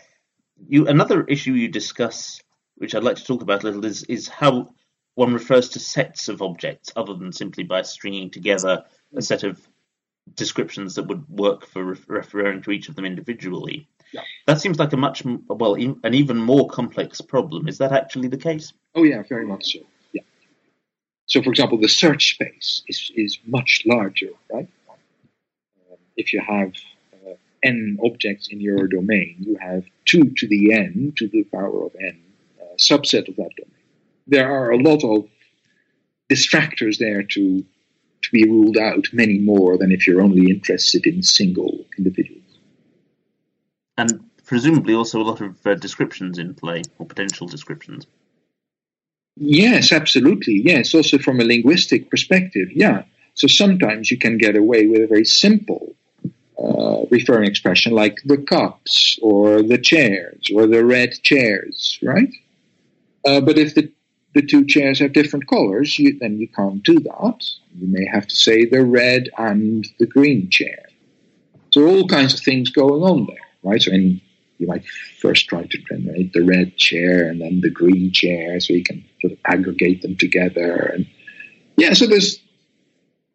You 0.68 0.86
another 0.86 1.24
issue 1.24 1.52
you 1.52 1.68
discuss, 1.68 2.40
which 2.76 2.94
I'd 2.94 3.04
like 3.04 3.16
to 3.16 3.24
talk 3.24 3.42
about 3.42 3.62
a 3.62 3.66
little, 3.66 3.84
is 3.84 4.04
is 4.04 4.28
how 4.28 4.72
one 5.16 5.34
refers 5.34 5.70
to 5.70 5.80
sets 5.80 6.28
of 6.28 6.40
objects 6.40 6.92
other 6.94 7.14
than 7.14 7.32
simply 7.32 7.64
by 7.64 7.82
stringing 7.82 8.30
together 8.30 8.84
a 9.14 9.22
set 9.22 9.42
of 9.42 9.60
descriptions 10.34 10.94
that 10.96 11.06
would 11.06 11.28
work 11.28 11.66
for 11.66 11.84
re- 11.84 11.98
referring 12.08 12.62
to 12.62 12.70
each 12.70 12.88
of 12.88 12.96
them 12.96 13.04
individually. 13.04 13.88
Yeah. 14.12 14.22
That 14.46 14.60
seems 14.60 14.78
like 14.78 14.92
a 14.92 14.96
much 14.96 15.22
well, 15.48 15.74
an 15.74 16.14
even 16.14 16.36
more 16.36 16.68
complex 16.68 17.20
problem. 17.20 17.68
Is 17.68 17.78
that 17.78 17.92
actually 17.92 18.28
the 18.28 18.36
case? 18.36 18.72
Oh 18.94 19.02
yeah, 19.04 19.22
very 19.28 19.46
much 19.46 19.72
so. 19.72 19.80
Yeah. 20.12 20.22
So, 21.26 21.42
for 21.42 21.50
example, 21.50 21.78
the 21.78 21.88
search 21.88 22.34
space 22.34 22.82
is 22.86 23.10
is 23.14 23.38
much 23.46 23.82
larger, 23.84 24.30
right? 24.52 24.68
Um, 24.88 25.98
if 26.16 26.32
you 26.32 26.40
have 26.40 26.72
uh, 27.26 27.34
n 27.62 27.98
objects 28.04 28.48
in 28.48 28.60
your 28.60 28.86
domain, 28.86 29.36
you 29.40 29.56
have 29.60 29.84
two 30.04 30.32
to 30.36 30.46
the 30.46 30.72
n 30.72 31.12
to 31.16 31.28
the 31.28 31.44
power 31.44 31.86
of 31.86 31.92
n 32.00 32.22
uh, 32.60 32.76
subset 32.76 33.28
of 33.28 33.36
that 33.36 33.50
domain. 33.56 33.84
There 34.28 34.50
are 34.50 34.70
a 34.70 34.78
lot 34.78 35.04
of 35.04 35.28
distractors 36.30 36.98
there 36.98 37.22
to 37.22 37.64
to 38.26 38.32
be 38.32 38.44
ruled 38.44 38.76
out, 38.76 39.06
many 39.12 39.38
more 39.38 39.78
than 39.78 39.90
if 39.90 40.06
you're 40.06 40.22
only 40.22 40.50
interested 40.50 41.06
in 41.06 41.22
single 41.22 41.84
individuals 41.96 42.46
and 43.96 44.30
presumably 44.44 44.94
also 44.94 45.20
a 45.20 45.24
lot 45.24 45.40
of 45.40 45.66
uh, 45.66 45.74
descriptions 45.74 46.38
in 46.38 46.54
play 46.54 46.82
or 46.98 47.06
potential 47.06 47.46
descriptions. 47.46 48.06
Yes, 49.36 49.92
absolutely. 49.92 50.62
Yes, 50.64 50.94
also 50.94 51.18
from 51.18 51.40
a 51.40 51.44
linguistic 51.44 52.10
perspective. 52.10 52.68
Yeah. 52.72 53.04
So 53.34 53.46
sometimes 53.46 54.10
you 54.10 54.18
can 54.18 54.38
get 54.38 54.56
away 54.56 54.86
with 54.86 55.02
a 55.02 55.06
very 55.06 55.24
simple 55.24 55.94
uh, 56.58 57.04
referring 57.10 57.48
expression 57.48 57.92
like 57.92 58.18
the 58.24 58.38
cups 58.38 59.18
or 59.20 59.62
the 59.62 59.76
chairs 59.76 60.46
or 60.54 60.66
the 60.66 60.84
red 60.84 61.12
chairs, 61.22 61.98
right? 62.02 62.32
Uh, 63.26 63.40
but 63.40 63.58
if 63.58 63.74
the 63.74 63.92
the 64.37 64.47
two 64.47 64.64
chairs 64.64 65.01
have 65.01 65.12
different 65.12 65.49
colors, 65.49 65.99
you, 65.99 66.16
then 66.18 66.39
you 66.39 66.49
can't 66.49 66.82
do 66.82 67.01
that. 67.01 67.45
You 67.74 67.89
may 67.89 68.07
have 68.07 68.26
to 68.28 68.37
say 68.37 68.64
the 68.64 68.84
red 68.84 69.30
and 69.37 69.84
the 69.99 70.07
green 70.07 70.51
chair. 70.51 70.84
So 71.72 71.87
all 71.87 72.07
kinds 72.07 72.34
of 72.34 72.41
things 72.41 72.70
going 72.70 73.03
on 73.03 73.26
there 73.26 73.47
right? 73.66 73.82
So 73.82 73.93
in, 73.93 74.20
you 74.59 74.66
might 74.66 74.87
first 75.20 75.49
try 75.49 75.64
to 75.64 75.78
generate 75.78 76.32
the 76.32 76.45
red 76.45 76.76
chair 76.76 77.28
and 77.28 77.41
then 77.41 77.61
the 77.61 77.70
green 77.70 78.12
chair 78.12 78.59
so 78.61 78.72
you 78.72 78.84
can 78.84 79.05
sort 79.20 79.32
of 79.34 79.39
aggregate 79.45 80.03
them 80.03 80.16
together. 80.16 80.93
And 80.95 81.07
yeah, 81.76 81.93
so 81.93 82.07
there's 82.07 82.41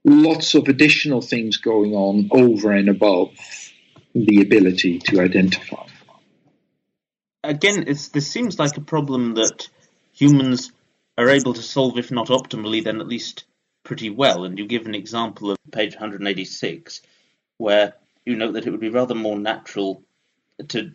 lots 0.04 0.56
of 0.56 0.68
additional 0.68 1.22
things 1.22 1.58
going 1.58 1.94
on 1.94 2.30
over 2.32 2.72
and 2.72 2.90
above 2.90 3.30
the 4.16 4.42
ability 4.42 5.00
to 5.00 5.22
identify. 5.22 5.86
Again, 7.44 7.86
this 7.86 8.28
seems 8.28 8.58
like 8.58 8.78
a 8.78 8.82
problem 8.82 9.36
that 9.36 9.68
humans 10.14 10.72
are 11.22 11.30
able 11.30 11.54
to 11.54 11.62
solve, 11.62 11.98
if 11.98 12.12
not 12.12 12.28
optimally, 12.28 12.84
then 12.84 13.00
at 13.00 13.08
least 13.08 13.46
pretty 13.84 14.10
well. 14.10 14.46
And 14.46 14.58
you 14.58 14.66
give 14.68 14.86
an 14.86 14.96
example 14.96 15.52
of 15.52 15.58
page 15.72 15.94
186, 15.94 17.02
where 17.58 17.94
you 18.26 18.36
note 18.36 18.54
that 18.54 18.68
it 18.68 18.72
would 18.72 18.80
be 18.80 18.90
rather 18.90 19.16
more 19.16 19.40
natural 19.40 20.04
to 20.70 20.92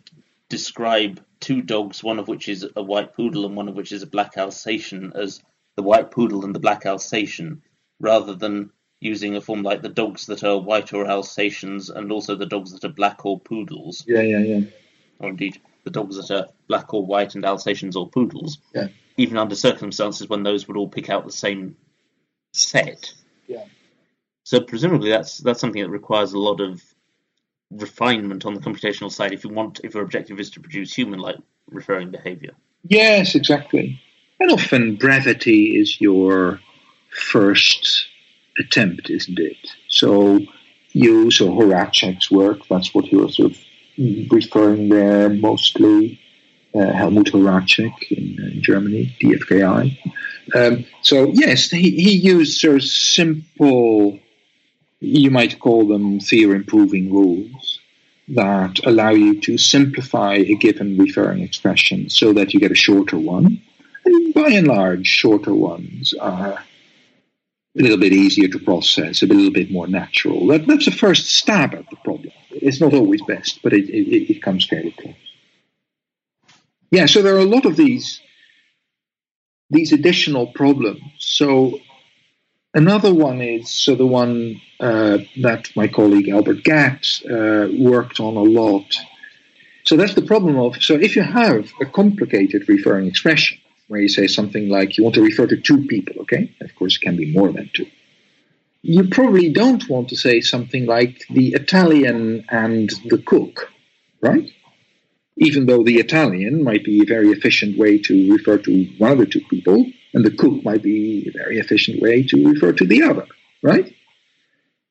describe 0.49 1.23
two 1.39 1.61
dogs, 1.61 2.03
one 2.03 2.19
of 2.19 2.27
which 2.27 2.47
is 2.47 2.65
a 2.75 2.81
white 2.81 3.13
poodle 3.13 3.45
and 3.45 3.55
one 3.55 3.67
of 3.67 3.75
which 3.75 3.91
is 3.91 4.03
a 4.03 4.07
black 4.07 4.37
Alsatian, 4.37 5.13
as 5.15 5.41
the 5.75 5.83
white 5.83 6.11
poodle 6.11 6.45
and 6.45 6.55
the 6.55 6.59
black 6.59 6.85
Alsatian, 6.85 7.61
rather 7.99 8.33
than 8.33 8.71
using 8.99 9.35
a 9.35 9.41
form 9.41 9.61
like 9.61 9.81
the 9.81 9.89
dogs 9.89 10.25
that 10.25 10.43
are 10.43 10.57
white 10.57 10.93
or 10.93 11.05
Alsatians 11.05 11.89
and 11.89 12.11
also 12.11 12.35
the 12.35 12.45
dogs 12.45 12.71
that 12.71 12.83
are 12.83 12.93
black 12.93 13.25
or 13.25 13.39
poodles. 13.39 14.03
Yeah, 14.07 14.21
yeah, 14.21 14.39
yeah. 14.39 14.61
Or 15.19 15.29
indeed, 15.29 15.61
the 15.83 15.91
dogs 15.91 16.15
that 16.15 16.35
are 16.35 16.47
black 16.67 16.93
or 16.93 17.05
white 17.05 17.35
and 17.35 17.45
Alsatians 17.45 17.95
or 17.95 18.09
poodles. 18.09 18.57
Yeah. 18.73 18.87
Even 19.17 19.37
under 19.37 19.55
circumstances 19.55 20.29
when 20.29 20.43
those 20.43 20.67
would 20.67 20.77
all 20.77 20.87
pick 20.87 21.09
out 21.09 21.25
the 21.25 21.31
same 21.31 21.75
set. 22.53 23.13
Yeah. 23.47 23.65
So 24.43 24.61
presumably 24.61 25.09
that's 25.09 25.39
that's 25.39 25.59
something 25.59 25.81
that 25.81 25.89
requires 25.89 26.33
a 26.33 26.39
lot 26.39 26.61
of 26.61 26.81
refinement 27.71 28.45
on 28.45 28.53
the 28.53 28.61
computational 28.61 29.11
side 29.11 29.33
if 29.33 29.43
you 29.43 29.49
want 29.49 29.81
if 29.83 29.93
your 29.93 30.03
objective 30.03 30.39
is 30.39 30.51
to 30.51 30.61
produce 30.61 30.93
human-like 30.93 31.37
referring 31.69 32.11
behavior. 32.11 32.51
Yes, 32.83 33.35
exactly. 33.35 33.99
And 34.39 34.51
often 34.51 34.95
brevity 34.95 35.77
is 35.77 35.99
your 35.99 36.61
first 37.09 38.07
attempt, 38.59 39.09
isn't 39.09 39.39
it? 39.39 39.57
So 39.89 40.39
you 40.91 41.31
so 41.31 41.49
Horáček's 41.49 42.31
work, 42.31 42.59
that's 42.69 42.93
what 42.93 43.11
you're 43.11 43.29
sort 43.29 43.51
of 43.51 43.57
referring 44.31 44.89
there 44.89 45.29
mostly. 45.29 46.21
Uh, 46.77 46.93
Helmut 46.93 47.27
Horáček 47.27 48.11
in, 48.11 48.37
in 48.51 48.61
Germany, 48.61 49.15
DFKI. 49.19 49.97
Um, 50.53 50.85
so 51.01 51.25
yes, 51.33 51.71
he, 51.71 51.89
he 51.89 52.11
used 52.11 52.59
sort 52.59 52.75
of 52.75 52.83
simple, 52.83 54.19
you 54.99 55.31
might 55.31 55.59
call 55.59 55.87
them 55.87 56.19
theorem 56.19 56.65
proving 56.65 57.11
rules 57.11 57.79
that 58.27 58.79
allow 58.85 59.09
you 59.09 59.39
to 59.41 59.57
simplify 59.57 60.35
a 60.35 60.55
given 60.55 60.97
referring 60.97 61.41
expression 61.41 62.09
so 62.09 62.33
that 62.33 62.53
you 62.53 62.59
get 62.59 62.71
a 62.71 62.75
shorter 62.75 63.17
one. 63.17 63.59
And 64.05 64.33
by 64.35 64.49
and 64.49 64.67
large, 64.67 65.07
shorter 65.07 65.55
ones 65.55 66.13
are 66.13 66.59
a 67.77 67.81
little 67.81 67.97
bit 67.97 68.13
easier 68.13 68.49
to 68.49 68.59
process, 68.59 69.23
a 69.23 69.25
little 69.25 69.51
bit 69.51 69.71
more 69.71 69.87
natural. 69.87 70.45
That, 70.47 70.67
that's 70.67 70.87
a 70.87 70.91
first 70.91 71.27
stab 71.27 71.73
at 71.73 71.89
the 71.89 71.95
problem. 71.97 72.33
It's 72.51 72.81
not 72.81 72.93
always 72.93 73.21
best, 73.23 73.61
but 73.63 73.73
it, 73.73 73.89
it, 73.89 74.31
it 74.31 74.41
comes 74.43 74.65
fairly 74.65 74.91
close. 74.91 75.15
Yeah, 76.91 77.05
so 77.05 77.21
there 77.21 77.35
are 77.35 77.39
a 77.39 77.45
lot 77.55 77.65
of 77.65 77.75
these 77.75 78.21
these 79.69 79.91
additional 79.91 80.47
problems. 80.47 81.01
So 81.19 81.79
another 82.73 83.13
one 83.13 83.41
is 83.41 83.69
so 83.69 83.95
the 83.95 84.07
one 84.07 84.61
uh, 84.79 85.17
that 85.41 85.69
my 85.75 85.87
colleague 85.87 86.29
Albert 86.29 86.63
Gatt 86.63 87.05
uh, 87.29 87.67
worked 87.77 88.19
on 88.19 88.37
a 88.37 88.43
lot. 88.43 88.95
So 89.83 89.95
that's 89.97 90.15
the 90.15 90.21
problem 90.21 90.57
of 90.57 90.81
so 90.81 90.93
if 90.95 91.15
you 91.15 91.23
have 91.23 91.71
a 91.81 91.85
complicated 91.85 92.67
referring 92.69 93.07
expression 93.07 93.57
where 93.87 94.01
you 94.01 94.09
say 94.09 94.27
something 94.27 94.69
like 94.69 94.97
you 94.97 95.03
want 95.03 95.15
to 95.15 95.21
refer 95.21 95.47
to 95.47 95.57
two 95.57 95.85
people, 95.87 96.21
okay? 96.21 96.53
Of 96.61 96.75
course, 96.75 96.97
it 96.97 97.01
can 97.01 97.15
be 97.15 97.31
more 97.31 97.51
than 97.51 97.69
two. 97.73 97.87
You 98.81 99.07
probably 99.09 99.49
don't 99.49 99.87
want 99.89 100.09
to 100.09 100.15
say 100.15 100.41
something 100.41 100.85
like 100.85 101.25
the 101.29 101.53
Italian 101.53 102.45
and 102.49 102.89
the 103.05 103.17
cook, 103.17 103.71
right? 104.21 104.49
Even 105.37 105.65
though 105.65 105.83
the 105.83 105.99
Italian 105.99 106.63
might 106.63 106.83
be 106.83 107.01
a 107.01 107.05
very 107.05 107.29
efficient 107.29 107.77
way 107.77 107.99
to 107.99 108.31
refer 108.31 108.57
to 108.57 108.85
one 108.97 109.11
of 109.11 109.17
the 109.19 109.25
two 109.25 109.41
people, 109.49 109.85
and 110.13 110.25
the 110.25 110.31
cook 110.31 110.63
might 110.63 110.81
be 110.81 111.27
a 111.27 111.37
very 111.37 111.59
efficient 111.59 112.01
way 112.01 112.23
to 112.23 112.49
refer 112.49 112.73
to 112.73 112.85
the 112.85 113.03
other, 113.03 113.27
right? 113.61 113.93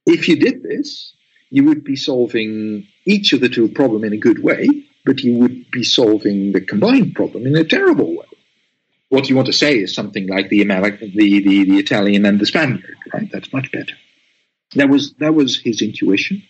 If 0.06 0.28
you 0.28 0.36
did 0.36 0.62
this, 0.62 1.12
you 1.50 1.64
would 1.64 1.84
be 1.84 1.96
solving 1.96 2.86
each 3.04 3.32
of 3.32 3.40
the 3.40 3.48
two 3.48 3.68
problem 3.68 4.04
in 4.04 4.12
a 4.12 4.18
good 4.18 4.42
way, 4.42 4.68
but 5.04 5.20
you 5.20 5.38
would 5.38 5.70
be 5.70 5.82
solving 5.82 6.52
the 6.52 6.60
combined 6.60 7.14
problem 7.14 7.46
in 7.46 7.56
a 7.56 7.64
terrible 7.64 8.16
way. 8.16 8.26
What 9.08 9.28
you 9.28 9.36
want 9.36 9.46
to 9.46 9.52
say 9.52 9.78
is 9.78 9.94
something 9.94 10.26
like 10.26 10.48
the 10.48 10.62
American, 10.62 11.12
the, 11.14 11.42
the, 11.42 11.64
the 11.64 11.78
Italian 11.78 12.24
and 12.24 12.40
the 12.40 12.46
Spaniard, 12.46 12.96
right? 13.12 13.30
That's 13.30 13.52
much 13.52 13.70
better. 13.70 13.94
That 14.74 14.88
was 14.88 15.14
that 15.14 15.34
was 15.34 15.60
his 15.60 15.80
intuition. 15.80 16.42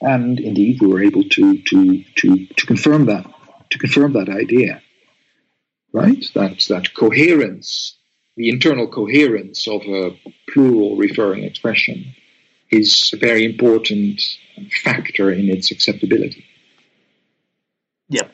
And 0.00 0.38
indeed, 0.38 0.80
we 0.80 0.86
were 0.86 1.02
able 1.02 1.24
to, 1.24 1.58
to, 1.62 2.04
to, 2.16 2.46
to 2.46 2.66
confirm 2.66 3.06
that, 3.06 3.26
to 3.70 3.78
confirm 3.78 4.12
that 4.12 4.28
idea, 4.28 4.80
right? 5.92 6.24
That, 6.34 6.64
that 6.68 6.94
coherence, 6.94 7.96
the 8.36 8.48
internal 8.48 8.86
coherence 8.86 9.66
of 9.66 9.82
a 9.82 10.16
plural 10.52 10.96
referring 10.96 11.44
expression 11.44 12.14
is 12.70 13.10
a 13.12 13.16
very 13.16 13.44
important 13.44 14.20
factor 14.84 15.32
in 15.32 15.48
its 15.48 15.70
acceptability. 15.70 16.44
Yeah, 18.08 18.28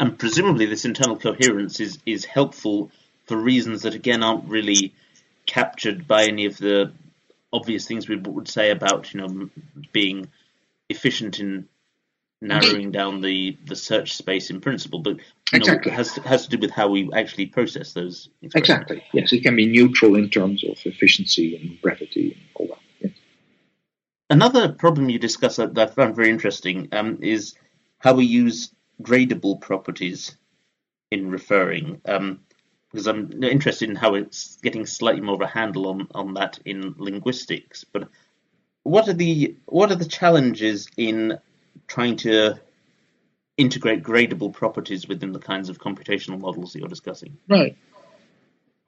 and 0.00 0.18
presumably 0.18 0.66
this 0.66 0.84
internal 0.84 1.16
coherence 1.16 1.78
is, 1.80 1.98
is 2.04 2.24
helpful 2.24 2.90
for 3.26 3.36
reasons 3.36 3.82
that 3.82 3.94
again 3.94 4.22
aren't 4.22 4.48
really 4.48 4.94
captured 5.46 6.06
by 6.06 6.24
any 6.24 6.46
of 6.46 6.58
the 6.58 6.92
obvious 7.52 7.86
things 7.86 8.08
we 8.08 8.16
would 8.16 8.48
say 8.48 8.70
about 8.70 9.14
you 9.14 9.20
know 9.20 9.50
being 9.92 10.28
efficient 10.88 11.40
in 11.40 11.68
narrowing 12.42 12.90
down 12.90 13.20
the, 13.20 13.56
the 13.66 13.76
search 13.76 14.14
space 14.14 14.50
in 14.50 14.60
principle, 14.60 15.00
but 15.00 15.16
exactly. 15.52 15.90
know, 15.90 15.96
has 15.96 16.16
has 16.16 16.46
to 16.46 16.56
do 16.56 16.58
with 16.58 16.70
how 16.70 16.88
we 16.88 17.10
actually 17.14 17.46
process 17.46 17.92
those. 17.92 18.28
Exactly. 18.42 19.02
Yes, 19.12 19.32
it 19.32 19.42
can 19.42 19.56
be 19.56 19.66
neutral 19.66 20.16
in 20.16 20.28
terms 20.28 20.62
of 20.64 20.78
efficiency 20.84 21.56
and 21.56 21.80
brevity 21.80 22.32
and 22.32 22.42
all 22.54 22.66
that. 22.68 22.78
Yes. 23.00 23.12
Another 24.28 24.72
problem 24.72 25.08
you 25.08 25.18
discuss 25.18 25.56
that, 25.56 25.74
that 25.74 25.90
I 25.90 25.92
found 25.92 26.16
very 26.16 26.30
interesting 26.30 26.88
um, 26.92 27.18
is 27.22 27.54
how 27.98 28.14
we 28.14 28.26
use 28.26 28.70
gradable 29.02 29.60
properties 29.60 30.36
in 31.10 31.30
referring. 31.30 32.00
Um, 32.04 32.40
because 32.90 33.08
I'm 33.08 33.42
interested 33.42 33.90
in 33.90 33.96
how 33.96 34.14
it's 34.14 34.56
getting 34.62 34.86
slightly 34.86 35.20
more 35.20 35.34
of 35.34 35.40
a 35.42 35.46
handle 35.46 35.88
on, 35.88 36.08
on 36.14 36.34
that 36.34 36.58
in 36.64 36.94
linguistics. 36.96 37.84
But 37.84 38.08
what 38.86 39.08
are 39.08 39.12
the 39.12 39.56
what 39.66 39.90
are 39.90 39.96
the 39.96 40.06
challenges 40.06 40.88
in 40.96 41.38
trying 41.88 42.16
to 42.16 42.58
integrate 43.56 44.02
gradable 44.02 44.52
properties 44.52 45.08
within 45.08 45.32
the 45.32 45.38
kinds 45.38 45.68
of 45.68 45.78
computational 45.78 46.38
models 46.38 46.72
that 46.72 46.78
you're 46.80 46.88
discussing? 46.88 47.36
Right. 47.48 47.76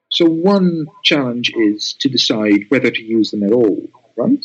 So 0.09 0.25
one 0.25 0.87
challenge 1.03 1.51
is 1.55 1.93
to 1.93 2.09
decide 2.09 2.65
whether 2.69 2.89
to 2.89 3.03
use 3.03 3.31
them 3.31 3.43
at 3.43 3.51
all. 3.51 3.81
Right? 4.15 4.43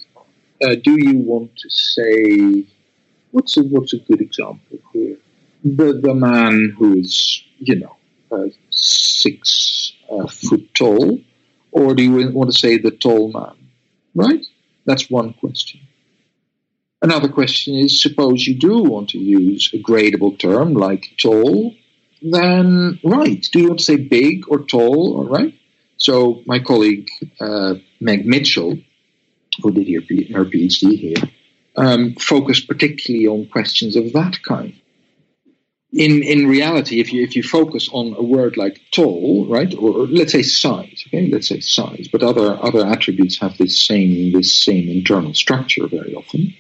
Uh, 0.63 0.77
do 0.83 0.97
you 0.99 1.19
want 1.19 1.57
to 1.57 1.71
say 1.71 2.67
what's 3.31 3.57
a 3.57 3.63
what's 3.63 3.93
a 3.93 3.99
good 3.99 4.21
example 4.21 4.79
here? 4.93 5.19
The 5.65 5.93
the 5.93 6.15
man 6.15 6.75
who's 6.77 7.45
you 7.59 7.77
know 7.77 7.97
uh, 8.33 8.49
six 8.71 9.93
uh, 10.11 10.27
foot 10.27 10.75
tall, 10.75 11.21
or 11.71 11.95
do 11.95 12.03
you 12.03 12.31
want 12.31 12.53
to 12.53 12.59
say 12.59 12.77
the 12.77 12.91
tall 12.91 13.31
man? 13.33 13.57
Right? 14.15 14.45
That's 14.87 15.11
one 15.11 15.33
question. 15.35 15.81
Another 17.03 17.29
question 17.29 17.75
is 17.75 18.01
suppose 18.01 18.47
you 18.47 18.59
do 18.59 18.83
want 18.83 19.11
to 19.11 19.19
use 19.19 19.71
a 19.75 19.79
gradable 19.79 20.39
term 20.39 20.75
like 20.75 21.13
tall, 21.21 21.75
then 22.23 22.99
right. 23.05 23.47
Do 23.53 23.61
you 23.61 23.69
want 23.69 23.81
to 23.81 23.85
say 23.85 23.97
big 23.97 24.49
or 24.49 24.61
tall 24.61 25.13
or 25.13 25.25
right? 25.25 25.55
So 25.97 26.43
my 26.47 26.59
colleague 26.61 27.09
uh, 27.41 27.75
Meg 28.01 28.27
Mitchell, 28.27 28.79
who 29.63 29.71
did 29.71 29.87
her, 30.33 30.45
PhD 30.45 30.99
here, 30.99 31.31
um, 31.77 32.15
focused 32.15 32.69
particularly 32.69 33.27
on 33.27 33.49
questions 33.49 33.97
of 33.97 34.13
that 34.13 34.43
kind 34.43 34.75
in 35.95 36.25
in 36.25 36.49
reality, 36.49 37.01
if 37.01 37.13
you 37.13 37.23
if 37.23 37.37
you 37.37 37.43
focus 37.43 37.89
on 37.93 38.15
a 38.19 38.23
word 38.23 38.57
like 38.57 38.81
tall, 38.91 39.47
right, 39.49 39.73
or, 39.75 40.07
let's 40.09 40.33
say 40.33 40.43
size, 40.43 41.05
okay, 41.07 41.29
let's 41.29 41.49
say 41.49 41.61
size, 41.61 42.09
but 42.11 42.23
other 42.23 42.59
other 42.61 42.85
attributes 42.85 43.39
have 43.39 43.57
this 43.59 43.81
same 43.81 44.33
this 44.33 44.53
same 44.53 44.89
internal 44.89 45.35
structure 45.35 45.87
very 45.87 46.15
often. 46.15 46.55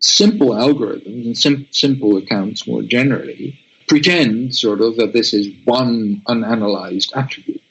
Simple 0.00 0.50
algorithms 0.50 1.26
and 1.26 1.38
sim- 1.38 1.66
simple 1.70 2.16
accounts 2.16 2.66
more 2.66 2.82
generally 2.82 3.58
pretend 3.86 4.54
sort 4.54 4.80
of 4.80 4.96
that 4.96 5.12
this 5.12 5.34
is 5.34 5.48
one 5.64 6.22
unanalyzed 6.26 7.14
attribute, 7.14 7.62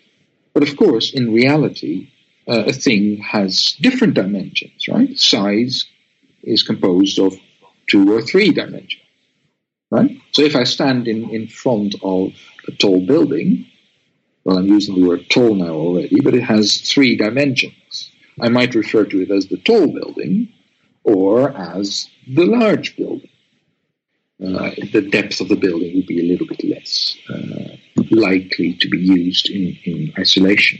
but 0.53 0.61
of 0.61 0.77
course, 0.77 1.11
in 1.11 1.33
reality, 1.33 2.11
uh, 2.47 2.65
a 2.67 2.73
thing 2.73 3.17
has 3.17 3.75
different 3.81 4.13
dimensions, 4.13 4.87
right? 4.87 5.17
Size 5.17 5.85
is 6.43 6.61
composed 6.61 7.17
of 7.17 7.35
two 7.87 8.13
or 8.13 8.21
three 8.21 8.51
dimensions 8.51 9.06
right? 9.89 10.17
So 10.31 10.41
if 10.41 10.55
I 10.55 10.63
stand 10.63 11.07
in, 11.07 11.29
in 11.29 11.47
front 11.47 11.95
of 12.03 12.33
a 12.67 12.71
tall 12.71 13.05
building, 13.05 13.65
well, 14.43 14.57
I'm 14.57 14.67
using 14.67 14.95
the 14.95 15.07
word 15.07 15.29
tall 15.29 15.55
now 15.55 15.73
already, 15.73 16.21
but 16.21 16.33
it 16.33 16.43
has 16.43 16.77
three 16.77 17.15
dimensions. 17.15 18.11
I 18.39 18.49
might 18.49 18.75
refer 18.75 19.03
to 19.05 19.21
it 19.21 19.31
as 19.31 19.47
the 19.47 19.57
tall 19.57 19.87
building 19.87 20.49
or 21.03 21.49
as 21.49 22.07
the 22.27 22.45
large 22.45 22.95
building. 22.95 23.29
Uh, 24.39 24.69
the 24.93 25.01
depth 25.01 25.41
of 25.41 25.47
the 25.47 25.55
building 25.55 25.95
would 25.95 26.05
be 26.05 26.19
a 26.19 26.31
little 26.31 26.45
bit 26.45 26.63
less 26.63 27.17
uh, 27.27 27.75
likely 28.11 28.73
to 28.73 28.87
be 28.87 28.99
used 28.99 29.49
in, 29.49 29.75
in 29.83 30.13
isolation. 30.19 30.79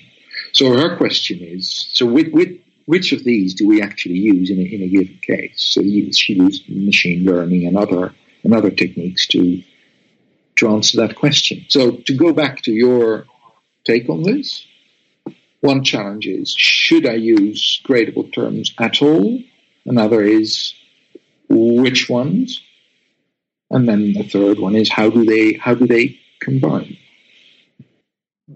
So 0.52 0.72
her 0.72 0.96
question 0.96 1.40
is, 1.40 1.90
so 1.92 2.06
with, 2.06 2.28
with, 2.32 2.56
which 2.86 3.12
of 3.14 3.24
these 3.24 3.56
do 3.56 3.68
we 3.68 3.82
actually 3.82 4.16
use 4.16 4.52
in 4.52 4.60
a, 4.60 4.62
in 4.62 4.84
a 4.84 4.88
given 4.88 5.20
case? 5.24 5.74
So 5.74 5.82
she 5.82 6.34
used 6.34 6.70
machine 6.70 7.26
learning 7.26 7.66
and 7.66 7.76
other 7.76 8.14
and 8.44 8.54
other 8.54 8.72
techniques 8.72 9.28
to 9.28 9.64
to 10.58 10.70
answer 10.70 10.98
that 10.98 11.16
question. 11.16 11.66
So 11.70 11.92
to 11.92 12.16
go 12.16 12.34
back 12.34 12.64
to 12.64 12.72
your 12.72 13.26
take 13.84 14.10
on 14.10 14.24
this, 14.24 14.66
one 15.62 15.84
challenge 15.84 16.28
is 16.28 16.54
should 16.58 17.06
I 17.06 17.14
use 17.14 17.82
gradable 17.86 18.34
terms 18.34 18.74
at 18.80 19.02
all? 19.02 19.40
Another 19.86 20.22
is 20.22 20.74
which 21.50 22.10
ones? 22.10 22.62
And 23.70 23.88
then 23.88 24.14
the 24.14 24.24
third 24.24 24.60
one 24.60 24.76
is 24.76 24.90
how 24.90 25.10
do 25.10 25.26
they 25.26 25.54
how 25.54 25.76
do 25.76 25.88
they 25.88 26.20
combine? 26.40 26.98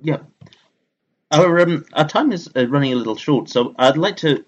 Yeah. 0.02 0.20
Our 1.32 1.60
um, 1.62 1.86
our 1.94 2.08
time 2.08 2.32
is 2.32 2.50
uh, 2.56 2.68
running 2.68 2.94
a 2.94 2.96
little 2.96 3.16
short, 3.16 3.50
so 3.50 3.74
I'd 3.78 3.98
like 3.98 4.18
to 4.18 4.44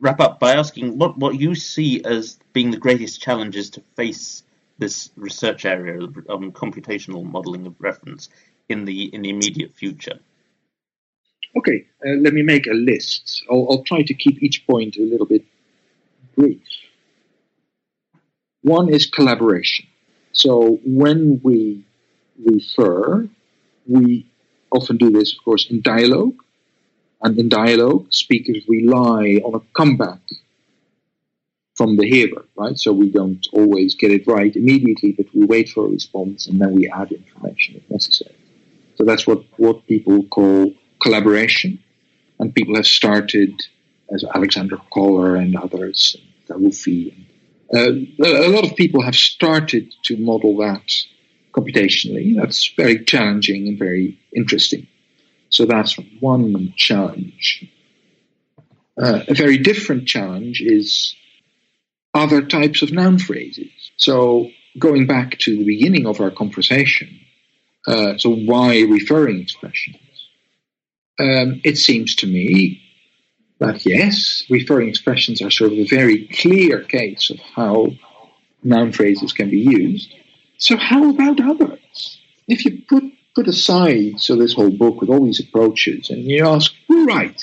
wrap 0.00 0.20
up 0.20 0.40
by 0.40 0.54
asking 0.54 0.98
what, 0.98 1.18
what 1.18 1.38
you 1.38 1.54
see 1.54 2.02
as 2.04 2.38
being 2.52 2.70
the 2.70 2.76
greatest 2.78 3.20
challenges 3.20 3.70
to 3.70 3.82
face 3.96 4.42
this 4.80 5.10
research 5.16 5.64
area 5.64 6.00
on 6.28 6.52
computational 6.52 7.24
modeling 7.24 7.66
of 7.66 7.74
reference 7.78 8.28
in 8.68 8.84
the 8.84 9.04
in 9.14 9.22
the 9.22 9.30
immediate 9.30 9.72
future. 9.74 10.18
Okay, 11.56 11.86
uh, 12.06 12.16
let 12.24 12.32
me 12.32 12.42
make 12.42 12.66
a 12.66 12.74
list. 12.74 13.44
I'll, 13.50 13.66
I'll 13.70 13.82
try 13.82 14.02
to 14.02 14.14
keep 14.14 14.42
each 14.42 14.66
point 14.66 14.96
a 14.96 15.02
little 15.02 15.26
bit 15.26 15.44
brief. 16.36 16.62
One 18.62 18.88
is 18.88 19.06
collaboration. 19.06 19.86
So 20.32 20.78
when 20.84 21.40
we 21.42 21.84
refer, 22.44 23.28
we 23.86 24.26
often 24.70 24.96
do 24.96 25.10
this, 25.10 25.32
of 25.36 25.44
course, 25.44 25.68
in 25.70 25.80
dialogue. 25.82 26.36
And 27.22 27.38
in 27.38 27.48
dialogue, 27.48 28.06
speakers 28.10 28.62
rely 28.68 29.40
on 29.44 29.54
a 29.54 29.60
comeback 29.74 30.20
from 31.80 31.96
the 31.96 32.06
hearer, 32.06 32.44
right? 32.56 32.78
So 32.78 32.92
we 32.92 33.08
don't 33.08 33.46
always 33.54 33.94
get 33.94 34.10
it 34.10 34.26
right 34.26 34.54
immediately, 34.54 35.12
but 35.12 35.34
we 35.34 35.46
wait 35.46 35.70
for 35.70 35.86
a 35.86 35.88
response 35.88 36.46
and 36.46 36.60
then 36.60 36.72
we 36.72 36.90
add 36.90 37.10
information 37.10 37.76
if 37.76 37.90
necessary. 37.90 38.36
So 38.96 39.04
that's 39.04 39.26
what, 39.26 39.44
what 39.56 39.86
people 39.86 40.24
call 40.24 40.74
collaboration. 41.00 41.82
And 42.38 42.54
people 42.54 42.76
have 42.76 42.84
started, 42.84 43.52
as 44.12 44.24
Alexander 44.24 44.76
Koller 44.92 45.36
and 45.36 45.56
others, 45.56 46.16
Garoufi. 46.46 47.14
Uh, 47.74 47.92
a 48.26 48.50
lot 48.50 48.66
of 48.66 48.76
people 48.76 49.00
have 49.00 49.16
started 49.16 49.90
to 50.02 50.18
model 50.18 50.58
that 50.58 50.86
computationally. 51.54 52.36
That's 52.36 52.74
very 52.76 53.06
challenging 53.06 53.68
and 53.68 53.78
very 53.78 54.20
interesting. 54.36 54.86
So 55.48 55.64
that's 55.64 55.96
one 56.20 56.74
challenge. 56.76 57.72
Uh, 59.02 59.20
a 59.28 59.32
very 59.32 59.56
different 59.56 60.06
challenge 60.06 60.60
is 60.60 61.14
other 62.14 62.42
types 62.42 62.82
of 62.82 62.92
noun 62.92 63.18
phrases. 63.18 63.70
So 63.96 64.50
going 64.78 65.06
back 65.06 65.38
to 65.40 65.56
the 65.56 65.64
beginning 65.64 66.06
of 66.06 66.20
our 66.20 66.30
conversation, 66.30 67.20
uh, 67.86 68.18
so 68.18 68.34
why 68.34 68.80
referring 68.82 69.40
expressions? 69.40 69.96
Um, 71.18 71.60
it 71.64 71.76
seems 71.76 72.14
to 72.16 72.26
me 72.26 72.82
that 73.58 73.84
yes, 73.84 74.44
referring 74.48 74.88
expressions 74.88 75.42
are 75.42 75.50
sort 75.50 75.72
of 75.72 75.78
a 75.78 75.86
very 75.86 76.26
clear 76.28 76.82
case 76.82 77.30
of 77.30 77.38
how 77.54 77.88
noun 78.62 78.92
phrases 78.92 79.32
can 79.32 79.50
be 79.50 79.58
used. 79.58 80.12
So 80.58 80.76
how 80.76 81.10
about 81.10 81.40
others? 81.40 82.18
If 82.48 82.64
you 82.64 82.82
put 82.88 83.04
put 83.34 83.48
aside 83.48 84.18
so 84.18 84.34
this 84.34 84.54
whole 84.54 84.70
book 84.70 85.00
with 85.00 85.08
all 85.08 85.24
these 85.24 85.40
approaches 85.40 86.10
and 86.10 86.24
you 86.24 86.46
ask, 86.46 86.72
right, 86.88 87.40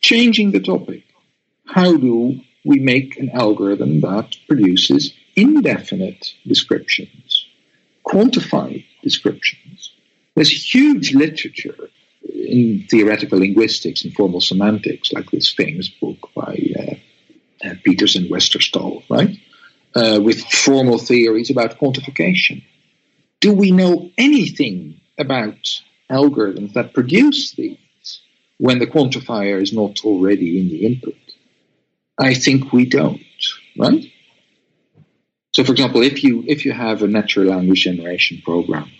changing 0.00 0.52
the 0.52 0.60
topic, 0.60 1.02
how 1.66 1.96
do 1.96 2.40
we 2.64 2.78
make 2.78 3.16
an 3.18 3.30
algorithm 3.30 4.00
that 4.00 4.36
produces 4.48 5.14
indefinite 5.36 6.34
descriptions, 6.46 7.46
quantified 8.04 8.84
descriptions? 9.02 9.92
There's 10.34 10.74
huge 10.74 11.14
literature 11.14 11.90
in 12.22 12.86
theoretical 12.90 13.38
linguistics 13.38 14.04
and 14.04 14.14
formal 14.14 14.40
semantics, 14.40 15.12
like 15.12 15.30
this 15.30 15.52
famous 15.52 15.88
book 15.88 16.30
by 16.34 16.58
uh, 16.78 16.94
uh, 17.64 17.74
and 17.74 18.30
Westerståhl, 18.30 19.04
right? 19.08 19.38
uh, 19.94 20.20
with 20.22 20.44
formal 20.44 20.98
theories 20.98 21.50
about 21.50 21.78
quantification. 21.78 22.64
Do 23.40 23.52
we 23.52 23.70
know 23.70 24.10
anything 24.18 25.00
about 25.18 25.80
algorithms 26.10 26.72
that 26.74 26.94
produce 26.94 27.52
these 27.52 28.20
when 28.58 28.78
the 28.78 28.86
quantifier 28.86 29.60
is 29.60 29.72
not 29.72 30.04
already 30.04 30.58
in 30.58 30.68
the 30.68 30.86
input? 30.86 31.14
I 32.18 32.34
think 32.34 32.72
we 32.72 32.86
don't, 32.86 33.20
right? 33.78 34.04
So, 35.52 35.64
for 35.64 35.72
example, 35.72 36.02
if 36.02 36.24
you 36.24 36.44
if 36.46 36.64
you 36.64 36.72
have 36.72 37.02
a 37.02 37.08
natural 37.08 37.46
language 37.46 37.82
generation 37.82 38.42
program 38.44 38.90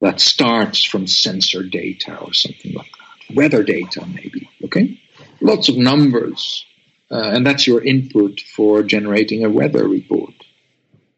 that 0.00 0.20
starts 0.20 0.84
from 0.84 1.06
sensor 1.06 1.62
data 1.62 2.18
or 2.18 2.32
something 2.32 2.74
like 2.74 2.90
that, 2.92 3.34
weather 3.34 3.62
data 3.62 4.06
maybe, 4.06 4.48
okay, 4.64 5.00
lots 5.40 5.68
of 5.68 5.76
numbers 5.76 6.64
uh, 7.10 7.30
and 7.34 7.46
that's 7.46 7.66
your 7.66 7.82
input 7.82 8.40
for 8.40 8.82
generating 8.82 9.44
a 9.44 9.50
weather 9.50 9.86
report. 9.86 10.34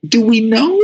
Do 0.07 0.25
we 0.25 0.41
know 0.41 0.81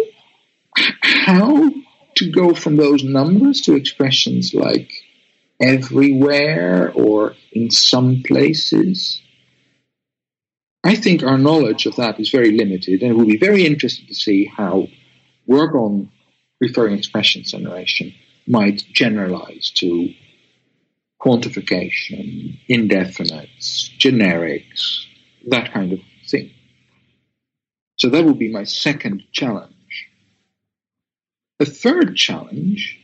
how 0.76 1.70
to 2.16 2.30
go 2.30 2.54
from 2.54 2.76
those 2.76 3.04
numbers 3.04 3.62
to 3.62 3.74
expressions 3.74 4.52
like 4.52 4.92
everywhere 5.60 6.92
or 6.92 7.34
in 7.52 7.70
some 7.70 8.22
places? 8.26 9.22
I 10.86 10.94
think 10.94 11.24
our 11.24 11.36
knowledge 11.36 11.86
of 11.86 11.96
that 11.96 12.20
is 12.20 12.30
very 12.30 12.52
limited, 12.52 13.02
and 13.02 13.10
it 13.10 13.14
will 13.14 13.26
be 13.26 13.38
very 13.38 13.66
interesting 13.66 14.06
to 14.06 14.14
see 14.14 14.44
how 14.44 14.86
work 15.44 15.74
on 15.74 16.12
referring 16.60 16.96
expression 16.96 17.42
generation 17.42 18.14
might 18.46 18.84
generalize 18.92 19.72
to 19.76 20.14
quantification, 21.20 22.60
indefinites, 22.68 23.90
generics, 23.98 25.06
that 25.48 25.72
kind 25.72 25.92
of 25.92 25.98
thing. 26.28 26.52
So 27.96 28.08
that 28.10 28.24
would 28.24 28.38
be 28.38 28.52
my 28.52 28.62
second 28.62 29.24
challenge. 29.32 29.72
The 31.58 31.66
third 31.66 32.14
challenge 32.14 32.96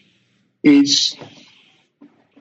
is 0.62 1.16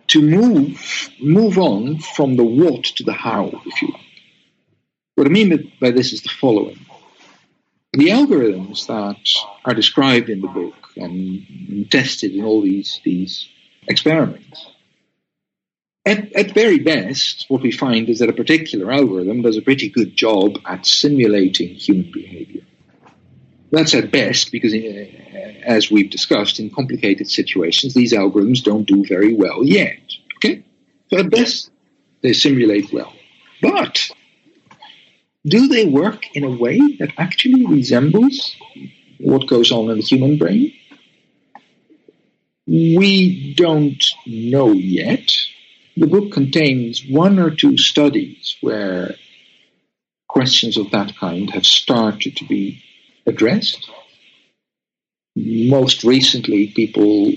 to 0.08 0.22
move 0.22 1.10
move 1.20 1.58
on 1.58 1.98
from 1.98 2.36
the 2.36 2.44
what 2.44 2.84
to 2.84 3.04
the 3.04 3.14
how, 3.14 3.48
if 3.66 3.82
you 3.82 3.88
like. 3.88 4.11
What 5.22 5.28
I 5.28 5.34
mean 5.34 5.72
by 5.80 5.92
this 5.92 6.14
is 6.14 6.24
the 6.24 6.30
following. 6.30 6.84
The 7.94 8.08
algorithms 8.08 8.88
that 8.88 9.22
are 9.64 9.76
described 9.76 10.32
in 10.32 10.42
the 10.42 10.48
book 10.48 10.74
and 10.98 11.92
tested 11.92 12.32
in 12.34 12.44
all 12.44 12.64
these, 12.64 13.00
these 13.04 13.48
experiments 13.88 14.66
at, 16.08 16.34
at 16.34 16.56
very 16.56 16.80
best, 16.80 17.46
what 17.50 17.62
we 17.62 17.72
find 17.72 18.10
is 18.10 18.18
that 18.18 18.32
a 18.32 18.34
particular 18.34 18.92
algorithm 18.92 19.44
does 19.44 19.58
a 19.58 19.62
pretty 19.62 19.90
good 19.90 20.16
job 20.16 20.58
at 20.66 20.88
simulating 20.88 21.76
human 21.76 22.12
behavior. 22.12 22.64
That's 23.72 23.94
at 23.94 24.10
best 24.10 24.52
because, 24.52 24.74
uh, 24.74 25.06
as 25.62 25.92
we've 25.92 26.10
discussed, 26.10 26.60
in 26.60 26.72
complicated 26.72 27.30
situations, 27.30 27.94
these 27.94 28.14
algorithms 28.14 28.64
don't 28.64 28.88
do 28.88 29.06
very 29.06 29.36
well 29.36 29.64
yet. 29.64 30.02
Okay? 30.38 30.64
So 31.12 31.20
at 31.20 31.30
best, 31.30 31.70
they 32.22 32.34
simulate 32.34 32.92
well. 32.92 33.14
But 33.62 34.10
do 35.46 35.68
they 35.68 35.86
work 35.86 36.26
in 36.36 36.44
a 36.44 36.50
way 36.50 36.80
that 37.00 37.14
actually 37.18 37.66
resembles 37.66 38.56
what 39.20 39.48
goes 39.48 39.72
on 39.72 39.90
in 39.90 39.98
the 39.98 40.04
human 40.04 40.38
brain? 40.38 40.74
We 42.68 43.54
don't 43.56 44.04
know 44.26 44.72
yet 44.72 45.32
the 45.98 46.08
book 46.08 46.32
contains 46.32 47.06
one 47.08 47.38
or 47.38 47.52
two 47.52 47.78
studies 47.78 48.56
where 48.62 49.16
questions 50.28 50.78
of 50.78 50.92
that 50.92 51.16
kind 51.18 51.50
have 51.52 51.66
started 51.66 52.38
to 52.38 52.46
be 52.46 52.82
addressed. 53.26 53.90
Most 55.36 56.04
recently, 56.04 56.68
people 56.68 57.34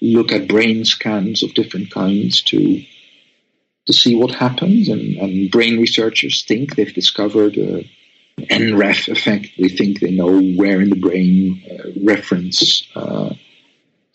look 0.00 0.32
at 0.32 0.48
brain 0.48 0.84
scans 0.84 1.42
of 1.42 1.54
different 1.54 1.90
kinds 1.90 2.42
to 2.42 2.84
to 3.88 3.94
see 3.94 4.14
what 4.14 4.34
happens, 4.34 4.90
and, 4.90 5.16
and 5.16 5.50
brain 5.50 5.80
researchers 5.80 6.44
think 6.44 6.76
they've 6.76 6.92
discovered 6.92 7.56
a 7.56 7.90
NREF 8.38 9.08
effect. 9.08 9.48
They 9.58 9.68
think 9.68 10.00
they 10.00 10.10
know 10.10 10.42
where 10.60 10.82
in 10.82 10.90
the 10.90 11.00
brain 11.00 11.62
uh, 11.70 11.88
reference 12.04 12.86
uh, 12.94 13.32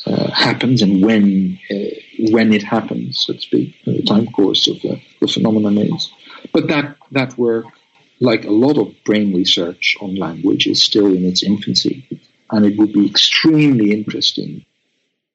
uh, 0.05 0.31
happens 0.31 0.83
and 0.83 1.03
when 1.03 1.59
uh, 1.71 1.75
when 2.19 2.53
it 2.53 2.61
happens, 2.61 3.23
so 3.25 3.33
to 3.33 3.41
speak, 3.41 3.75
the 3.83 4.03
time 4.03 4.27
course 4.27 4.67
of 4.67 4.79
the, 4.81 5.01
the 5.19 5.27
phenomenon 5.27 5.79
is. 5.79 6.11
But 6.51 6.67
that, 6.67 6.95
that 7.11 7.35
work, 7.35 7.65
like 8.19 8.45
a 8.45 8.51
lot 8.51 8.77
of 8.77 8.93
brain 9.05 9.35
research 9.35 9.97
on 9.99 10.15
language, 10.15 10.67
is 10.67 10.83
still 10.83 11.07
in 11.07 11.25
its 11.25 11.41
infancy. 11.41 12.21
And 12.51 12.63
it 12.63 12.77
would 12.77 12.93
be 12.93 13.07
extremely 13.09 13.91
interesting 13.91 14.65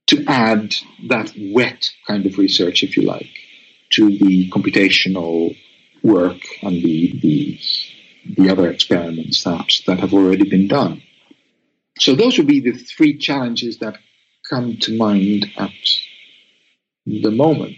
to 0.07 0.25
add 0.29 0.77
that 1.09 1.33
wet 1.37 1.91
kind 2.07 2.25
of 2.25 2.39
research, 2.39 2.85
if 2.85 2.97
you 2.97 3.03
like, 3.03 3.48
to 3.91 4.09
the 4.09 4.51
computational 4.51 5.57
work 6.03 6.41
and 6.63 6.77
the, 6.83 7.19
the, 7.21 7.61
the 8.37 8.51
other 8.51 8.71
experiments 8.71 9.45
that, 9.45 9.81
that 9.87 10.01
have 10.01 10.15
already 10.15 10.49
been 10.49 10.69
done. 10.69 11.03
So 11.99 12.15
those 12.15 12.39
would 12.39 12.47
be 12.47 12.61
the 12.61 12.73
three 12.73 13.19
challenges 13.19 13.79
that 13.79 13.99
come 14.49 14.77
to 14.79 14.97
mind 14.97 15.47
at 15.57 15.73
the 17.07 17.31
moment. 17.31 17.77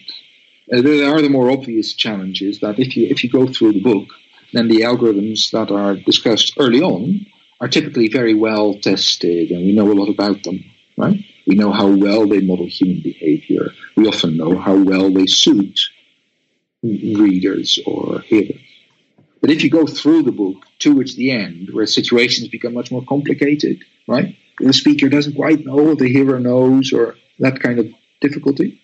Uh, 0.73 0.83
there 0.83 1.13
are 1.13 1.23
the 1.23 1.29
more 1.29 1.51
obvious 1.51 1.95
challenges 1.95 2.61
that 2.61 2.79
if 2.79 2.97
you 2.97 3.07
if 3.09 3.25
you 3.25 3.31
go 3.31 3.47
through 3.47 3.73
the 3.73 3.83
book, 3.83 4.09
then 4.53 4.69
the 4.69 4.83
algorithms 4.83 5.51
that 5.51 5.71
are 5.73 5.97
discussed 5.97 6.55
early 6.59 6.81
on 6.81 7.27
are 7.61 7.69
typically 7.69 8.09
very 8.09 8.35
well 8.35 8.75
tested, 8.75 9.51
and 9.51 9.65
we 9.65 9.73
know 9.73 9.91
a 9.91 9.95
lot 9.95 10.09
about 10.09 10.45
them. 10.45 10.65
Right? 10.97 11.25
We 11.47 11.57
know 11.57 11.73
how 11.73 11.89
well 11.89 12.29
they 12.29 12.41
model 12.41 12.67
human 12.67 13.01
behavior. 13.03 13.71
We 13.97 14.07
often 14.07 14.37
know 14.37 14.59
how 14.59 14.77
well 14.77 15.11
they 15.13 15.27
suit 15.27 15.81
readers 16.83 17.79
or 17.87 18.21
hearers. 18.21 18.61
But 19.41 19.51
if 19.51 19.63
you 19.65 19.71
go 19.71 19.87
through 19.87 20.23
the 20.23 20.33
book 20.33 20.57
towards 20.79 21.17
the 21.17 21.31
end, 21.31 21.71
where 21.73 21.87
situations 21.87 22.49
become 22.49 22.75
much 22.75 22.91
more 22.91 23.05
complicated, 23.05 23.83
right? 24.07 24.37
The 24.59 24.73
speaker 24.73 25.09
doesn't 25.09 25.35
quite 25.35 25.65
know, 25.65 25.77
what 25.77 25.99
the 25.99 26.13
hearer 26.13 26.39
knows, 26.39 26.93
or 26.93 27.17
that 27.39 27.61
kind 27.61 27.79
of 27.79 27.87
difficulty, 28.21 28.83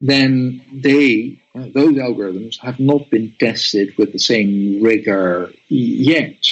then 0.00 0.64
they, 0.82 1.40
uh, 1.54 1.66
those 1.74 1.94
algorithms, 1.94 2.58
have 2.60 2.80
not 2.80 3.10
been 3.10 3.34
tested 3.38 3.96
with 3.96 4.12
the 4.12 4.18
same 4.18 4.82
rigor 4.82 5.52
yet. 5.68 6.44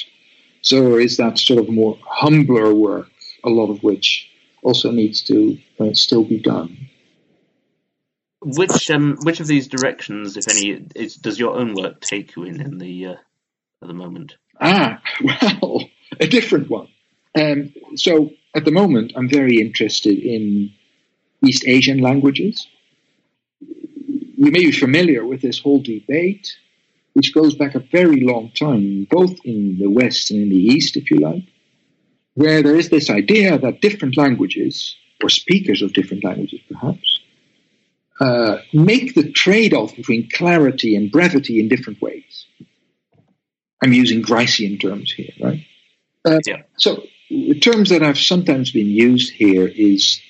So 0.62 0.96
is 0.96 1.16
that 1.16 1.38
sort 1.38 1.60
of 1.60 1.68
more 1.68 1.98
humbler 2.04 2.74
work, 2.74 3.08
a 3.44 3.50
lot 3.50 3.70
of 3.70 3.82
which 3.82 4.28
also 4.62 4.90
needs 4.90 5.22
to 5.22 5.58
uh, 5.78 5.94
still 5.94 6.24
be 6.24 6.40
done. 6.40 6.88
Which 8.42 8.90
um, 8.90 9.16
which 9.22 9.40
of 9.40 9.46
these 9.46 9.66
directions, 9.66 10.36
if 10.36 10.46
any, 10.48 10.86
is, 10.94 11.16
does 11.16 11.38
your 11.38 11.56
own 11.56 11.74
work 11.74 12.00
take 12.00 12.36
you 12.36 12.44
in 12.44 12.60
in 12.60 12.78
the 12.78 13.06
uh, 13.06 13.16
at 13.82 13.88
the 13.88 13.94
moment? 13.94 14.36
Ah, 14.60 15.00
well, 15.22 15.88
a 16.20 16.26
different 16.26 16.68
one. 16.70 16.88
Um, 17.34 17.72
so 17.96 18.30
at 18.54 18.64
the 18.64 18.70
moment, 18.70 19.12
I'm 19.16 19.28
very 19.28 19.60
interested 19.60 20.18
in 20.18 20.72
East 21.44 21.64
Asian 21.66 21.98
languages. 21.98 22.66
You 23.60 24.50
may 24.50 24.64
be 24.66 24.72
familiar 24.72 25.24
with 25.24 25.42
this 25.42 25.58
whole 25.58 25.80
debate, 25.82 26.56
which 27.14 27.34
goes 27.34 27.54
back 27.54 27.74
a 27.74 27.80
very 27.80 28.20
long 28.20 28.50
time, 28.52 29.06
both 29.10 29.34
in 29.44 29.78
the 29.78 29.88
West 29.88 30.30
and 30.30 30.42
in 30.42 30.48
the 30.50 30.62
East, 30.74 30.96
if 30.96 31.10
you 31.10 31.18
like, 31.18 31.44
where 32.34 32.62
there 32.62 32.76
is 32.76 32.90
this 32.90 33.08
idea 33.10 33.58
that 33.58 33.80
different 33.80 34.16
languages, 34.16 34.96
or 35.22 35.28
speakers 35.28 35.82
of 35.82 35.94
different 35.94 36.24
languages 36.24 36.60
perhaps, 36.70 37.15
uh, 38.20 38.58
make 38.72 39.14
the 39.14 39.30
trade 39.30 39.74
off 39.74 39.94
between 39.94 40.28
clarity 40.30 40.96
and 40.96 41.10
brevity 41.10 41.60
in 41.60 41.68
different 41.68 42.00
ways. 42.00 42.46
I'm 43.82 43.92
using 43.92 44.22
Gricean 44.22 44.80
terms 44.80 45.12
here, 45.12 45.32
right? 45.40 45.66
Uh, 46.24 46.40
yeah. 46.46 46.62
So, 46.78 47.04
terms 47.60 47.90
that 47.90 48.02
have 48.02 48.18
sometimes 48.18 48.70
been 48.72 48.86
used 48.86 49.32
here 49.32 49.66
is 49.66 50.20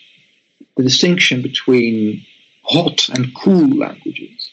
the 0.77 0.83
distinction 0.83 1.43
between 1.43 2.27
hot 2.63 3.09
and 3.09 3.35
cool 3.35 3.69
languages. 3.69 4.51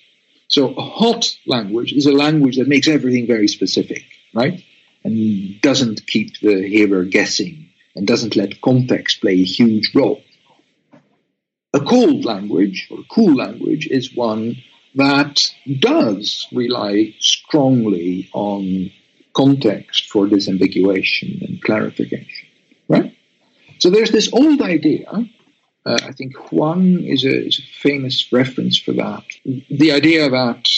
So, 0.47 0.73
a 0.75 0.81
hot 0.81 1.35
language 1.47 1.91
is 1.91 2.05
a 2.05 2.11
language 2.11 2.57
that 2.57 2.67
makes 2.67 2.87
everything 2.87 3.25
very 3.25 3.47
specific, 3.47 4.03
right? 4.33 4.63
And 5.03 5.59
doesn't 5.61 6.05
keep 6.05 6.39
the 6.39 6.67
hearer 6.67 7.03
guessing 7.03 7.69
and 7.95 8.07
doesn't 8.07 8.35
let 8.35 8.61
context 8.61 9.21
play 9.21 9.33
a 9.33 9.43
huge 9.43 9.91
role. 9.95 10.21
A 11.73 11.79
cold 11.79 12.23
language, 12.23 12.87
or 12.91 12.99
a 12.99 13.13
cool 13.13 13.35
language, 13.35 13.87
is 13.87 14.15
one 14.15 14.57
that 14.95 15.51
does 15.79 16.47
rely 16.51 17.15
strongly 17.19 18.29
on 18.33 18.91
context 19.33 20.09
for 20.09 20.27
disambiguation 20.27 21.41
and 21.41 21.61
clarification, 21.63 22.47
right? 22.87 23.17
So 23.79 23.89
there's 23.89 24.11
this 24.11 24.31
old 24.31 24.61
idea. 24.61 25.09
Uh, 25.85 25.97
I 26.03 26.11
think 26.11 26.35
Huang 26.35 27.03
is 27.03 27.25
a, 27.25 27.47
is 27.47 27.59
a, 27.59 27.79
famous 27.79 28.31
reference 28.31 28.77
for 28.77 28.93
that. 28.93 29.23
The 29.43 29.91
idea 29.91 30.29
that 30.29 30.69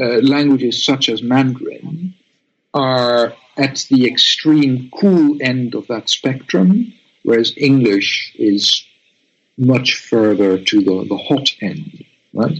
uh, 0.00 0.18
languages 0.22 0.84
such 0.84 1.08
as 1.08 1.22
Mandarin 1.22 2.14
are 2.74 3.34
at 3.56 3.86
the 3.90 4.06
extreme 4.06 4.90
cool 4.98 5.36
end 5.40 5.74
of 5.74 5.86
that 5.88 6.08
spectrum, 6.08 6.92
whereas 7.22 7.52
English 7.56 8.34
is 8.36 8.84
much 9.56 9.94
further 9.96 10.58
to 10.58 10.80
the, 10.80 11.04
the 11.08 11.16
hot 11.16 11.48
end, 11.60 12.04
right? 12.32 12.58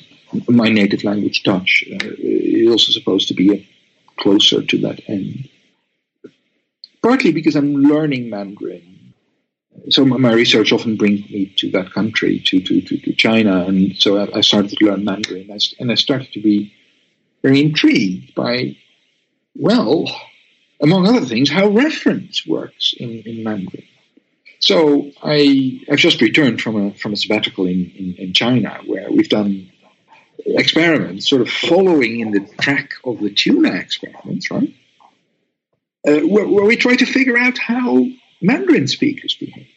My 0.49 0.69
native 0.69 1.05
language, 1.05 1.43
Dutch, 1.43 1.85
uh, 1.93 2.09
is 2.19 2.71
also 2.71 2.93
supposed 2.93 3.29
to 3.29 3.35
be 3.35 3.69
closer 4.19 4.63
to 4.63 4.79
that 4.79 5.01
end. 5.09 5.49
Partly 7.03 7.33
because 7.33 7.57
I'm 7.57 7.75
learning 7.75 8.31
Mandarin. 8.31 9.15
So 9.91 10.05
my 10.05 10.33
research 10.33 10.71
often 10.71 10.97
brings 10.97 11.29
me 11.31 11.53
to 11.57 11.71
that 11.73 11.93
country, 11.93 12.39
to, 12.47 12.61
to, 12.61 12.81
to, 12.83 12.99
to 12.99 13.13
China, 13.15 13.65
and 13.65 13.97
so 13.97 14.19
I, 14.19 14.39
I 14.39 14.41
started 14.43 14.71
to 14.71 14.85
learn 14.85 15.05
Mandarin, 15.05 15.51
and 15.81 15.91
I 15.91 15.95
started 15.95 16.33
to 16.33 16.41
be 16.41 16.75
very 17.43 17.61
intrigued 17.61 18.35
by, 18.35 18.77
well, 19.57 20.05
among 20.81 21.07
other 21.07 21.25
things, 21.25 21.51
how 21.51 21.69
reference 21.69 22.47
works 22.47 22.95
in, 22.97 23.23
in 23.23 23.43
Mandarin. 23.43 23.85
So 24.63 25.11
I, 25.23 25.81
I've 25.91 25.99
just 25.99 26.21
returned 26.21 26.63
from 26.63 26.77
a 26.77 26.95
from 26.95 27.13
a 27.13 27.17
sabbatical 27.17 27.67
in, 27.67 27.91
in, 27.97 28.15
in 28.17 28.33
China 28.33 28.79
where 28.87 29.11
we've 29.11 29.29
done 29.29 29.71
experiments, 30.47 31.29
sort 31.29 31.43
of 31.43 31.51
following 31.51 32.21
in 32.21 32.31
the 32.31 32.41
track 32.61 32.93
of 33.05 33.19
the 33.19 33.31
TUNA 33.31 33.75
experiments, 33.75 34.51
right? 34.51 34.75
Uh, 36.07 36.21
where, 36.21 36.47
where, 36.49 36.65
we 36.65 36.77
try 36.77 36.97
to 36.97 37.07
figure 37.07 37.39
out 37.39 37.59
how 37.59 38.07
Mandarin 38.41 38.89
speakers 38.89 39.37
behave, 39.39 39.69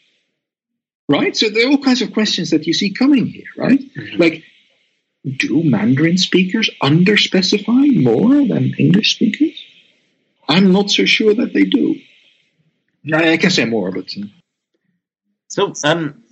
right? 1.10 1.36
So 1.36 1.50
there 1.50 1.68
are 1.68 1.72
all 1.72 1.84
kinds 1.84 2.02
of 2.02 2.14
questions 2.14 2.52
that 2.52 2.66
you 2.66 2.74
see 2.74 2.94
coming 2.94 3.28
here, 3.28 3.46
right? 3.58 3.80
Mm-hmm. 3.80 4.22
Like, 4.22 4.44
do 5.24 5.64
Mandarin 5.64 6.18
speakers 6.18 6.70
underspecify 6.82 8.04
more 8.04 8.48
than 8.48 8.74
English 8.78 9.16
speakers? 9.16 9.64
I'm 10.48 10.72
not 10.72 10.90
so 10.90 11.06
sure 11.06 11.34
that 11.34 11.54
they 11.54 11.66
do. 11.66 11.96
I 13.12 13.38
can 13.38 13.52
say 13.52 13.66
more, 13.66 13.92
but. 13.92 14.14
Uh, 14.18 14.26
so, 15.48 15.74
um, 15.84 16.24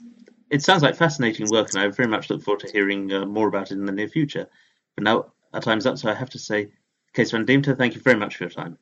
it 0.49 0.61
sounds 0.61 0.83
like 0.83 0.95
fascinating 0.95 1.47
work, 1.49 1.69
and 1.73 1.81
I 1.81 1.87
very 1.89 2.07
much 2.07 2.29
look 2.29 2.43
forward 2.43 2.61
to 2.61 2.71
hearing 2.71 3.11
uh, 3.11 3.25
more 3.25 3.47
about 3.47 3.71
it 3.71 3.75
in 3.75 3.85
the 3.85 3.91
near 3.91 4.07
future. 4.07 4.47
But 4.95 5.03
now 5.03 5.33
our 5.53 5.61
time's 5.61 5.85
up, 5.85 5.97
so 5.97 6.09
I 6.09 6.13
have 6.13 6.29
to 6.31 6.39
say, 6.39 6.71
Kees 7.13 7.31
van 7.31 7.45
Deemter, 7.45 7.77
thank 7.77 7.95
you 7.95 8.01
very 8.01 8.17
much 8.17 8.37
for 8.37 8.43
your 8.43 8.51
time. 8.51 8.77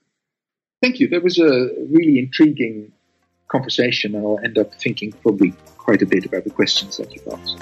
Thank 0.81 0.99
you. 0.99 1.07
That 1.09 1.23
was 1.23 1.37
a 1.37 1.69
really 1.89 2.19
intriguing 2.19 2.91
conversation, 3.47 4.15
and 4.15 4.25
I'll 4.25 4.39
end 4.43 4.57
up 4.57 4.73
thinking 4.75 5.11
probably 5.11 5.53
quite 5.77 6.01
a 6.01 6.05
bit 6.05 6.25
about 6.25 6.43
the 6.43 6.49
questions 6.49 6.97
that 6.97 7.13
you've 7.13 7.27
asked. 7.27 7.57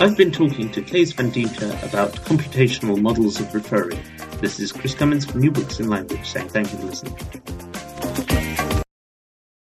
I've 0.00 0.16
been 0.16 0.32
talking 0.32 0.70
to 0.72 0.82
Kees 0.82 1.12
van 1.12 1.30
Deemter 1.30 1.70
about 1.88 2.12
computational 2.12 3.00
models 3.00 3.40
of 3.40 3.54
referring. 3.54 3.98
This 4.40 4.60
is 4.60 4.72
Chris 4.72 4.94
Cummins 4.94 5.24
from 5.24 5.40
New 5.40 5.50
Books 5.50 5.80
in 5.80 5.88
Language 5.88 6.26
saying 6.26 6.48
thank 6.48 6.72
you 6.72 6.78
for 6.78 6.84
listening. 6.86 8.43